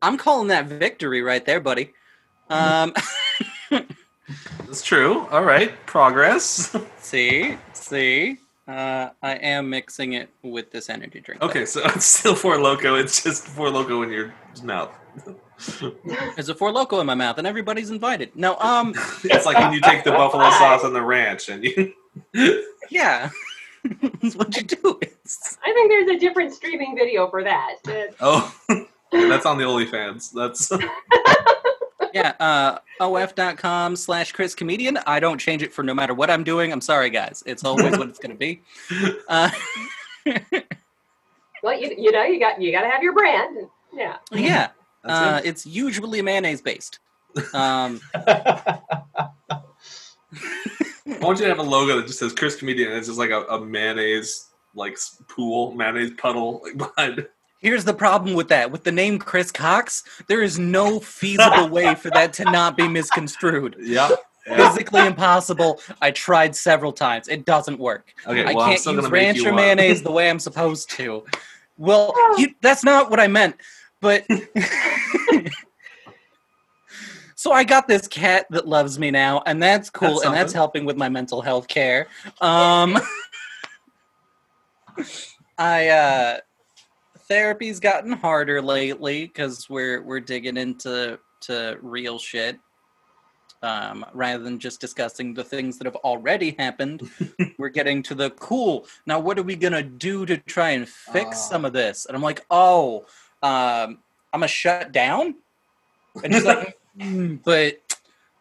I'm 0.00 0.16
calling 0.16 0.48
that 0.48 0.66
victory 0.66 1.22
right 1.22 1.44
there, 1.44 1.60
buddy. 1.60 1.92
Um, 2.50 2.94
It's 4.68 4.82
true. 4.82 5.26
All 5.28 5.44
right, 5.44 5.72
progress. 5.86 6.74
see, 6.98 7.56
see, 7.72 8.38
uh, 8.68 9.10
I 9.22 9.34
am 9.36 9.70
mixing 9.70 10.14
it 10.14 10.28
with 10.42 10.70
this 10.70 10.90
energy 10.90 11.20
drink. 11.20 11.42
okay, 11.42 11.64
so 11.66 11.82
it's 11.84 12.06
still 12.06 12.34
Four 12.34 12.56
Loko. 12.56 13.00
It's 13.00 13.22
just 13.22 13.46
Four 13.46 13.68
Loko 13.68 14.04
in 14.04 14.10
your 14.10 14.34
mouth. 14.62 14.92
There's 16.34 16.48
a 16.48 16.54
Four 16.54 16.72
Loko 16.72 17.00
in 17.00 17.06
my 17.06 17.14
mouth, 17.14 17.38
and 17.38 17.46
everybody's 17.46 17.90
invited. 17.90 18.34
No, 18.34 18.56
um, 18.58 18.94
It's 19.24 19.46
like 19.46 19.56
when 19.58 19.72
you 19.72 19.80
take 19.80 20.04
the 20.04 20.10
buffalo 20.10 20.50
sauce 20.50 20.84
on 20.84 20.92
the 20.92 21.02
ranch 21.02 21.48
and 21.48 21.64
you. 21.64 21.92
yeah, 22.90 23.30
that's 24.20 24.34
what 24.34 24.56
you 24.56 24.62
do. 24.64 24.98
It's, 25.00 25.56
I 25.64 25.72
think 25.72 25.90
there's 25.90 26.10
a 26.10 26.18
different 26.18 26.52
streaming 26.52 26.96
video 26.96 27.28
for 27.30 27.42
that. 27.44 27.76
Oh, 28.20 28.54
that's 29.12 29.46
on 29.46 29.58
the 29.58 29.64
OnlyFans. 29.64 30.32
That's 30.32 30.70
yeah, 32.16 32.32
uh, 32.40 32.78
of.com 33.00 33.96
slash 33.96 34.32
Chris 34.32 34.54
Comedian. 34.54 34.98
I 35.06 35.20
don't 35.20 35.38
change 35.38 35.62
it 35.62 35.72
for 35.72 35.82
no 35.82 35.94
matter 35.94 36.14
what 36.14 36.30
I'm 36.30 36.44
doing. 36.44 36.72
I'm 36.72 36.80
sorry, 36.80 37.10
guys. 37.10 37.42
It's 37.46 37.64
always 37.64 37.96
what 37.98 38.08
it's 38.08 38.18
going 38.18 38.32
to 38.32 38.36
be. 38.36 38.62
Uh, 39.28 39.50
well, 41.62 41.78
you, 41.78 41.94
you 41.96 42.12
know, 42.12 42.24
you 42.24 42.40
got 42.40 42.60
you 42.60 42.72
got 42.72 42.82
to 42.82 42.88
have 42.88 43.02
your 43.02 43.12
brand. 43.12 43.68
Yeah. 43.92 44.16
yeah, 44.30 44.70
uh, 45.04 45.40
it. 45.42 45.48
it's 45.48 45.66
usually 45.66 46.22
mayonnaise 46.22 46.60
based. 46.60 46.98
Um, 47.54 48.00
I 48.14 48.80
want 51.20 51.38
you 51.38 51.44
to 51.44 51.50
have 51.50 51.58
a 51.58 51.62
logo 51.62 51.96
that 51.96 52.06
just 52.06 52.18
says 52.18 52.32
Chris 52.32 52.56
Comedian. 52.56 52.90
And 52.90 52.98
it's 52.98 53.06
just 53.06 53.18
like 53.18 53.30
a, 53.30 53.42
a 53.44 53.64
mayonnaise 53.64 54.50
like 54.74 54.98
pool 55.28 55.72
mayonnaise 55.72 56.12
puddle 56.18 56.62
like, 56.62 56.76
behind. 56.76 57.26
Here's 57.66 57.84
the 57.84 57.94
problem 57.94 58.34
with 58.34 58.46
that. 58.50 58.70
With 58.70 58.84
the 58.84 58.92
name 58.92 59.18
Chris 59.18 59.50
Cox, 59.50 60.04
there 60.28 60.40
is 60.40 60.56
no 60.56 61.00
feasible 61.00 61.68
way 61.68 61.96
for 61.96 62.10
that 62.10 62.32
to 62.34 62.44
not 62.44 62.76
be 62.76 62.86
misconstrued. 62.86 63.74
Yeah. 63.80 64.10
yeah. 64.46 64.70
Physically 64.70 65.04
impossible. 65.04 65.80
I 66.00 66.12
tried 66.12 66.54
several 66.54 66.92
times. 66.92 67.26
It 67.26 67.44
doesn't 67.44 67.80
work. 67.80 68.14
Okay, 68.24 68.44
I 68.44 68.52
well, 68.52 68.60
I'm 68.60 68.68
can't 68.76 68.86
use 68.86 68.94
gonna 68.94 69.08
ranch 69.08 69.44
or 69.44 69.52
mayonnaise 69.52 70.04
the 70.04 70.12
way 70.12 70.30
I'm 70.30 70.38
supposed 70.38 70.90
to. 70.90 71.24
Well, 71.76 72.14
you, 72.38 72.54
that's 72.60 72.84
not 72.84 73.10
what 73.10 73.18
I 73.18 73.26
meant. 73.26 73.56
But 74.00 74.24
so 77.34 77.50
I 77.50 77.64
got 77.64 77.88
this 77.88 78.06
cat 78.06 78.46
that 78.50 78.68
loves 78.68 78.96
me 78.96 79.10
now, 79.10 79.42
and 79.44 79.60
that's 79.60 79.90
cool, 79.90 80.10
That's 80.10 80.24
and 80.26 80.32
that's 80.32 80.52
helping 80.52 80.84
with 80.84 80.96
my 80.96 81.08
mental 81.08 81.42
health 81.42 81.66
care. 81.66 82.06
Um, 82.40 82.96
I 85.58 85.88
uh, 85.88 86.38
therapy's 87.28 87.80
gotten 87.80 88.12
harder 88.12 88.60
lately 88.62 89.26
because 89.26 89.68
we're 89.68 90.02
we're 90.02 90.20
digging 90.20 90.56
into 90.56 91.18
to 91.42 91.78
real 91.82 92.18
shit 92.18 92.58
um, 93.62 94.04
rather 94.12 94.42
than 94.42 94.58
just 94.58 94.80
discussing 94.80 95.34
the 95.34 95.44
things 95.44 95.78
that 95.78 95.84
have 95.86 95.96
already 95.96 96.54
happened. 96.58 97.10
we're 97.58 97.68
getting 97.68 98.02
to 98.04 98.14
the 98.14 98.30
cool. 98.30 98.86
Now, 99.06 99.18
what 99.18 99.38
are 99.38 99.42
we 99.42 99.56
gonna 99.56 99.82
do 99.82 100.26
to 100.26 100.36
try 100.38 100.70
and 100.70 100.88
fix 100.88 101.38
Ah. 101.38 101.50
some 101.50 101.64
of 101.64 101.72
this? 101.72 102.06
And 102.06 102.16
I'm 102.16 102.22
like, 102.22 102.44
oh, 102.50 103.06
um, 103.42 103.98
I'm 104.32 104.40
gonna 104.40 104.48
shut 104.48 104.92
down. 104.92 105.36
And 106.22 106.32
he's 106.34 106.44
like, 106.44 106.78
"Mm, 106.98 107.40
but 107.44 107.80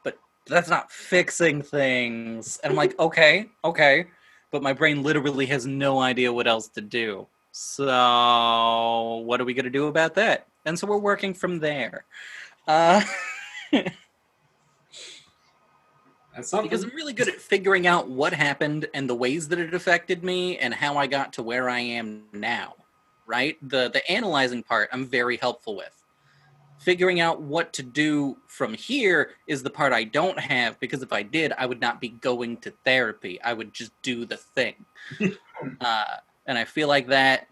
but 0.04 0.18
that's 0.48 0.70
not 0.70 0.92
fixing 0.92 1.62
things. 1.62 2.60
And 2.64 2.72
I'm 2.72 2.78
like, 2.78 2.98
okay, 3.00 3.48
okay. 3.64 4.06
But 4.52 4.64
my 4.64 4.74
brain 4.74 5.04
literally 5.04 5.46
has 5.48 5.66
no 5.66 6.00
idea 6.00 6.32
what 6.32 6.48
else 6.48 6.68
to 6.70 6.82
do. 6.82 7.28
So 7.58 9.24
what 9.26 9.40
are 9.40 9.46
we 9.46 9.54
gonna 9.54 9.70
do 9.70 9.88
about 9.88 10.16
that? 10.16 10.46
And 10.66 10.78
so 10.78 10.86
we're 10.88 10.98
working 10.98 11.34
from 11.34 11.60
there. 11.60 12.04
Uh, 12.68 13.02
because 16.36 16.52
I'm 16.54 16.90
really 16.90 17.14
good 17.14 17.30
at 17.30 17.40
figuring 17.40 17.88
out 17.88 18.10
what 18.10 18.34
happened 18.34 18.90
and 18.94 19.10
the 19.10 19.16
ways 19.16 19.48
that 19.48 19.60
it 19.60 19.74
affected 19.74 20.22
me 20.22 20.58
and 20.58 20.74
how 20.74 20.98
I 20.98 21.08
got 21.08 21.32
to 21.34 21.44
where 21.44 21.70
I 21.70 21.80
am 21.80 22.24
now. 22.34 22.76
Right? 23.26 23.58
The 23.62 23.90
the 23.90 24.06
analyzing 24.12 24.62
part 24.62 24.90
I'm 24.92 25.06
very 25.06 25.38
helpful 25.38 25.78
with. 25.78 26.04
Figuring 26.80 27.22
out 27.22 27.42
what 27.42 27.72
to 27.72 27.84
do 27.84 28.38
from 28.48 28.74
here 28.74 29.30
is 29.48 29.64
the 29.64 29.70
part 29.70 29.94
I 29.94 30.04
don't 30.04 30.42
have 30.42 30.78
because 30.82 31.02
if 31.02 31.14
I 31.14 31.24
did, 31.24 31.54
I 31.58 31.68
would 31.68 31.80
not 31.80 32.02
be 32.02 32.10
going 32.10 32.58
to 32.58 32.74
therapy. 32.84 33.42
I 33.42 33.54
would 33.54 33.74
just 33.74 33.94
do 34.02 34.26
the 34.26 34.36
thing. 34.36 34.84
uh, 35.80 36.18
and 36.48 36.58
I 36.58 36.66
feel 36.66 36.88
like 36.88 37.08
that 37.08 37.48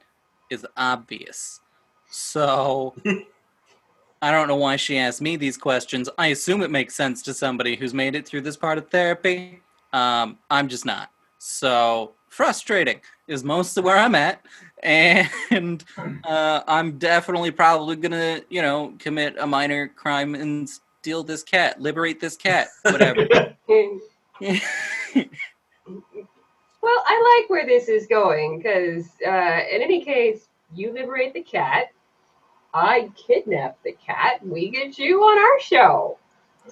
is 0.50 0.66
obvious. 0.78 1.62
So 2.10 2.94
I 4.22 4.32
don't 4.32 4.48
know 4.48 4.56
why 4.56 4.76
she 4.78 4.98
asked 4.98 5.22
me 5.22 5.36
these 5.36 5.58
questions. 5.58 6.10
I 6.18 6.28
assume 6.28 6.62
it 6.62 6.72
makes 6.72 6.96
sense 6.96 7.22
to 7.24 7.34
somebody 7.34 7.76
who's 7.76 7.94
made 7.94 8.16
it 8.16 8.26
through 8.28 8.42
this 8.42 8.56
part 8.56 8.78
of 8.78 8.90
therapy. 8.90 9.62
Um, 9.92 10.38
I'm 10.50 10.68
just 10.68 10.86
not. 10.86 11.10
So 11.40 12.14
frustrating 12.30 13.02
is 13.28 13.44
mostly 13.44 13.84
where 13.84 13.98
I'm 13.98 14.16
at. 14.16 14.42
And 14.82 15.84
uh, 16.24 16.62
I'm 16.68 16.98
definitely 16.98 17.52
probably 17.52 17.96
gonna, 17.96 18.42
you 18.50 18.62
know, 18.62 18.94
commit 19.00 19.36
a 19.40 19.48
minor 19.48 19.88
crime 19.90 20.36
and 20.36 20.70
steal 20.70 21.24
this 21.24 21.44
cat, 21.44 21.82
liberate 21.82 22.20
this 22.20 22.38
cat, 22.38 22.70
whatever. 22.84 23.28
Well, 26.84 27.04
I 27.08 27.40
like 27.40 27.50
where 27.50 27.66
this 27.66 27.88
is 27.88 28.08
going 28.08 28.58
because, 28.58 29.06
uh, 29.26 29.62
in 29.72 29.82
any 29.82 30.04
case, 30.04 30.50
you 30.76 30.92
liberate 30.92 31.34
the 31.34 31.42
cat. 31.42 31.94
I 32.74 33.10
kidnap 33.16 33.78
the 33.86 33.94
cat. 33.94 34.46
We 34.46 34.70
get 34.70 34.98
you 34.98 35.22
on 35.22 35.38
our 35.38 35.60
show. 35.62 36.18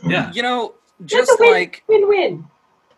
yeah. 0.05 0.29
you 0.33 0.41
know, 0.41 0.73
just 1.05 1.31
win, 1.39 1.51
like 1.51 1.83
win-win. 1.87 2.45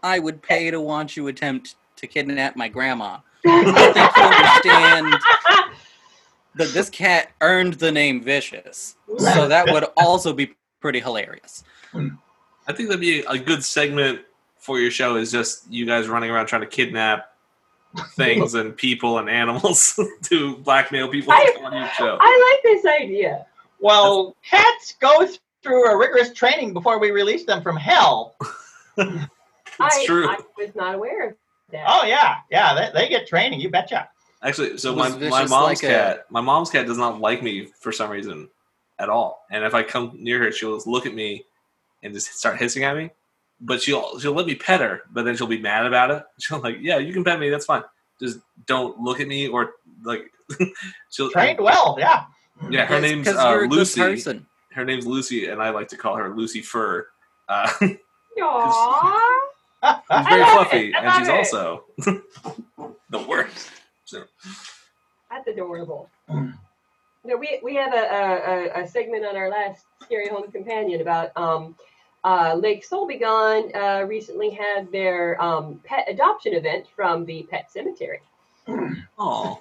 I 0.01 0.17
would 0.17 0.41
pay 0.41 0.71
to 0.71 0.81
watch 0.81 1.15
you 1.15 1.27
attempt 1.27 1.75
to 1.97 2.07
kidnap 2.07 2.55
my 2.55 2.67
grandma. 2.67 3.19
I 3.45 3.63
think 3.63 4.65
you 4.65 4.71
understand 4.71 5.71
that 6.55 6.73
this 6.73 6.89
cat 6.89 7.29
earned 7.41 7.73
the 7.73 7.91
name 7.91 8.23
Vicious. 8.23 8.95
So 9.19 9.47
that 9.47 9.71
would 9.71 9.85
also 9.97 10.33
be 10.33 10.55
pretty 10.79 10.99
hilarious. 10.99 11.63
I 11.93 12.73
think 12.73 12.89
that'd 12.89 12.99
be 13.01 13.19
a 13.19 13.37
good 13.37 13.63
segment 13.63 14.21
for 14.63 14.79
your 14.79 14.91
show 14.91 15.17
is 15.17 15.31
just 15.31 15.69
you 15.69 15.85
guys 15.85 16.07
running 16.07 16.29
around 16.29 16.47
trying 16.47 16.61
to 16.61 16.67
kidnap 16.67 17.33
things 18.15 18.53
and 18.53 18.75
people 18.75 19.19
and 19.19 19.29
animals 19.29 19.99
to 20.23 20.57
blackmail 20.57 21.09
people 21.09 21.33
to 21.33 21.51
come 21.55 21.65
on 21.65 21.73
your 21.73 21.89
show. 21.97 22.17
I 22.19 22.53
like 22.53 22.63
this 22.63 22.85
idea. 22.85 23.45
Well, 23.79 24.35
cats 24.49 24.95
go 24.99 25.27
through 25.61 25.91
a 25.91 25.97
rigorous 25.97 26.31
training 26.31 26.73
before 26.73 26.97
we 26.97 27.11
release 27.11 27.45
them 27.45 27.61
from 27.61 27.77
hell. 27.77 28.35
It's 29.79 29.97
I, 29.97 30.05
true. 30.05 30.29
I 30.29 30.37
was 30.55 30.75
not 30.75 30.93
aware 30.93 31.29
of 31.29 31.35
that. 31.71 31.83
Oh 31.87 32.05
yeah, 32.05 32.35
yeah, 32.51 32.75
they, 32.75 32.91
they 32.93 33.09
get 33.09 33.27
training. 33.27 33.59
You 33.59 33.71
betcha. 33.71 34.07
Actually, 34.43 34.77
so 34.77 34.95
my, 34.95 35.09
my 35.09 35.45
mom's 35.45 35.51
like 35.51 35.83
a- 35.83 35.87
cat, 35.87 36.25
my 36.29 36.41
mom's 36.41 36.69
cat 36.69 36.85
does 36.85 36.99
not 36.99 37.19
like 37.19 37.41
me 37.41 37.65
for 37.79 37.91
some 37.91 38.11
reason 38.11 38.49
at 38.99 39.09
all. 39.09 39.45
And 39.49 39.63
if 39.63 39.73
I 39.73 39.81
come 39.81 40.11
near 40.19 40.37
her, 40.43 40.51
she'll 40.51 40.75
just 40.75 40.85
look 40.85 41.07
at 41.07 41.15
me 41.15 41.45
and 42.03 42.13
just 42.13 42.37
start 42.37 42.57
hissing 42.59 42.83
at 42.83 42.95
me. 42.95 43.09
But 43.61 43.81
she'll 43.81 44.19
she'll 44.19 44.33
let 44.33 44.45
me 44.45 44.55
pet 44.55 44.81
her, 44.81 45.01
but 45.11 45.23
then 45.25 45.35
she'll 45.37 45.47
be 45.47 45.59
mad 45.59 45.85
about 45.85 46.11
it. 46.11 46.23
She'll 46.39 46.59
like, 46.59 46.77
yeah, 46.81 46.97
you 46.97 47.13
can 47.13 47.23
pet 47.23 47.39
me, 47.39 47.49
that's 47.49 47.65
fine. 47.65 47.83
Just 48.19 48.39
don't 48.65 48.99
look 48.99 49.19
at 49.19 49.27
me 49.27 49.47
or 49.47 49.71
like. 50.03 50.31
she'll 51.11 51.29
Trained 51.31 51.59
well, 51.59 51.95
yeah. 51.97 52.25
Yeah, 52.69 52.85
her 52.85 52.99
name's 52.99 53.27
uh, 53.27 53.31
you're 53.49 53.63
a 53.63 53.67
good 53.67 53.77
Lucy. 53.77 54.41
Her 54.73 54.83
name's 54.85 55.05
Lucy, 55.05 55.47
and 55.47 55.61
I 55.61 55.69
like 55.69 55.87
to 55.89 55.97
call 55.97 56.15
her 56.15 56.35
Lucy 56.35 56.61
Fur. 56.61 57.07
Uh, 57.47 57.67
Aww. 58.39 59.11
she's 59.83 60.27
very 60.27 60.43
fluffy, 60.45 60.93
and 60.93 61.13
she's 61.19 61.27
it. 61.27 61.33
also 61.33 61.83
the 63.09 63.19
worst. 63.27 63.69
So, 64.05 64.23
That's 65.29 65.47
adorable. 65.47 66.09
No, 67.25 67.37
we 67.37 67.59
we 67.63 67.75
have 67.75 67.93
a, 67.93 67.97
a, 67.97 68.79
a- 68.79 68.83
a 68.83 68.87
segment 68.87 69.25
on 69.25 69.35
our 69.35 69.49
last 69.49 69.85
Scary 70.03 70.27
Home 70.29 70.51
Companion 70.51 71.01
about 71.01 71.35
um, 71.37 71.75
uh, 72.23 72.55
Lake 72.55 72.85
Solbegon 72.85 73.75
uh, 73.75 74.05
recently 74.05 74.49
had 74.49 74.91
their 74.91 75.41
um, 75.41 75.79
pet 75.83 76.05
adoption 76.07 76.53
event 76.53 76.85
from 76.95 77.25
the 77.25 77.43
pet 77.49 77.71
cemetery. 77.71 78.21
oh, 79.17 79.59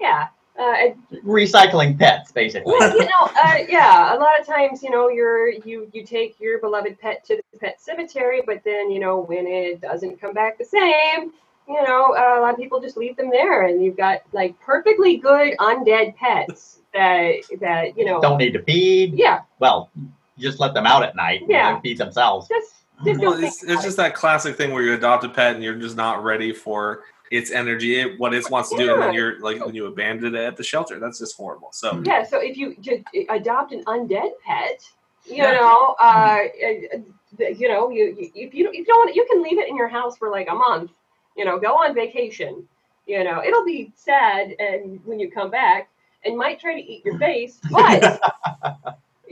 Yeah. 0.00 0.28
Uh, 0.58 0.72
and, 0.72 1.22
Recycling 1.22 1.98
pets, 1.98 2.32
basically. 2.32 2.74
well, 2.78 2.96
you 2.96 3.04
know, 3.04 3.30
uh, 3.44 3.58
yeah. 3.68 4.16
A 4.16 4.18
lot 4.18 4.40
of 4.40 4.46
times, 4.46 4.82
you 4.82 4.88
know, 4.88 5.10
you're 5.10 5.50
you 5.50 5.90
you 5.92 6.02
take 6.02 6.40
your 6.40 6.58
beloved 6.60 6.98
pet 6.98 7.24
to 7.26 7.42
the 7.52 7.58
pet 7.58 7.78
cemetery, 7.78 8.40
but 8.46 8.62
then 8.64 8.90
you 8.90 8.98
know 8.98 9.20
when 9.20 9.46
it 9.46 9.82
doesn't 9.82 10.18
come 10.18 10.32
back 10.32 10.56
the 10.56 10.64
same, 10.64 11.32
you 11.68 11.82
know, 11.82 12.16
uh, 12.16 12.38
a 12.38 12.40
lot 12.40 12.54
of 12.54 12.56
people 12.58 12.80
just 12.80 12.96
leave 12.96 13.16
them 13.16 13.28
there, 13.28 13.66
and 13.66 13.84
you've 13.84 13.98
got 13.98 14.22
like 14.32 14.58
perfectly 14.60 15.18
good 15.18 15.54
undead 15.58 16.16
pets 16.16 16.78
that 16.94 17.34
that 17.60 17.98
you 17.98 18.06
know. 18.06 18.22
Don't 18.22 18.38
need 18.38 18.52
to 18.52 18.62
feed. 18.62 19.12
Yeah. 19.12 19.40
Well, 19.58 19.90
you 20.36 20.48
just 20.48 20.60
let 20.60 20.74
them 20.74 20.86
out 20.86 21.02
at 21.02 21.16
night. 21.16 21.42
Yeah. 21.46 21.74
they 21.74 21.80
feed 21.80 21.98
themselves. 21.98 22.48
Just 22.48 22.74
just 23.04 23.20
well, 23.20 23.32
it's, 23.34 23.62
it's 23.62 23.82
just 23.82 23.96
that 23.98 24.14
classic 24.14 24.56
thing 24.56 24.72
where 24.72 24.82
you 24.82 24.94
adopt 24.94 25.24
a 25.24 25.28
pet 25.28 25.54
and 25.54 25.62
you're 25.62 25.74
just 25.74 25.96
not 25.96 26.24
ready 26.24 26.52
for 26.52 27.04
its 27.30 27.50
energy, 27.50 28.00
it, 28.00 28.18
what 28.18 28.32
it 28.32 28.48
wants 28.50 28.70
to 28.70 28.76
do, 28.76 28.92
and 28.92 29.02
then 29.02 29.12
you're 29.12 29.38
like 29.40 29.64
when 29.64 29.74
you 29.74 29.86
abandon 29.86 30.34
it 30.34 30.40
at 30.44 30.56
the 30.56 30.62
shelter. 30.62 30.98
That's 30.98 31.18
just 31.18 31.36
horrible. 31.36 31.68
So 31.72 32.02
Yeah, 32.04 32.22
so 32.24 32.38
if 32.40 32.56
you 32.56 32.74
just 32.80 33.02
adopt 33.28 33.72
an 33.72 33.84
undead 33.84 34.30
pet, 34.44 34.80
you 35.24 35.42
Yeah. 35.42 35.52
know, 35.52 35.96
uh, 35.98 36.38
uh, 36.64 37.48
you 37.48 37.68
know, 37.68 37.90
you, 37.90 38.16
you 38.18 38.30
if 38.34 38.54
you 38.54 38.68
if 38.68 38.74
you 38.74 38.84
don't 38.84 38.98
want, 38.98 39.14
you 39.14 39.26
can 39.30 39.42
leave 39.42 39.58
it 39.58 39.68
in 39.68 39.76
your 39.76 39.88
house 39.88 40.16
for 40.16 40.30
like 40.30 40.48
a 40.48 40.54
month. 40.54 40.92
You 41.36 41.44
know, 41.44 41.58
go 41.58 41.74
on 41.74 41.94
vacation. 41.94 42.66
You 43.06 43.24
know, 43.24 43.42
it'll 43.44 43.64
be 43.64 43.92
sad 43.94 44.54
and 44.58 45.00
when 45.04 45.20
you 45.20 45.30
come 45.30 45.50
back 45.50 45.88
and 46.24 46.36
might 46.36 46.58
try 46.60 46.74
to 46.74 46.80
eat 46.80 47.04
your 47.04 47.18
face, 47.18 47.60
but 47.70 48.20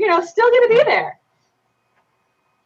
you 0.04 0.10
know, 0.10 0.22
still 0.22 0.50
gonna 0.50 0.68
be 0.68 0.82
there. 0.84 1.18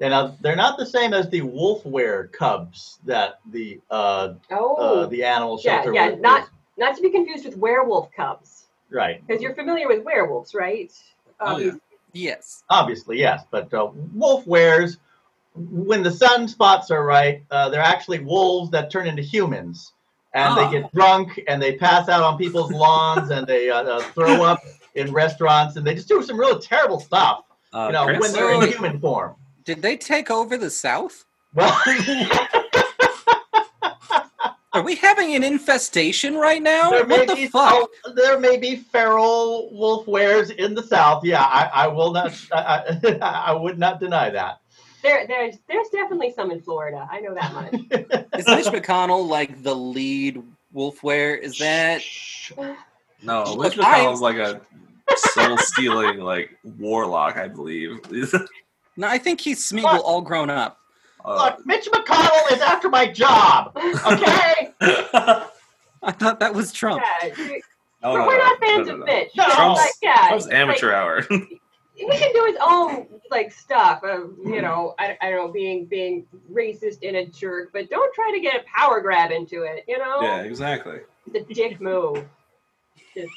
You 0.00 0.08
know, 0.10 0.36
they're 0.40 0.56
not 0.56 0.76
the 0.78 0.86
same 0.86 1.12
as 1.14 1.28
the 1.28 1.42
wolf-wear 1.42 2.28
cubs 2.28 2.98
that 3.04 3.38
the 3.52 3.80
uh, 3.90 4.34
Oh, 4.50 4.74
uh, 4.76 5.06
the 5.06 5.22
animal 5.24 5.56
shelter 5.58 5.92
yeah, 5.94 6.10
was- 6.10 6.20
not 6.20 6.40
was- 6.42 6.50
not 6.76 6.96
to 6.96 7.02
be 7.02 7.10
confused 7.10 7.44
with 7.44 7.56
werewolf 7.56 8.10
cubs, 8.12 8.66
right. 8.90 9.24
because 9.26 9.42
you're 9.42 9.54
familiar 9.54 9.88
with 9.88 10.04
werewolves, 10.04 10.54
right? 10.54 10.92
Oh, 11.40 11.54
Um, 11.56 11.62
yeah. 11.62 11.70
Yes. 12.12 12.64
Obviously, 12.70 13.18
yes, 13.18 13.42
but 13.50 13.72
uh, 13.74 13.90
wolf 14.14 14.46
wears, 14.46 14.98
when 15.54 16.02
the 16.04 16.10
sun 16.10 16.46
spots 16.48 16.90
are 16.90 17.04
right, 17.04 17.42
uh, 17.50 17.68
they're 17.68 17.80
actually 17.82 18.20
wolves 18.20 18.70
that 18.70 18.90
turn 18.90 19.06
into 19.06 19.22
humans. 19.22 19.92
And 20.34 20.54
Ah. 20.54 20.68
they 20.70 20.80
get 20.80 20.92
drunk 20.94 21.40
and 21.48 21.60
they 21.60 21.76
pass 21.76 22.08
out 22.08 22.22
on 22.22 22.38
people's 22.38 22.70
lawns 22.70 23.30
and 23.30 23.46
they 23.46 23.70
uh, 23.70 23.82
uh, 23.82 24.00
throw 24.14 24.42
up 24.44 24.60
in 24.98 25.12
restaurants 25.12 25.76
and 25.76 25.86
they 25.86 25.94
just 25.94 26.08
do 26.08 26.22
some 26.22 26.38
really 26.38 26.60
terrible 26.60 27.00
stuff, 27.00 27.44
uh, 27.72 27.86
you 27.86 27.92
know, 27.92 28.04
Chris? 28.04 28.20
when 28.20 28.32
they're 28.32 28.52
in 28.52 28.60
Wait. 28.60 28.72
human 28.74 28.98
form. 29.00 29.34
Did 29.64 29.80
they 29.82 29.96
take 29.96 30.30
over 30.30 30.56
the 30.56 30.70
South? 30.70 31.24
Well, 31.54 31.76
Are 34.74 34.82
we 34.82 34.96
having 34.96 35.34
an 35.34 35.42
infestation 35.42 36.36
right 36.36 36.62
now? 36.62 36.90
There 36.90 37.06
may 37.06 37.18
What 37.20 37.28
the 37.28 37.34
be- 37.34 37.46
fuck? 37.48 37.88
oh, 38.04 38.12
there 38.12 38.38
may 38.38 38.58
be 38.58 38.76
feral 38.76 39.70
wolf 39.72 40.06
wares 40.06 40.50
in 40.50 40.74
the 40.74 40.82
south. 40.82 41.24
Yeah, 41.24 41.42
I, 41.42 41.70
I 41.72 41.86
will 41.88 42.12
not. 42.12 42.38
I, 42.52 42.98
I, 43.02 43.18
I 43.22 43.52
would 43.52 43.78
not 43.78 43.98
deny 43.98 44.28
that. 44.30 44.60
There, 45.02 45.26
there's, 45.26 45.56
there's 45.68 45.88
definitely 45.88 46.32
some 46.32 46.50
in 46.50 46.60
Florida. 46.60 47.08
I 47.10 47.20
know 47.20 47.34
that 47.34 47.52
much. 47.54 47.72
Is 48.38 48.46
Mitch 48.46 48.66
McConnell 48.66 49.26
like 49.26 49.62
the 49.62 49.74
lead 49.74 50.42
wolf 50.72 51.02
wear? 51.02 51.34
Is 51.34 51.58
that 51.58 52.02
No, 53.22 53.44
Look, 53.54 53.76
Mitch 53.76 53.84
I- 53.84 54.00
McConnell's 54.00 54.20
like 54.20 54.36
a 54.36 54.60
soul 55.16 55.56
stealing 55.58 56.18
like 56.20 56.56
warlock, 56.78 57.36
I 57.36 57.48
believe. 57.48 57.98
no? 58.96 59.08
I 59.08 59.18
think 59.18 59.40
he's 59.40 59.68
Smeagol 59.70 60.00
all 60.04 60.20
grown 60.20 60.50
up. 60.50 60.78
Uh, 61.24 61.34
Look, 61.56 61.66
Mitch 61.66 61.86
McConnell 61.90 62.52
is 62.52 62.60
after 62.60 62.88
my 62.88 63.06
job. 63.06 63.72
Okay. 63.76 64.72
I 64.80 66.12
thought 66.12 66.38
that 66.40 66.54
was 66.54 66.72
Trump. 66.72 67.02
Yeah, 67.22 67.30
we- 67.36 67.62
no, 68.00 68.12
we're, 68.12 68.18
no, 68.20 68.26
we're 68.28 68.38
no, 68.38 68.44
not 68.44 68.60
no, 68.60 68.66
fans 68.68 68.86
no, 68.88 68.94
of. 68.94 69.00
Mitch. 69.00 69.30
No. 69.36 69.44
Trump's- 69.50 69.80
like, 69.80 69.92
yeah, 70.00 70.28
That 70.28 70.34
was 70.34 70.48
amateur 70.48 70.92
hour. 70.92 71.24
Like, 71.28 71.48
he 71.94 72.06
can 72.06 72.32
do 72.32 72.44
his 72.44 72.56
own 72.64 73.08
like 73.30 73.50
stuff 73.52 74.04
of 74.04 74.30
you 74.44 74.62
know 74.62 74.94
I, 75.00 75.18
I 75.20 75.30
don't 75.30 75.46
know 75.48 75.52
being 75.52 75.84
being 75.86 76.24
racist 76.52 76.98
and 77.02 77.16
a 77.16 77.26
jerk, 77.26 77.70
but 77.72 77.90
don't 77.90 78.14
try 78.14 78.30
to 78.32 78.40
get 78.40 78.54
a 78.54 78.64
power 78.72 79.00
grab 79.00 79.32
into 79.32 79.62
it. 79.64 79.84
You 79.88 79.98
know, 79.98 80.22
yeah, 80.22 80.42
exactly. 80.42 81.00
the 81.32 81.40
dick 81.52 81.80
move. 81.80 82.24
Just 83.14 83.32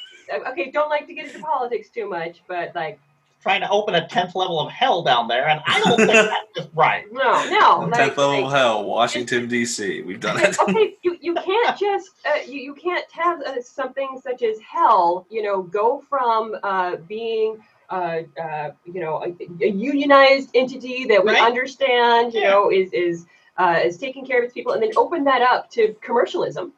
okay. 0.48 0.72
Don't 0.72 0.90
like 0.90 1.08
to 1.08 1.14
get 1.14 1.26
into 1.28 1.40
politics 1.40 1.90
too 1.90 2.10
much, 2.10 2.42
but 2.48 2.74
like 2.76 3.00
Trying 3.42 3.62
to 3.62 3.70
open 3.72 3.96
a 3.96 4.08
tenth 4.08 4.36
level 4.36 4.60
of 4.60 4.72
hell 4.72 5.02
down 5.02 5.28
there, 5.28 5.48
and 5.48 5.60
I 5.66 5.80
don't 5.80 5.98
think 5.98 6.10
that's 6.12 6.46
just 6.56 6.70
right. 6.76 7.06
no, 7.12 7.44
no. 7.50 7.88
like, 7.90 7.94
Tenth 8.00 8.18
level 8.18 8.36
like, 8.36 8.46
of 8.46 8.52
hell, 8.52 8.84
Washington 8.86 9.48
D.C. 9.48 10.04
We've 10.04 10.20
done 10.20 10.40
it. 10.40 10.56
okay, 10.62 10.96
you, 11.02 11.18
you 11.20 11.34
can't 11.34 11.76
just 11.76 12.12
uh, 12.24 12.40
you, 12.46 12.60
you 12.62 12.76
can't 12.76 13.04
have 13.12 13.42
uh, 13.42 13.60
something 13.64 14.20
such 14.22 14.44
as 14.44 14.60
hell, 14.60 15.26
you 15.32 15.42
know, 15.42 15.64
go 15.64 16.04
from 16.08 16.56
uh, 16.62 16.98
being 17.08 17.58
uh, 17.90 18.20
uh, 18.40 18.72
you 18.86 19.00
know 19.02 19.24
a, 19.24 19.36
a 19.66 19.70
unionized 19.72 20.52
entity 20.54 21.06
that 21.06 21.26
we 21.26 21.32
Right. 21.32 21.42
understand, 21.42 22.36
you 22.36 22.42
Yeah. 22.42 22.52
know, 22.52 22.72
is 22.72 22.94
is 22.94 23.26
uh, 23.58 23.80
is 23.84 23.98
taking 23.98 24.24
care 24.24 24.38
of 24.38 24.44
its 24.44 24.54
people, 24.54 24.74
and 24.74 24.84
then 24.84 24.92
open 24.96 25.24
that 25.24 25.42
up 25.42 25.68
to 25.72 25.96
commercialism. 26.02 26.74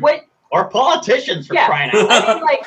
What 0.00 0.24
Or 0.50 0.68
politicians 0.68 1.46
for 1.46 1.54
Yeah. 1.54 1.66
crying 1.66 1.90
out 1.94 2.08
loud. 2.08 2.24
I 2.24 2.34
mean, 2.34 2.42
like. 2.44 2.66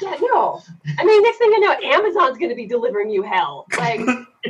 Yeah, 0.00 0.14
no. 0.20 0.62
I 0.96 1.04
mean, 1.04 1.22
next 1.24 1.38
thing 1.38 1.50
you 1.50 1.58
know, 1.60 1.72
Amazon's 1.82 2.38
going 2.38 2.50
to 2.50 2.54
be 2.54 2.66
delivering 2.66 3.10
you 3.10 3.22
hell. 3.22 3.66
Like, 3.76 3.98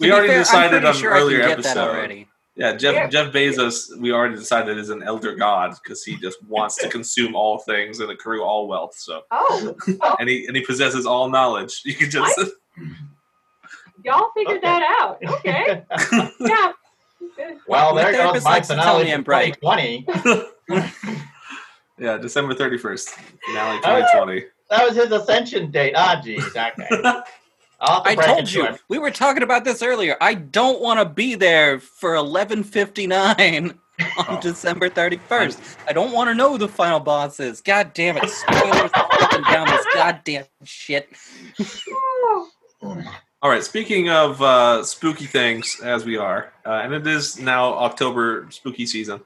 we 0.00 0.12
already 0.12 0.28
fair, 0.28 0.38
decided 0.40 0.84
on 0.84 0.92
sure 0.94 1.12
an 1.14 1.18
earlier 1.22 1.38
I 1.38 1.40
can 1.40 1.48
get 1.50 1.58
episode. 1.60 1.88
already. 1.88 2.28
Yeah, 2.54 2.76
Jeff 2.76 2.94
Yeah. 2.94 3.06
Jeff 3.08 3.32
Bezos, 3.32 3.96
we 3.96 4.12
already 4.12 4.34
decided 4.34 4.76
is 4.76 4.90
an 4.90 5.02
elder 5.02 5.34
god 5.34 5.74
because 5.82 6.04
he 6.04 6.16
just 6.18 6.42
wants 6.46 6.76
to 6.82 6.88
consume 6.90 7.34
all 7.34 7.58
things 7.60 8.00
and 8.00 8.10
accrue 8.10 8.42
all 8.44 8.68
wealth. 8.68 8.94
So, 8.98 9.22
oh, 9.30 9.74
oh. 10.02 10.16
and 10.20 10.28
he 10.28 10.44
and 10.46 10.54
he 10.54 10.62
possesses 10.62 11.06
all 11.06 11.30
knowledge. 11.30 11.80
You 11.86 11.94
can 11.94 12.10
just 12.10 12.38
y'all 14.04 14.28
figured 14.36 14.58
Okay. 14.58 14.66
that 14.66 14.82
out. 15.00 15.18
Okay. 15.24 15.82
Yeah. 16.40 16.72
Well, 17.66 17.94
My 17.94 18.02
there 18.02 18.12
goes 18.12 18.20
therapist 18.20 18.44
my 18.44 18.50
likes 18.50 18.68
to 18.68 18.74
tell 18.74 18.98
finale 18.98 19.04
me 19.04 19.10
for 19.10 19.16
I'm 19.16 19.22
bright. 19.22 19.54
2020. 19.62 21.22
Yeah, 21.98 22.18
December 22.18 22.54
thirty 22.54 22.78
first, 22.78 23.10
finale 23.46 23.78
Oh, 23.84 24.00
twenty 24.00 24.06
twenty. 24.16 24.44
That 24.70 24.86
was 24.88 24.96
his 24.96 25.10
ascension 25.12 25.70
date. 25.70 25.94
Ah, 25.96 26.20
geez. 26.22 26.44
Okay. 26.56 26.72
I'll 27.80 27.94
have 27.96 28.04
to 28.04 28.10
I 28.10 28.14
break 28.14 28.26
told 28.28 28.52
you 28.52 28.64
him. 28.66 28.76
we 28.88 28.98
were 28.98 29.10
talking 29.10 29.42
about 29.42 29.64
this 29.64 29.82
earlier. 29.82 30.16
I 30.20 30.34
don't 30.34 30.80
want 30.80 31.00
to 31.00 31.04
be 31.04 31.34
there 31.34 31.80
for 31.80 32.14
11:59 32.14 33.76
on 34.28 34.40
December 34.40 34.88
31st. 34.88 35.76
I 35.88 35.92
don't 35.92 36.12
want 36.12 36.30
to 36.30 36.34
know 36.34 36.50
who 36.52 36.58
the 36.58 36.68
final 36.68 37.00
boss 37.00 37.40
is. 37.40 37.60
God 37.60 37.92
damn 37.92 38.16
it! 38.16 38.28
Spoilers 38.30 38.90
all 38.94 39.08
up 39.20 39.32
and 39.32 39.44
down 39.46 39.66
this 39.66 39.84
goddamn 39.94 40.44
shit. 40.64 41.08
All 42.82 43.50
right. 43.50 43.62
Speaking 43.64 44.08
of 44.08 44.40
uh, 44.40 44.84
spooky 44.84 45.26
things, 45.26 45.80
as 45.82 46.04
we 46.04 46.16
are, 46.16 46.52
uh, 46.64 46.80
and 46.84 46.92
it 46.94 47.04
is 47.06 47.40
now 47.40 47.74
October 47.74 48.46
spooky 48.50 48.86
season. 48.86 49.20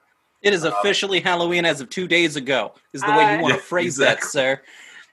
It 0.47 0.55
is 0.55 0.63
officially 0.63 1.19
Halloween 1.19 1.65
as 1.65 1.81
of 1.81 1.91
two 1.91 2.07
days 2.07 2.37
ago. 2.37 2.73
Is 2.93 3.03
the 3.03 3.11
way 3.11 3.25
Uh, 3.25 3.31
you 3.33 3.39
want 3.41 3.55
to 3.55 3.59
Yeah, 3.59 3.65
phrase 3.65 3.99
exactly. 3.99 4.27
that, 4.27 4.31
sir? 4.31 4.63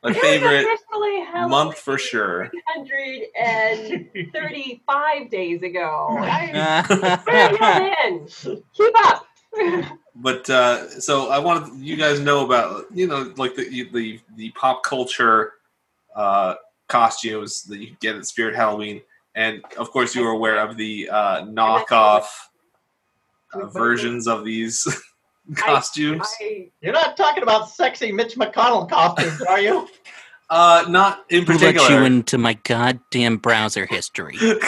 My 0.03 0.11
It 0.11 0.13
was 0.13 0.21
favorite 0.21 0.65
officially 0.67 1.21
Halloween 1.21 1.49
month 1.49 1.79
for 1.79 1.97
sure. 1.97 2.51
135 2.75 5.29
days 5.31 5.63
ago. 5.63 6.19
I, 6.21 6.51
Uh, 6.51 6.83
where 7.25 7.47
are 7.47 7.81
you 7.81 7.91
in? 8.05 8.27
Keep 8.73 8.93
up. 9.07 9.25
But 10.17 10.47
uh, 10.51 10.87
so 10.99 11.29
I 11.31 11.39
wanted 11.39 11.83
you 11.83 11.95
guys 11.95 12.19
know 12.19 12.45
about 12.45 12.85
you 12.93 13.07
know 13.07 13.33
like 13.35 13.55
the 13.55 13.89
the 13.91 14.19
the 14.35 14.51
pop 14.51 14.83
culture 14.83 15.53
uh, 16.15 16.53
costumes 16.87 17.63
that 17.63 17.79
you 17.79 17.95
get 18.01 18.15
at 18.15 18.27
Spirit 18.27 18.53
Halloween, 18.55 19.01
and 19.33 19.63
of 19.79 19.89
course 19.89 20.13
you 20.13 20.21
were 20.23 20.29
aware 20.31 20.59
of 20.59 20.77
the 20.77 21.09
uh, 21.09 21.41
knockoff 21.45 22.25
uh, 23.55 23.65
versions 23.67 24.27
of 24.27 24.43
these 24.45 24.87
costumes. 25.55 26.27
I, 26.41 26.69
You're 26.81 26.93
not 26.93 27.17
talking 27.17 27.43
about 27.43 27.69
sexy 27.69 28.11
Mitch 28.11 28.35
McConnell 28.35 28.89
costumes, 28.89 29.41
are 29.41 29.59
you? 29.59 29.87
Uh, 30.49 30.85
not 30.87 31.25
in 31.29 31.45
Who 31.47 31.57
let 31.57 31.89
you 31.89 32.03
into 32.03 32.37
my 32.37 32.53
goddamn 32.53 33.37
browser 33.37 33.87
history? 33.87 34.37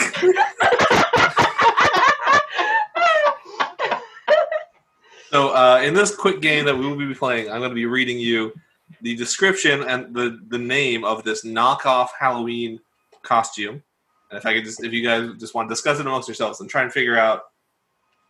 So, 5.36 5.50
uh, 5.50 5.82
in 5.84 5.92
this 5.92 6.16
quick 6.16 6.40
game 6.40 6.64
that 6.64 6.74
we 6.74 6.86
will 6.86 6.96
be 6.96 7.12
playing, 7.12 7.50
I'm 7.50 7.58
going 7.58 7.70
to 7.70 7.74
be 7.74 7.84
reading 7.84 8.18
you 8.18 8.54
the 9.02 9.14
description 9.14 9.82
and 9.82 10.14
the, 10.14 10.40
the 10.48 10.56
name 10.56 11.04
of 11.04 11.24
this 11.24 11.44
knockoff 11.44 12.08
Halloween 12.18 12.80
costume. 13.22 13.82
And 14.30 14.38
if 14.38 14.46
I 14.46 14.54
could 14.54 14.64
just, 14.64 14.82
if 14.82 14.94
you 14.94 15.04
guys 15.04 15.28
just 15.38 15.54
want 15.54 15.68
to 15.68 15.74
discuss 15.74 16.00
it 16.00 16.06
amongst 16.06 16.26
yourselves 16.26 16.60
and 16.60 16.70
try 16.70 16.84
and 16.84 16.92
figure 16.92 17.18
out 17.18 17.42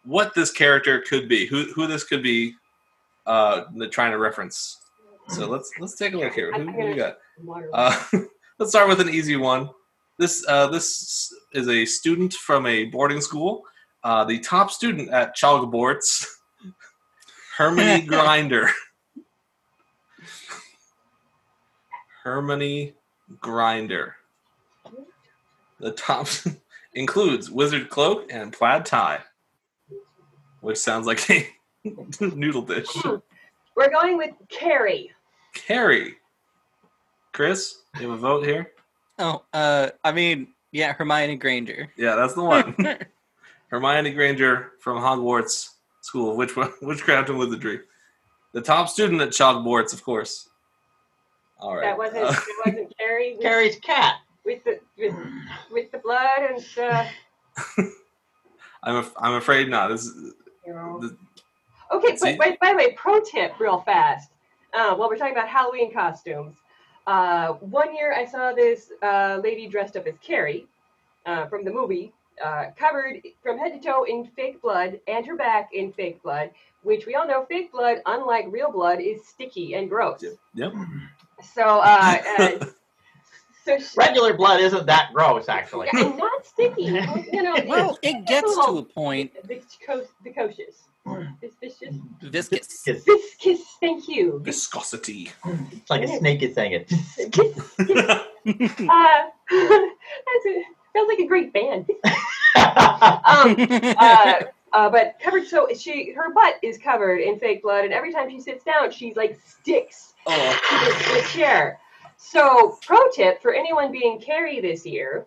what 0.06 0.34
this 0.34 0.50
character 0.50 1.00
could 1.00 1.28
be, 1.28 1.46
who 1.46 1.64
who 1.74 1.86
this 1.86 2.04
could 2.04 2.22
be, 2.22 2.54
uh, 3.26 3.64
trying 3.90 4.12
to 4.12 4.18
reference. 4.18 4.78
So 5.28 5.48
let's 5.48 5.70
let's 5.80 5.96
take 5.96 6.14
a 6.14 6.16
look 6.16 6.32
here. 6.32 6.52
Who, 6.52 6.70
who 6.70 6.86
we 6.86 6.94
got? 6.94 7.18
Uh, 7.72 8.04
let's 8.58 8.70
start 8.70 8.88
with 8.88 9.00
an 9.00 9.10
easy 9.10 9.36
one. 9.36 9.68
This 10.18 10.44
uh, 10.48 10.68
this 10.68 11.32
is 11.52 11.68
a 11.68 11.84
student 11.84 12.32
from 12.32 12.66
a 12.66 12.84
boarding 12.84 13.20
school. 13.20 13.62
Uh, 14.02 14.24
the 14.24 14.38
top 14.38 14.70
student 14.70 15.10
at 15.10 15.36
Chalkboards, 15.36 16.26
Hermione 17.56 18.02
Grinder. 18.06 18.70
Hermione 22.22 22.94
Grinder. 23.40 24.16
The 25.80 25.90
top 25.92 26.28
includes 26.94 27.50
wizard 27.50 27.90
cloak 27.90 28.32
and 28.32 28.52
plaid 28.52 28.86
tie, 28.86 29.20
which 30.66 30.78
sounds 30.78 31.06
like 31.06 31.30
a 31.30 31.48
noodle 32.20 32.62
dish. 32.62 32.88
we're 33.76 33.88
going 33.90 34.16
with 34.16 34.34
Carrie. 34.48 35.12
Carrie. 35.54 36.16
Chris, 37.32 37.82
you 38.00 38.10
have 38.10 38.18
a 38.18 38.20
vote 38.20 38.44
here? 38.44 38.72
Oh, 39.20 39.44
uh, 39.52 39.90
I 40.02 40.10
mean, 40.10 40.48
yeah, 40.72 40.92
Hermione 40.92 41.36
Granger. 41.36 41.88
Yeah, 41.96 42.16
that's 42.16 42.34
the 42.34 42.42
one. 42.42 42.74
Hermione 43.68 44.10
Granger 44.12 44.72
from 44.80 44.98
Hogwarts 44.98 45.68
School 46.00 46.32
of 46.32 46.36
Witch- 46.36 46.56
Witchcraft 46.82 47.28
and 47.30 47.38
Wizardry. 47.38 47.80
The 48.52 48.60
top 48.60 48.88
student 48.88 49.20
at 49.20 49.28
Chalkboards, 49.28 49.92
of 49.92 50.02
course. 50.02 50.48
All 51.60 51.76
right. 51.76 51.84
That 51.84 51.96
wasn't 51.96 52.24
Uh, 52.24 52.32
it 52.32 52.66
wasn't 52.66 52.98
Carrie 52.98 53.32
with, 53.38 53.42
Carrie's 53.42 53.76
cat. 53.78 54.16
with 54.44 54.64
the 54.64 54.80
with, 54.98 55.14
with 55.70 55.92
the 55.92 55.98
blood 55.98 56.26
and 56.40 56.64
uh, 56.80 57.06
I'm, 58.82 58.96
af- 58.96 59.14
I'm 59.16 59.34
afraid 59.34 59.68
not. 59.68 59.88
This 59.90 60.06
is, 60.06 60.34
you 60.66 60.74
know. 60.74 60.98
the- 61.00 61.16
Okay, 61.92 62.16
but, 62.20 62.36
but 62.38 62.58
by 62.58 62.70
the 62.70 62.76
way, 62.76 62.92
pro 62.94 63.20
tip, 63.20 63.58
real 63.60 63.80
fast. 63.80 64.32
Uh, 64.74 64.94
while 64.96 65.08
we're 65.08 65.16
talking 65.16 65.32
about 65.32 65.48
Halloween 65.48 65.92
costumes, 65.92 66.56
uh, 67.06 67.52
one 67.54 67.94
year 67.94 68.12
I 68.12 68.24
saw 68.26 68.52
this 68.52 68.90
uh, 69.02 69.40
lady 69.42 69.68
dressed 69.68 69.96
up 69.96 70.06
as 70.06 70.16
Carrie 70.20 70.66
uh, 71.26 71.46
from 71.46 71.64
the 71.64 71.70
movie, 71.70 72.12
uh, 72.44 72.66
covered 72.76 73.22
from 73.42 73.58
head 73.58 73.72
to 73.72 73.80
toe 73.80 74.04
in 74.04 74.26
fake 74.36 74.60
blood 74.60 75.00
and 75.06 75.24
her 75.26 75.36
back 75.36 75.70
in 75.72 75.92
fake 75.92 76.20
blood, 76.22 76.50
which 76.82 77.06
we 77.06 77.14
all 77.14 77.26
know 77.26 77.44
fake 77.44 77.70
blood, 77.70 77.98
unlike 78.06 78.46
real 78.50 78.72
blood, 78.72 79.00
is 79.00 79.24
sticky 79.26 79.74
and 79.74 79.88
gross. 79.88 80.24
yep. 80.54 80.72
So, 81.54 81.62
uh, 81.62 82.18
uh, 82.38 82.66
so 83.66 83.78
she, 83.78 83.86
Regular 83.96 84.32
blood 84.34 84.60
isn't 84.60 84.86
that 84.86 85.10
gross, 85.12 85.48
actually. 85.48 85.88
yeah, 85.92 86.06
and 86.06 86.16
not 86.18 86.46
sticky. 86.46 86.84
You 87.32 87.42
know, 87.42 87.56
Well, 87.66 87.98
it 88.02 88.24
gets 88.26 88.54
to 88.54 88.60
a 88.78 88.82
point. 88.82 89.32
Viscous, 89.44 90.08
viscous, 90.22 90.84
viscous, 91.40 91.98
Viscous. 92.22 92.82
It's, 92.86 93.04
viscous. 93.04 93.60
Thank 93.80 94.08
you. 94.08 94.40
Viscosity. 94.42 95.30
it's 95.72 95.90
like 95.90 96.02
a 96.02 96.18
snake 96.18 96.42
is 96.42 96.54
saying 96.54 96.72
it. 96.72 96.92
Uh, 98.48 99.22
that's 99.48 100.46
a, 100.46 100.62
sounds 100.94 101.08
like 101.08 101.18
a 101.18 101.26
great 101.26 101.52
band. 101.52 101.86
um, 102.56 103.56
uh, 103.98 104.34
Uh, 104.72 104.90
but 104.90 105.14
covered 105.22 105.46
so 105.46 105.66
she 105.78 106.12
her 106.12 106.32
butt 106.34 106.54
is 106.62 106.76
covered 106.76 107.20
in 107.20 107.38
fake 107.38 107.62
blood, 107.62 107.84
and 107.84 107.94
every 107.94 108.12
time 108.12 108.28
she 108.28 108.40
sits 108.40 108.62
down, 108.64 108.90
she's 108.90 109.16
like 109.16 109.38
sticks 109.46 110.12
Oh, 110.26 110.32
to 110.34 111.14
the, 111.14 111.20
the 111.20 111.28
chair. 111.28 111.78
So, 112.16 112.78
pro 112.84 112.98
tip 113.14 113.42
for 113.42 113.52
anyone 113.54 113.92
being 113.92 114.20
Carrie 114.20 114.60
this 114.60 114.86
year, 114.86 115.26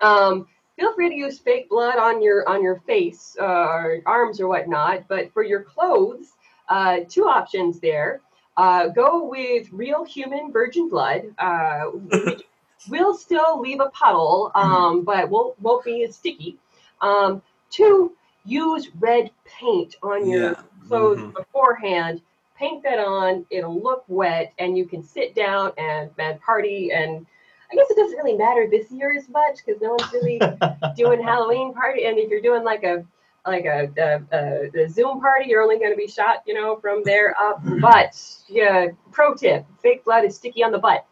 um, 0.00 0.46
feel 0.78 0.94
free 0.94 1.08
to 1.08 1.14
use 1.14 1.38
fake 1.38 1.68
blood 1.68 1.98
on 1.98 2.22
your 2.22 2.48
on 2.48 2.62
your 2.62 2.80
face 2.80 3.36
uh, 3.40 3.44
or 3.44 4.00
arms 4.06 4.40
or 4.40 4.48
whatnot. 4.48 5.06
But 5.08 5.32
for 5.32 5.42
your 5.42 5.62
clothes, 5.62 6.32
uh, 6.68 7.00
two 7.08 7.24
options 7.24 7.80
there. 7.80 8.20
Uh, 8.56 8.88
go 8.88 9.24
with 9.24 9.68
real 9.72 10.04
human 10.04 10.52
virgin 10.52 10.88
blood, 10.88 11.22
uh, 11.38 11.86
which 11.86 12.42
will 12.88 13.14
still 13.14 13.60
leave 13.60 13.80
a 13.80 13.90
puddle, 13.90 14.52
um, 14.54 15.02
but 15.02 15.28
won't 15.28 15.60
won't 15.60 15.84
be 15.84 16.04
as 16.04 16.16
sticky. 16.16 16.56
Um, 17.00 17.42
two, 17.70 18.12
use 18.44 18.88
red 19.00 19.30
paint 19.44 19.96
on 20.02 20.28
your 20.28 20.54
Yeah. 20.54 20.62
clothes 20.88 21.20
Mhm. 21.20 21.34
beforehand. 21.34 22.22
Paint 22.56 22.82
that 22.84 22.98
on; 22.98 23.44
it'll 23.50 23.80
look 23.82 24.04
wet, 24.08 24.52
and 24.58 24.78
you 24.78 24.86
can 24.86 25.02
sit 25.02 25.34
down 25.34 25.72
and 25.76 26.10
and 26.18 26.40
party. 26.40 26.92
And 26.92 27.26
I 27.72 27.74
guess 27.74 27.90
it 27.90 27.96
doesn't 27.96 28.16
really 28.16 28.36
matter 28.36 28.68
this 28.70 28.90
year 28.92 29.14
as 29.16 29.28
much 29.28 29.58
because 29.64 29.80
no 29.82 29.90
one's 29.98 30.12
really 30.12 30.40
doing 30.96 31.22
Halloween 31.22 31.74
party. 31.74 32.04
And 32.04 32.18
if 32.18 32.30
you're 32.30 32.40
doing 32.42 32.62
like 32.62 32.84
a 32.84 33.04
like 33.46 33.64
a, 33.66 33.90
a, 33.98 34.36
a, 34.36 34.84
a 34.84 34.88
Zoom 34.88 35.20
party, 35.20 35.46
you're 35.48 35.62
only 35.62 35.78
going 35.78 35.90
to 35.90 35.96
be 35.96 36.06
shot, 36.06 36.42
you 36.46 36.54
know, 36.54 36.76
from 36.76 37.02
there 37.04 37.34
up. 37.40 37.60
But 37.80 38.18
yeah, 38.48 38.86
pro 39.10 39.34
tip: 39.34 39.66
fake 39.82 40.04
blood 40.04 40.24
is 40.24 40.36
sticky 40.36 40.62
on 40.62 40.72
the 40.72 40.78
butt. 40.78 41.04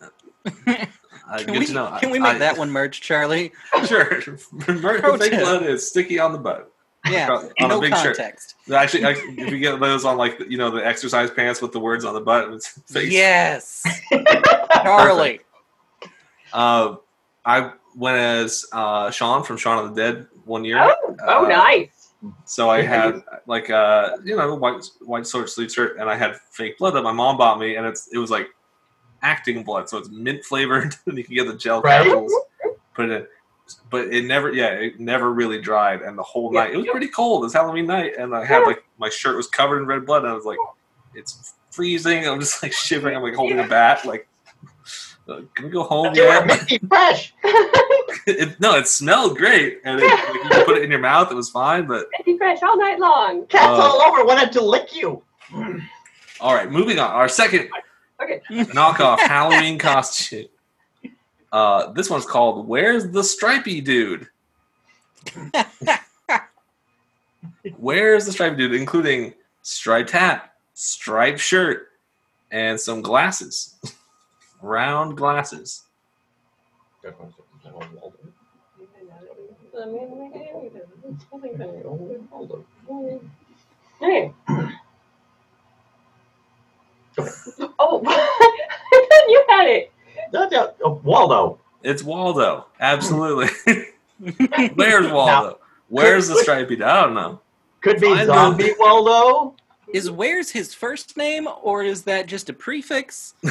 uh, 0.66 1.38
Can 1.38 1.46
good 1.46 1.58
we, 1.58 1.66
to 1.66 1.72
know. 1.72 1.96
can 2.00 2.10
we 2.10 2.18
make 2.18 2.34
I- 2.36 2.38
that 2.38 2.56
one 2.58 2.70
merch, 2.70 3.00
Charlie? 3.00 3.52
Sure. 3.86 4.22
Merch 4.68 5.00
Pro 5.00 5.12
with 5.12 5.22
fake 5.22 5.32
tip. 5.32 5.40
blood 5.40 5.62
is 5.64 5.86
sticky 5.88 6.18
on 6.18 6.32
the 6.32 6.38
butt. 6.38 6.70
Yeah, 7.10 7.28
On 7.60 7.64
a 7.64 7.68
no 7.68 7.80
big 7.80 7.94
shirt. 7.96 8.16
context. 8.16 8.54
Actually, 8.74 9.04
I, 9.04 9.10
if 9.10 9.50
you 9.50 9.58
get 9.58 9.78
those 9.80 10.04
on 10.04 10.16
like 10.16 10.38
you 10.48 10.58
know 10.58 10.70
the 10.70 10.84
exercise 10.86 11.30
pants 11.30 11.60
with 11.62 11.72
the 11.72 11.80
words 11.80 12.04
on 12.04 12.14
the 12.14 12.20
butt, 12.20 12.52
it's 12.52 12.68
face. 12.92 13.12
Yes, 13.12 13.82
Charlie. 14.82 15.40
Uh, 16.52 16.96
I 17.44 17.72
went 17.96 18.16
as 18.18 18.66
uh, 18.72 19.10
Sean 19.10 19.42
from 19.42 19.56
Shaun 19.56 19.84
of 19.84 19.94
the 19.94 20.00
Dead 20.00 20.26
one 20.44 20.64
year. 20.64 20.78
Oh, 20.80 21.16
oh, 21.26 21.44
Uh, 21.44 21.48
nice. 21.48 22.12
So 22.46 22.68
I 22.68 22.82
had 22.82 23.22
like 23.46 23.70
uh 23.70 24.16
you 24.24 24.34
know 24.36 24.54
white 24.56 24.84
white 25.02 25.26
short 25.26 25.48
sleeve 25.50 25.70
shirt, 25.70 25.98
and 25.98 26.10
I 26.10 26.16
had 26.16 26.36
fake 26.50 26.76
blood 26.78 26.92
that 26.94 27.02
my 27.02 27.12
mom 27.12 27.36
bought 27.36 27.60
me, 27.60 27.76
and 27.76 27.86
it's 27.86 28.08
it 28.12 28.18
was 28.18 28.28
like 28.30 28.48
acting 29.22 29.62
blood, 29.62 29.88
so 29.88 29.98
it's 29.98 30.08
mint 30.08 30.44
flavored, 30.44 30.94
and 31.06 31.16
you 31.16 31.22
can 31.24 31.34
get 31.34 31.46
the 31.46 31.54
gel 31.56 31.80
Right. 31.80 32.02
capsules, 32.02 32.32
put 32.94 33.08
it 33.08 33.12
in. 33.12 33.26
But 33.90 34.12
it 34.12 34.24
never, 34.24 34.52
yeah, 34.52 34.68
it 34.70 35.00
never 35.00 35.32
really 35.32 35.60
dried, 35.60 36.02
and 36.02 36.16
the 36.18 36.22
whole 36.22 36.52
Yeah. 36.52 36.64
night 36.64 36.74
it 36.74 36.76
was 36.78 36.86
pretty 36.90 37.08
cold. 37.08 37.44
It's 37.44 37.54
Halloween 37.54 37.86
night, 37.86 38.12
and 38.18 38.34
I 38.34 38.44
had 38.44 38.64
like 38.64 38.82
my 38.98 39.08
shirt 39.08 39.36
was 39.36 39.46
covered 39.46 39.78
in 39.80 39.86
red 39.86 40.04
blood, 40.06 40.22
and 40.24 40.30
I 40.32 40.34
was 40.34 40.44
like, 40.44 40.58
it's 41.14 41.54
freezing. 41.70 42.26
I'm 42.26 42.40
just 42.40 42.62
like 42.62 42.72
shivering. 42.72 43.16
I'm 43.16 43.22
like 43.22 43.34
holding 43.34 43.58
a 43.60 43.66
bat, 43.68 44.04
like. 44.04 44.28
uh, 45.28 45.40
Can 45.54 45.66
we 45.66 45.70
go 45.70 45.82
home 45.82 46.14
Yeah, 46.14 46.40
were 46.40 46.46
yet? 46.46 46.46
minty 46.46 46.78
fresh. 46.88 47.34
it, 48.26 48.58
no, 48.60 48.76
it 48.76 48.86
smelled 48.88 49.36
great, 49.36 49.80
and 49.84 50.00
it, 50.00 50.04
like, 50.06 50.44
you 50.44 50.50
could 50.50 50.64
put 50.66 50.76
it 50.78 50.82
in 50.82 50.90
your 50.90 51.00
mouth. 51.00 51.30
It 51.30 51.34
was 51.34 51.50
fine, 51.50 51.86
but 51.86 52.06
Be 52.24 52.36
fresh 52.38 52.62
all 52.62 52.76
night 52.78 52.98
long. 52.98 53.46
Cats 53.46 53.64
Uh, 53.66 53.82
all 53.82 54.00
over 54.02 54.24
wanted 54.24 54.52
to 54.52 54.60
lick 54.62 54.94
you. 54.94 55.22
All 56.40 56.54
right, 56.54 56.70
moving 56.70 56.98
on. 56.98 57.10
Our 57.10 57.28
second 57.28 57.68
Okay. 58.22 58.40
knockoff 58.50 59.18
Halloween 59.18 59.78
costume. 59.78 60.46
Uh, 61.52 61.92
this 61.92 62.10
one's 62.10 62.26
called 62.26 62.66
"Where's 62.66 63.10
the 63.10 63.24
Stripey 63.24 63.80
Dude?" 63.80 64.28
Where's 67.76 68.26
the 68.26 68.32
Stripey 68.32 68.56
Dude, 68.56 68.74
including 68.74 69.34
striped 69.62 70.10
hat, 70.10 70.54
striped 70.74 71.40
shirt, 71.40 71.88
and 72.50 72.78
some 72.78 73.02
glasses, 73.02 73.76
round 74.62 75.16
glasses. 75.16 75.84
Hey. 84.00 84.32
Oh, 87.80 88.00
I 88.06 89.06
thought 89.10 89.28
you 89.28 89.44
had 89.48 89.66
it. 89.66 89.92
That's 90.32 90.52
a- 90.54 90.74
oh, 90.84 91.00
Waldo. 91.04 91.58
It's 91.82 92.02
Waldo. 92.02 92.66
Absolutely. 92.80 93.48
Where's 94.74 95.10
Waldo? 95.10 95.58
Where's 95.88 96.28
the 96.28 96.36
Stripey 96.36 96.76
Dude? 96.76 96.82
I 96.82 97.04
don't 97.04 97.14
know. 97.14 97.40
Could 97.80 98.00
be 98.00 98.08
Find 98.08 98.26
zombie 98.26 98.72
Waldo. 98.78 99.54
Is 99.94 100.10
where's 100.10 100.50
his 100.50 100.74
first 100.74 101.16
name, 101.16 101.48
or 101.62 101.82
is 101.82 102.02
that 102.02 102.26
just 102.26 102.50
a 102.50 102.52
prefix? 102.52 103.34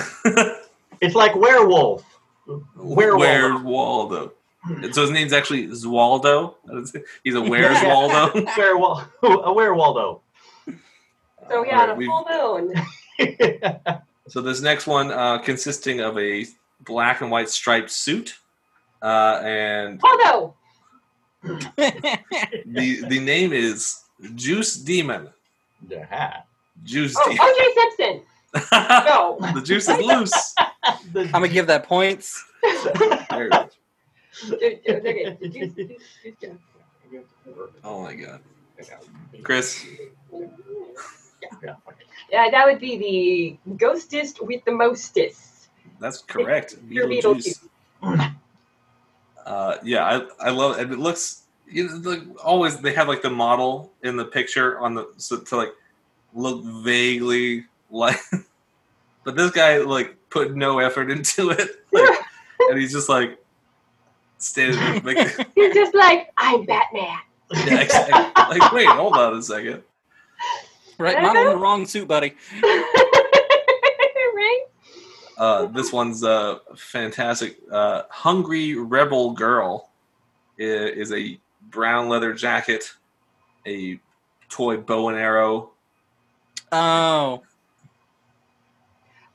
It's 0.99 1.13
like 1.13 1.35
werewolf. 1.35 2.03
Where 2.75 3.15
Where's 3.17 3.61
Waldo? 3.61 4.33
So 4.91 5.01
his 5.01 5.11
name's 5.11 5.31
actually 5.31 5.67
Zwaldo. 5.67 6.55
He's 7.23 7.35
a 7.35 7.41
Where's 7.41 7.77
Waldo. 7.83 8.33
Werewolf. 8.57 9.03
A 9.21 9.27
werewoldo. 9.53 10.21
So 11.49 11.65
yeah, 11.65 11.81
on 11.81 11.89
a 11.91 12.05
full 12.05 12.25
moon. 13.19 14.01
So 14.27 14.41
this 14.41 14.59
next 14.61 14.87
one, 14.87 15.11
uh, 15.11 15.37
consisting 15.37 16.01
of 16.01 16.17
a 16.17 16.45
black 16.81 17.21
and 17.21 17.29
white 17.31 17.49
striped 17.49 17.89
suit, 17.91 18.35
uh, 19.01 19.41
and 19.43 19.99
Waldo. 20.01 20.55
the 21.43 23.03
the 23.07 23.19
name 23.19 23.53
is 23.53 24.03
Juice 24.35 24.75
Demon. 24.75 25.29
Yeah. 25.87 26.41
Juice 26.83 27.15
Oh, 27.17 27.29
Demon. 27.29 27.45
OJ 27.45 27.73
Simpson. 27.73 28.21
No. 29.05 29.37
the 29.53 29.61
juice 29.61 29.87
is 29.89 29.99
loose. 29.99 30.55
I'm 31.15 31.31
gonna 31.31 31.47
give 31.47 31.67
that 31.67 31.83
points. 31.83 32.43
Oh 37.83 38.03
my 38.03 38.13
god, 38.15 38.39
Chris. 39.43 39.85
Yeah, 42.31 42.49
that 42.51 42.65
would 42.65 42.79
be 42.79 42.97
the 43.67 43.73
ghostest 43.77 44.41
with 44.43 44.63
the 44.65 44.71
mostest. 44.71 45.56
That's 45.99 46.21
correct. 46.21 46.77
Your 46.89 47.07
Beetlejuice. 47.07 47.63
Uh, 49.47 49.77
yeah, 49.81 50.03
I, 50.03 50.47
I 50.47 50.49
love 50.49 50.77
it. 50.77 50.91
It 50.91 50.99
looks 50.99 51.43
you 51.69 51.87
know, 51.87 52.09
like 52.09 52.21
always 52.43 52.77
they 52.79 52.93
have 52.93 53.07
like 53.07 53.21
the 53.21 53.29
model 53.29 53.93
in 54.03 54.17
the 54.17 54.25
picture 54.25 54.77
on 54.79 54.93
the 54.93 55.07
so 55.15 55.37
to 55.37 55.55
like 55.55 55.73
look 56.33 56.63
vaguely 56.63 57.65
like, 57.89 58.19
but 59.23 59.37
this 59.37 59.51
guy 59.51 59.77
like 59.77 60.17
put 60.29 60.55
no 60.55 60.79
effort 60.79 61.09
into 61.09 61.51
it, 61.51 61.69
like, 61.93 62.19
and 62.69 62.77
he's 62.77 62.91
just 62.91 63.07
like 63.07 63.37
standing 64.37 64.79
there, 64.79 65.15
like, 65.15 65.47
He's 65.55 65.73
just 65.73 65.95
like, 65.95 66.29
I'm 66.37 66.65
Batman. 66.65 67.17
yeah, 67.53 67.81
exactly. 67.81 68.59
like 68.59 68.71
wait, 68.73 68.87
hold 68.87 69.13
on 69.13 69.37
a 69.37 69.41
second. 69.41 69.81
Right, 70.97 71.21
not 71.21 71.37
in 71.37 71.45
the 71.45 71.55
wrong 71.55 71.85
suit, 71.85 72.07
buddy. 72.07 72.33
Right? 75.37 75.43
Uh, 75.43 75.65
this 75.67 75.91
one's 75.93 76.23
uh, 76.23 76.59
fantastic. 76.75 77.57
Uh, 77.71 78.03
Hungry 78.09 78.75
Rebel 78.75 79.31
Girl 79.31 79.89
i- 80.59 80.63
is 80.63 81.11
a 81.11 81.39
brown 81.69 82.09
leather 82.09 82.33
jacket, 82.33 82.91
a 83.67 83.99
toy 84.49 84.77
bow 84.77 85.09
and 85.09 85.17
arrow. 85.17 85.71
Oh, 86.71 87.43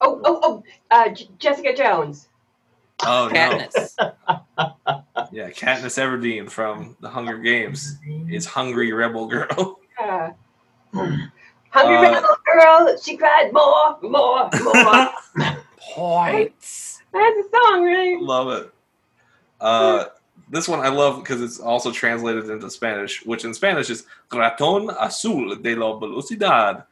Oh, 0.05 0.21
oh, 0.25 0.41
oh, 0.43 0.63
uh, 0.91 1.09
J- 1.11 1.29
Jessica 1.39 1.75
Jones. 1.77 2.29
Oh 3.05 3.29
no! 3.33 3.69
Yeah, 5.31 5.49
Katniss 5.49 5.97
Everdeen 5.97 6.51
from 6.51 6.95
the 7.01 7.09
Hunger 7.09 7.39
Games 7.39 7.99
is 8.29 8.45
Hungry 8.45 8.93
Rebel 8.93 9.27
Girl. 9.27 9.79
Uh, 10.03 10.31
Hungry 11.71 11.97
Uh, 11.97 12.03
Rebel 12.03 12.37
Girl, 12.45 12.97
she 13.01 13.17
cried 13.17 13.51
more, 13.53 13.97
more, 14.03 14.51
more. 14.63 15.09
Points. 15.95 17.03
That's 17.13 17.39
a 17.39 17.43
song, 17.43 17.85
right? 17.85 18.19
love 18.21 18.49
it. 18.63 18.73
Uh, 19.61 20.05
this 20.51 20.67
one 20.69 20.81
I 20.81 20.89
love 20.89 21.23
because 21.23 21.41
it's 21.41 21.61
also 21.61 21.93
translated 21.93 22.49
into 22.51 22.71
Spanish, 22.71 23.25
which 23.25 23.45
in 23.45 23.55
Spanish 23.55 23.91
is 23.91 24.05
Ratón 24.31 24.95
Azul 25.01 25.57
de 25.57 25.75
la 25.75 25.99
Velocidad. 25.99 26.85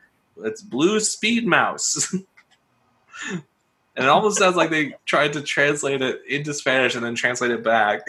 It's 0.45 0.63
blue 0.63 1.01
speed 1.01 1.47
mouse. 1.47 2.13
and 3.31 3.43
it 3.97 4.09
almost 4.09 4.39
sounds 4.39 4.57
like 4.57 4.71
they 4.71 4.95
tried 5.05 5.33
to 5.35 5.43
translate 5.43 6.01
it 6.03 6.23
into 6.29 6.55
Spanish 6.55 6.95
and 6.95 7.05
then 7.05 7.15
translate 7.15 7.51
it 7.51 7.65
back. 7.65 8.01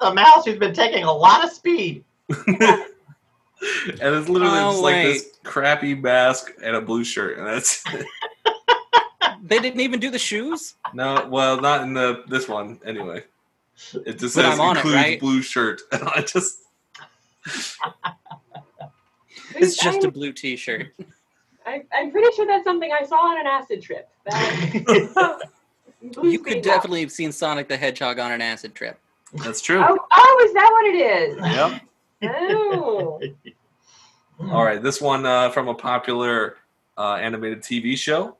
A 0.00 0.14
mouse 0.14 0.44
who's 0.44 0.58
been 0.58 0.74
taking 0.74 1.04
a 1.04 1.12
lot 1.12 1.44
of 1.44 1.50
speed. 1.50 2.04
and 2.46 2.46
it's 4.00 4.28
literally 4.28 4.58
Oh, 4.58 4.70
just 4.72 4.82
like 4.82 4.94
wait. 4.94 5.12
this 5.14 5.30
crappy 5.44 5.94
mask 5.94 6.52
and 6.62 6.76
a 6.76 6.80
blue 6.80 7.02
shirt, 7.04 7.38
and 7.38 7.46
that's 7.46 7.82
They 9.48 9.58
didn't 9.58 9.80
even 9.80 9.98
do 10.00 10.10
the 10.10 10.18
shoes. 10.18 10.74
no. 10.94 11.26
Well, 11.30 11.60
not 11.60 11.82
in 11.82 11.94
the 11.94 12.24
this 12.28 12.48
one 12.48 12.78
anyway. 12.84 13.24
It 14.06 14.18
just 14.18 14.34
But 14.36 14.42
says 14.42 14.54
I'm 14.54 14.60
on 14.60 14.76
it, 14.76 14.80
includes 14.80 14.96
right? 14.96 15.20
blue 15.20 15.42
shirt, 15.42 15.80
and 15.92 16.02
I 16.08 16.20
just 16.22 16.60
It's 19.54 19.76
just 19.76 20.04
a 20.04 20.08
I'm, 20.08 20.12
blue 20.12 20.32
T-shirt. 20.32 20.88
I, 21.66 21.82
I'm 21.92 22.10
pretty 22.10 22.34
sure 22.34 22.46
that's 22.46 22.64
something 22.64 22.90
I 22.92 23.04
saw 23.04 23.16
on 23.16 23.40
an 23.40 23.46
acid 23.46 23.82
trip. 23.82 24.08
That- 24.26 25.40
You 26.22 26.38
could 26.38 26.52
Space 26.52 26.64
definitely 26.64 27.00
have 27.00 27.10
seen 27.10 27.32
Sonic 27.32 27.66
the 27.66 27.76
Hedgehog 27.76 28.20
on 28.20 28.30
an 28.30 28.40
acid 28.40 28.72
trip. 28.74 29.00
That's 29.34 29.60
true. 29.60 29.82
Oh, 29.84 29.98
oh, 30.16 30.44
is 30.46 30.54
that 30.54 30.70
what 30.72 30.86
it 30.86 30.96
is? 30.96 31.36
Yep. 32.22 32.34
Oh. 32.46 33.20
All 34.52 34.64
right, 34.64 34.80
this 34.80 35.00
one 35.00 35.26
uh, 35.26 35.50
from 35.50 35.66
a 35.66 35.74
popular 35.74 36.56
uh, 36.96 37.14
animated 37.14 37.62
TV 37.62 37.98
show, 37.98 38.36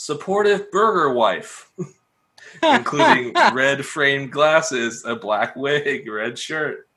supportive 0.00 0.70
burger 0.70 1.12
wife, 1.12 1.70
including 2.62 3.34
red 3.52 3.84
framed 3.84 4.32
glasses, 4.32 5.04
a 5.04 5.14
black 5.14 5.54
wig, 5.56 6.08
red 6.08 6.38
shirt. 6.38 6.88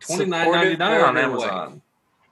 Twenty 0.00 0.24
nine 0.26 0.50
ninety 0.50 0.76
nine 0.76 1.00
on 1.00 1.14
Supportive 1.14 1.30
burger 1.32 1.44
Amazon. 1.44 1.82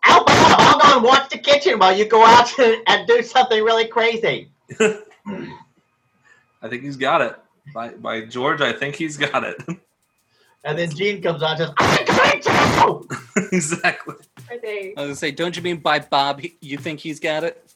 Alpha, 0.03 0.33
hold 0.33 0.83
on, 0.83 1.03
watch 1.05 1.31
the 1.31 1.39
kitchen 1.39 1.79
while 1.79 1.97
you 1.97 2.05
go 2.05 2.25
out 2.25 2.59
and, 2.59 2.83
and 2.89 3.07
do 3.07 3.23
something 3.23 3.63
really 3.63 3.87
crazy. 3.87 4.51
I 4.81 6.69
think 6.69 6.83
he's 6.83 6.97
got 6.97 7.21
it. 7.21 7.37
By 7.73 7.91
by 7.91 8.23
George, 8.23 8.61
I 8.61 8.73
think 8.73 8.97
he's 8.97 9.17
got 9.17 9.45
it. 9.45 9.63
And 10.65 10.77
then 10.79 10.91
Gene 10.91 11.23
comes 11.23 11.43
on 11.43 11.53
and 11.53 11.59
says, 11.59 11.71
I'm 11.79 12.05
going 12.05 12.43
to! 12.43 13.47
exactly. 13.53 14.17
Are 14.51 14.59
they? 14.59 14.93
I 14.97 15.01
was 15.03 15.07
gonna 15.07 15.15
say, 15.15 15.31
don't 15.31 15.57
you 15.57 15.63
mean 15.63 15.77
by 15.79 16.01
Bob? 16.01 16.41
he- 16.41 16.59
You 16.61 16.77
think 16.77 17.01
he's 17.01 17.19
got 17.21 17.45
it? 17.45 17.73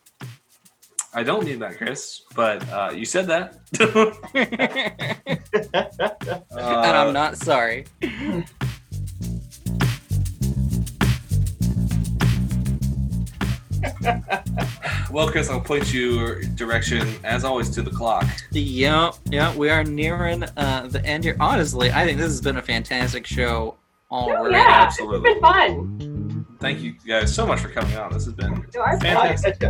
I 1.16 1.22
don't 1.22 1.44
need 1.44 1.60
that, 1.60 1.76
Chris, 1.78 2.22
but 2.34 2.68
uh, 2.70 2.90
you 2.94 3.04
said 3.04 3.26
that. 3.28 3.60
and 4.34 6.38
Uh, 6.58 7.06
I'm 7.06 7.12
not 7.12 7.36
sorry. 7.36 7.86
well, 15.10 15.28
Chris, 15.30 15.48
I'll 15.50 15.60
point 15.60 15.92
you 15.92 16.42
direction 16.54 17.08
as 17.24 17.44
always 17.44 17.70
to 17.70 17.82
the 17.82 17.90
clock. 17.90 18.26
Yeah, 18.50 19.12
yeah, 19.26 19.54
we 19.56 19.70
are 19.70 19.84
nearing 19.84 20.42
uh, 20.56 20.88
the 20.90 21.04
end 21.04 21.24
here. 21.24 21.36
Honestly, 21.40 21.90
I 21.92 22.04
think 22.04 22.18
this 22.18 22.28
has 22.28 22.40
been 22.40 22.56
a 22.56 22.62
fantastic 22.62 23.26
show 23.26 23.76
Oh, 24.10 24.30
already. 24.30 24.54
yeah, 24.56 24.66
absolutely. 24.86 25.30
it's 25.30 25.34
been 25.34 25.40
fun. 25.40 26.46
Thank 26.60 26.80
you 26.80 26.94
guys 27.06 27.34
so 27.34 27.46
much 27.46 27.60
for 27.60 27.68
coming 27.68 27.96
on. 27.96 28.12
This 28.12 28.24
has 28.26 28.34
been 28.34 28.64
So 28.72 28.80
our 28.80 28.98
fantastic. 29.00 29.60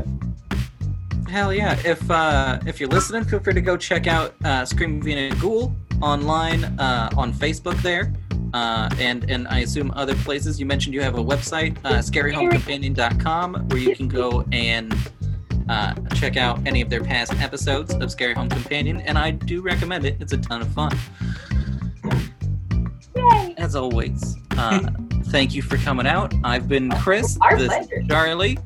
Hell 1.28 1.52
yeah! 1.52 1.78
If 1.84 2.10
uh, 2.10 2.60
if 2.66 2.78
you're 2.78 2.88
listening, 2.88 3.24
feel 3.24 3.40
free 3.40 3.54
to 3.54 3.60
go 3.60 3.76
check 3.76 4.06
out 4.06 4.34
uh, 4.44 4.64
Scream 4.64 5.02
Vina 5.02 5.34
Ghoul 5.36 5.74
online 6.02 6.64
uh, 6.78 7.08
on 7.16 7.32
Facebook 7.32 7.80
there, 7.82 8.12
uh, 8.52 8.88
and 8.98 9.28
and 9.30 9.48
I 9.48 9.60
assume 9.60 9.90
other 9.96 10.14
places. 10.16 10.60
You 10.60 10.66
mentioned 10.66 10.94
you 10.94 11.00
have 11.00 11.18
a 11.18 11.24
website, 11.24 11.76
uh, 11.84 11.98
ScaryHomeCompanion.com, 11.98 13.68
where 13.68 13.78
you 13.78 13.96
can 13.96 14.08
go 14.08 14.44
and 14.52 14.94
uh, 15.68 15.94
check 16.14 16.36
out 16.36 16.60
any 16.66 16.80
of 16.80 16.90
their 16.90 17.02
past 17.02 17.32
episodes 17.40 17.94
of 17.94 18.10
Scary 18.10 18.34
Home 18.34 18.48
Companion, 18.48 19.00
and 19.00 19.18
I 19.18 19.30
do 19.30 19.62
recommend 19.62 20.04
it. 20.04 20.16
It's 20.20 20.32
a 20.32 20.38
ton 20.38 20.62
of 20.62 20.68
fun. 20.68 20.96
Yay. 23.16 23.54
As 23.56 23.74
always, 23.74 24.36
uh, 24.52 24.88
thank 25.26 25.54
you 25.54 25.62
for 25.62 25.78
coming 25.78 26.06
out. 26.06 26.34
I've 26.44 26.68
been 26.68 26.90
Chris. 26.90 27.38
Our 27.40 27.56
this 27.56 27.72
is 27.72 27.86
pleasure. 27.88 28.04
Charlie. 28.08 28.58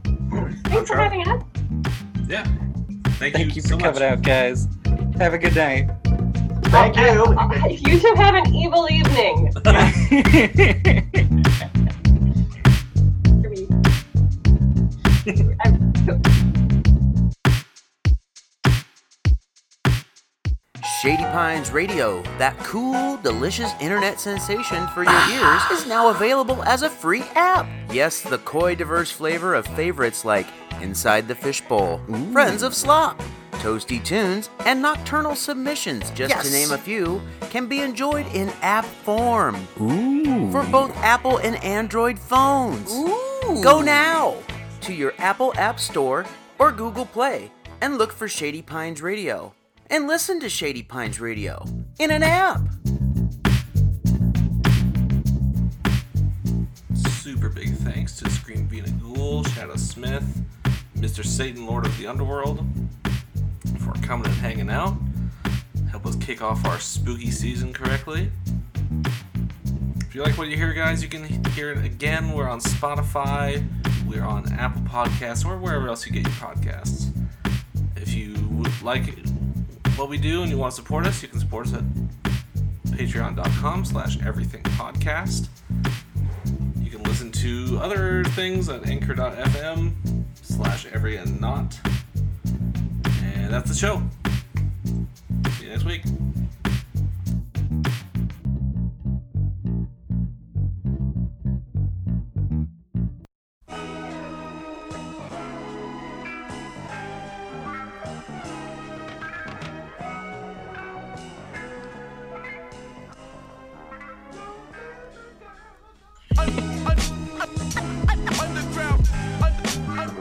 Thanks 0.64 0.90
for 0.90 0.96
having 0.96 1.26
us. 1.26 1.42
Yeah. 2.28 2.44
Thank, 3.18 3.34
Thank 3.34 3.56
you 3.56 3.62
so 3.62 3.70
for 3.78 3.84
much. 3.86 3.94
coming 3.94 4.02
out, 4.02 4.22
guys. 4.22 4.68
Have 5.18 5.32
a 5.34 5.38
good 5.38 5.56
night. 5.56 5.90
Thank 6.64 6.96
you. 6.96 7.24
Uh, 7.24 7.66
you 7.68 7.98
two 7.98 8.14
have 8.16 8.34
an 8.34 8.54
evil 8.54 8.86
evening. 8.90 9.52
Shady 21.02 21.22
Pines 21.22 21.70
Radio, 21.70 22.22
that 22.38 22.58
cool, 22.58 23.18
delicious 23.18 23.70
internet 23.80 24.18
sensation 24.18 24.88
for 24.88 25.04
your 25.04 25.30
ears, 25.30 25.62
is 25.70 25.86
now 25.86 26.08
available 26.08 26.60
as 26.64 26.82
a 26.82 26.90
free 26.90 27.22
app. 27.36 27.68
Yes, 27.92 28.20
the 28.20 28.38
coy, 28.38 28.74
diverse 28.74 29.12
flavor 29.12 29.54
of 29.54 29.64
favorites 29.64 30.24
like 30.24 30.48
Inside 30.80 31.28
the 31.28 31.36
Fishbowl, 31.36 32.00
Friends 32.32 32.64
of 32.64 32.74
Slop, 32.74 33.22
Toasty 33.52 34.04
Tunes, 34.04 34.50
and 34.66 34.82
Nocturnal 34.82 35.36
Submissions, 35.36 36.10
just 36.10 36.44
to 36.44 36.50
name 36.50 36.72
a 36.72 36.78
few, 36.78 37.22
can 37.42 37.68
be 37.68 37.78
enjoyed 37.78 38.26
in 38.34 38.48
app 38.62 38.84
form 38.84 39.54
Ooh. 39.80 40.50
for 40.50 40.64
both 40.64 40.96
Apple 40.96 41.38
and 41.38 41.62
Android 41.62 42.18
phones. 42.18 42.92
Ooh. 42.92 43.62
Go 43.62 43.80
now 43.80 44.34
to 44.80 44.92
your 44.92 45.14
Apple 45.18 45.52
App 45.58 45.78
Store 45.78 46.26
or 46.58 46.72
Google 46.72 47.06
Play 47.06 47.52
and 47.80 47.98
look 47.98 48.10
for 48.10 48.26
Shady 48.26 48.62
Pines 48.62 49.00
Radio 49.00 49.54
and 49.90 50.06
listen 50.06 50.40
to 50.40 50.48
Shady 50.48 50.82
Pines 50.82 51.20
Radio 51.20 51.64
in 51.98 52.10
an 52.10 52.22
app. 52.22 52.60
Super 56.94 57.48
big 57.48 57.74
thanks 57.76 58.16
to 58.16 58.30
Scream 58.30 58.68
Vina 58.68 58.90
Ghoul, 58.90 59.44
Shadow 59.44 59.76
Smith, 59.76 60.24
Mr. 60.96 61.24
Satan, 61.24 61.66
Lord 61.66 61.86
of 61.86 61.96
the 61.98 62.06
Underworld, 62.06 62.64
for 63.78 63.92
coming 64.02 64.26
and 64.26 64.34
hanging 64.36 64.70
out. 64.70 64.96
Help 65.90 66.06
us 66.06 66.16
kick 66.16 66.42
off 66.42 66.64
our 66.66 66.78
spooky 66.78 67.30
season 67.30 67.72
correctly. 67.72 68.30
If 70.00 70.14
you 70.14 70.22
like 70.22 70.36
what 70.38 70.48
you 70.48 70.56
hear, 70.56 70.72
guys, 70.72 71.02
you 71.02 71.08
can 71.08 71.24
hear 71.52 71.72
it 71.72 71.84
again. 71.84 72.32
We're 72.32 72.48
on 72.48 72.60
Spotify, 72.60 73.66
we're 74.06 74.24
on 74.24 74.52
Apple 74.52 74.82
Podcasts, 74.82 75.44
or 75.46 75.58
wherever 75.58 75.88
else 75.88 76.06
you 76.06 76.12
get 76.12 76.22
your 76.22 76.32
podcasts. 76.32 77.10
If 77.96 78.14
you 78.14 78.34
would 78.50 78.82
like 78.82 79.08
what 79.98 80.08
we 80.08 80.16
do 80.16 80.42
and 80.42 80.50
you 80.50 80.56
want 80.56 80.72
to 80.72 80.76
support 80.76 81.06
us, 81.06 81.20
you 81.22 81.28
can 81.28 81.40
support 81.40 81.66
us 81.66 81.74
at 81.74 81.82
patreon.com 82.92 83.84
slash 83.84 84.16
everythingpodcast. 84.18 85.48
You 86.80 86.90
can 86.90 87.02
listen 87.02 87.32
to 87.32 87.80
other 87.82 88.22
things 88.24 88.68
at 88.68 88.86
anchor.fm 88.86 89.92
slash 90.40 90.86
every 90.92 91.16
and 91.16 91.40
not. 91.40 91.78
And 93.24 93.52
that's 93.52 93.68
the 93.68 93.74
show. 93.74 94.00
See 95.58 95.64
you 95.64 95.70
next 95.70 95.84
week. 95.84 96.02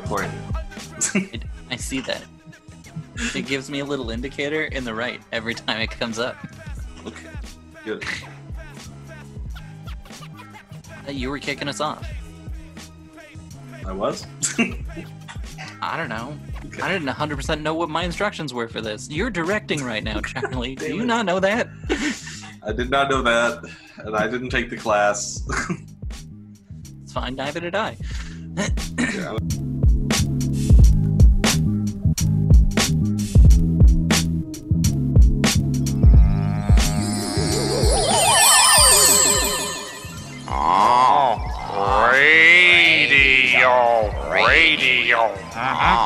I, 0.10 1.42
I 1.72 1.76
see 1.76 2.00
that. 2.02 2.24
It 3.36 3.48
gives 3.48 3.70
me 3.70 3.80
a 3.80 3.86
little 3.86 4.10
indicator 4.10 4.64
in 4.64 4.84
the 4.84 4.94
right 4.94 5.22
every 5.32 5.54
time 5.54 5.82
it 5.82 5.92
comes 5.92 6.20
up. 6.20 6.36
Okay. 7.06 7.30
Good. 7.84 8.06
You 11.10 11.30
were 11.30 11.40
kicking 11.40 11.68
us 11.68 11.80
off. 11.80 12.08
I 13.86 13.92
was? 13.92 14.28
I 15.82 15.96
don't 15.96 16.10
know. 16.10 16.38
I 16.82 16.92
didn't 16.92 17.08
100% 17.08 17.62
know 17.62 17.74
what 17.74 17.90
my 17.90 18.04
instructions 18.04 18.54
were 18.54 18.68
for 18.68 18.82
this. 18.82 19.10
You're 19.10 19.30
directing 19.30 19.84
right 19.84 20.04
now, 20.04 20.20
Charlie. 20.22 20.76
Do 20.76 20.94
you 20.94 21.06
not 21.06 21.26
know 21.26 21.40
that? 21.40 21.70
I 22.64 22.74
did 22.74 22.90
not 22.90 23.10
know 23.10 23.22
that, 23.22 23.64
and 24.00 24.16
I 24.16 24.28
didn't 24.28 24.50
take 24.50 24.70
the 24.70 24.78
class. 24.78 25.42
It's 27.04 27.14
fine, 27.14 27.36
neither 27.36 27.62
did 27.62 27.76
I. 27.76 27.96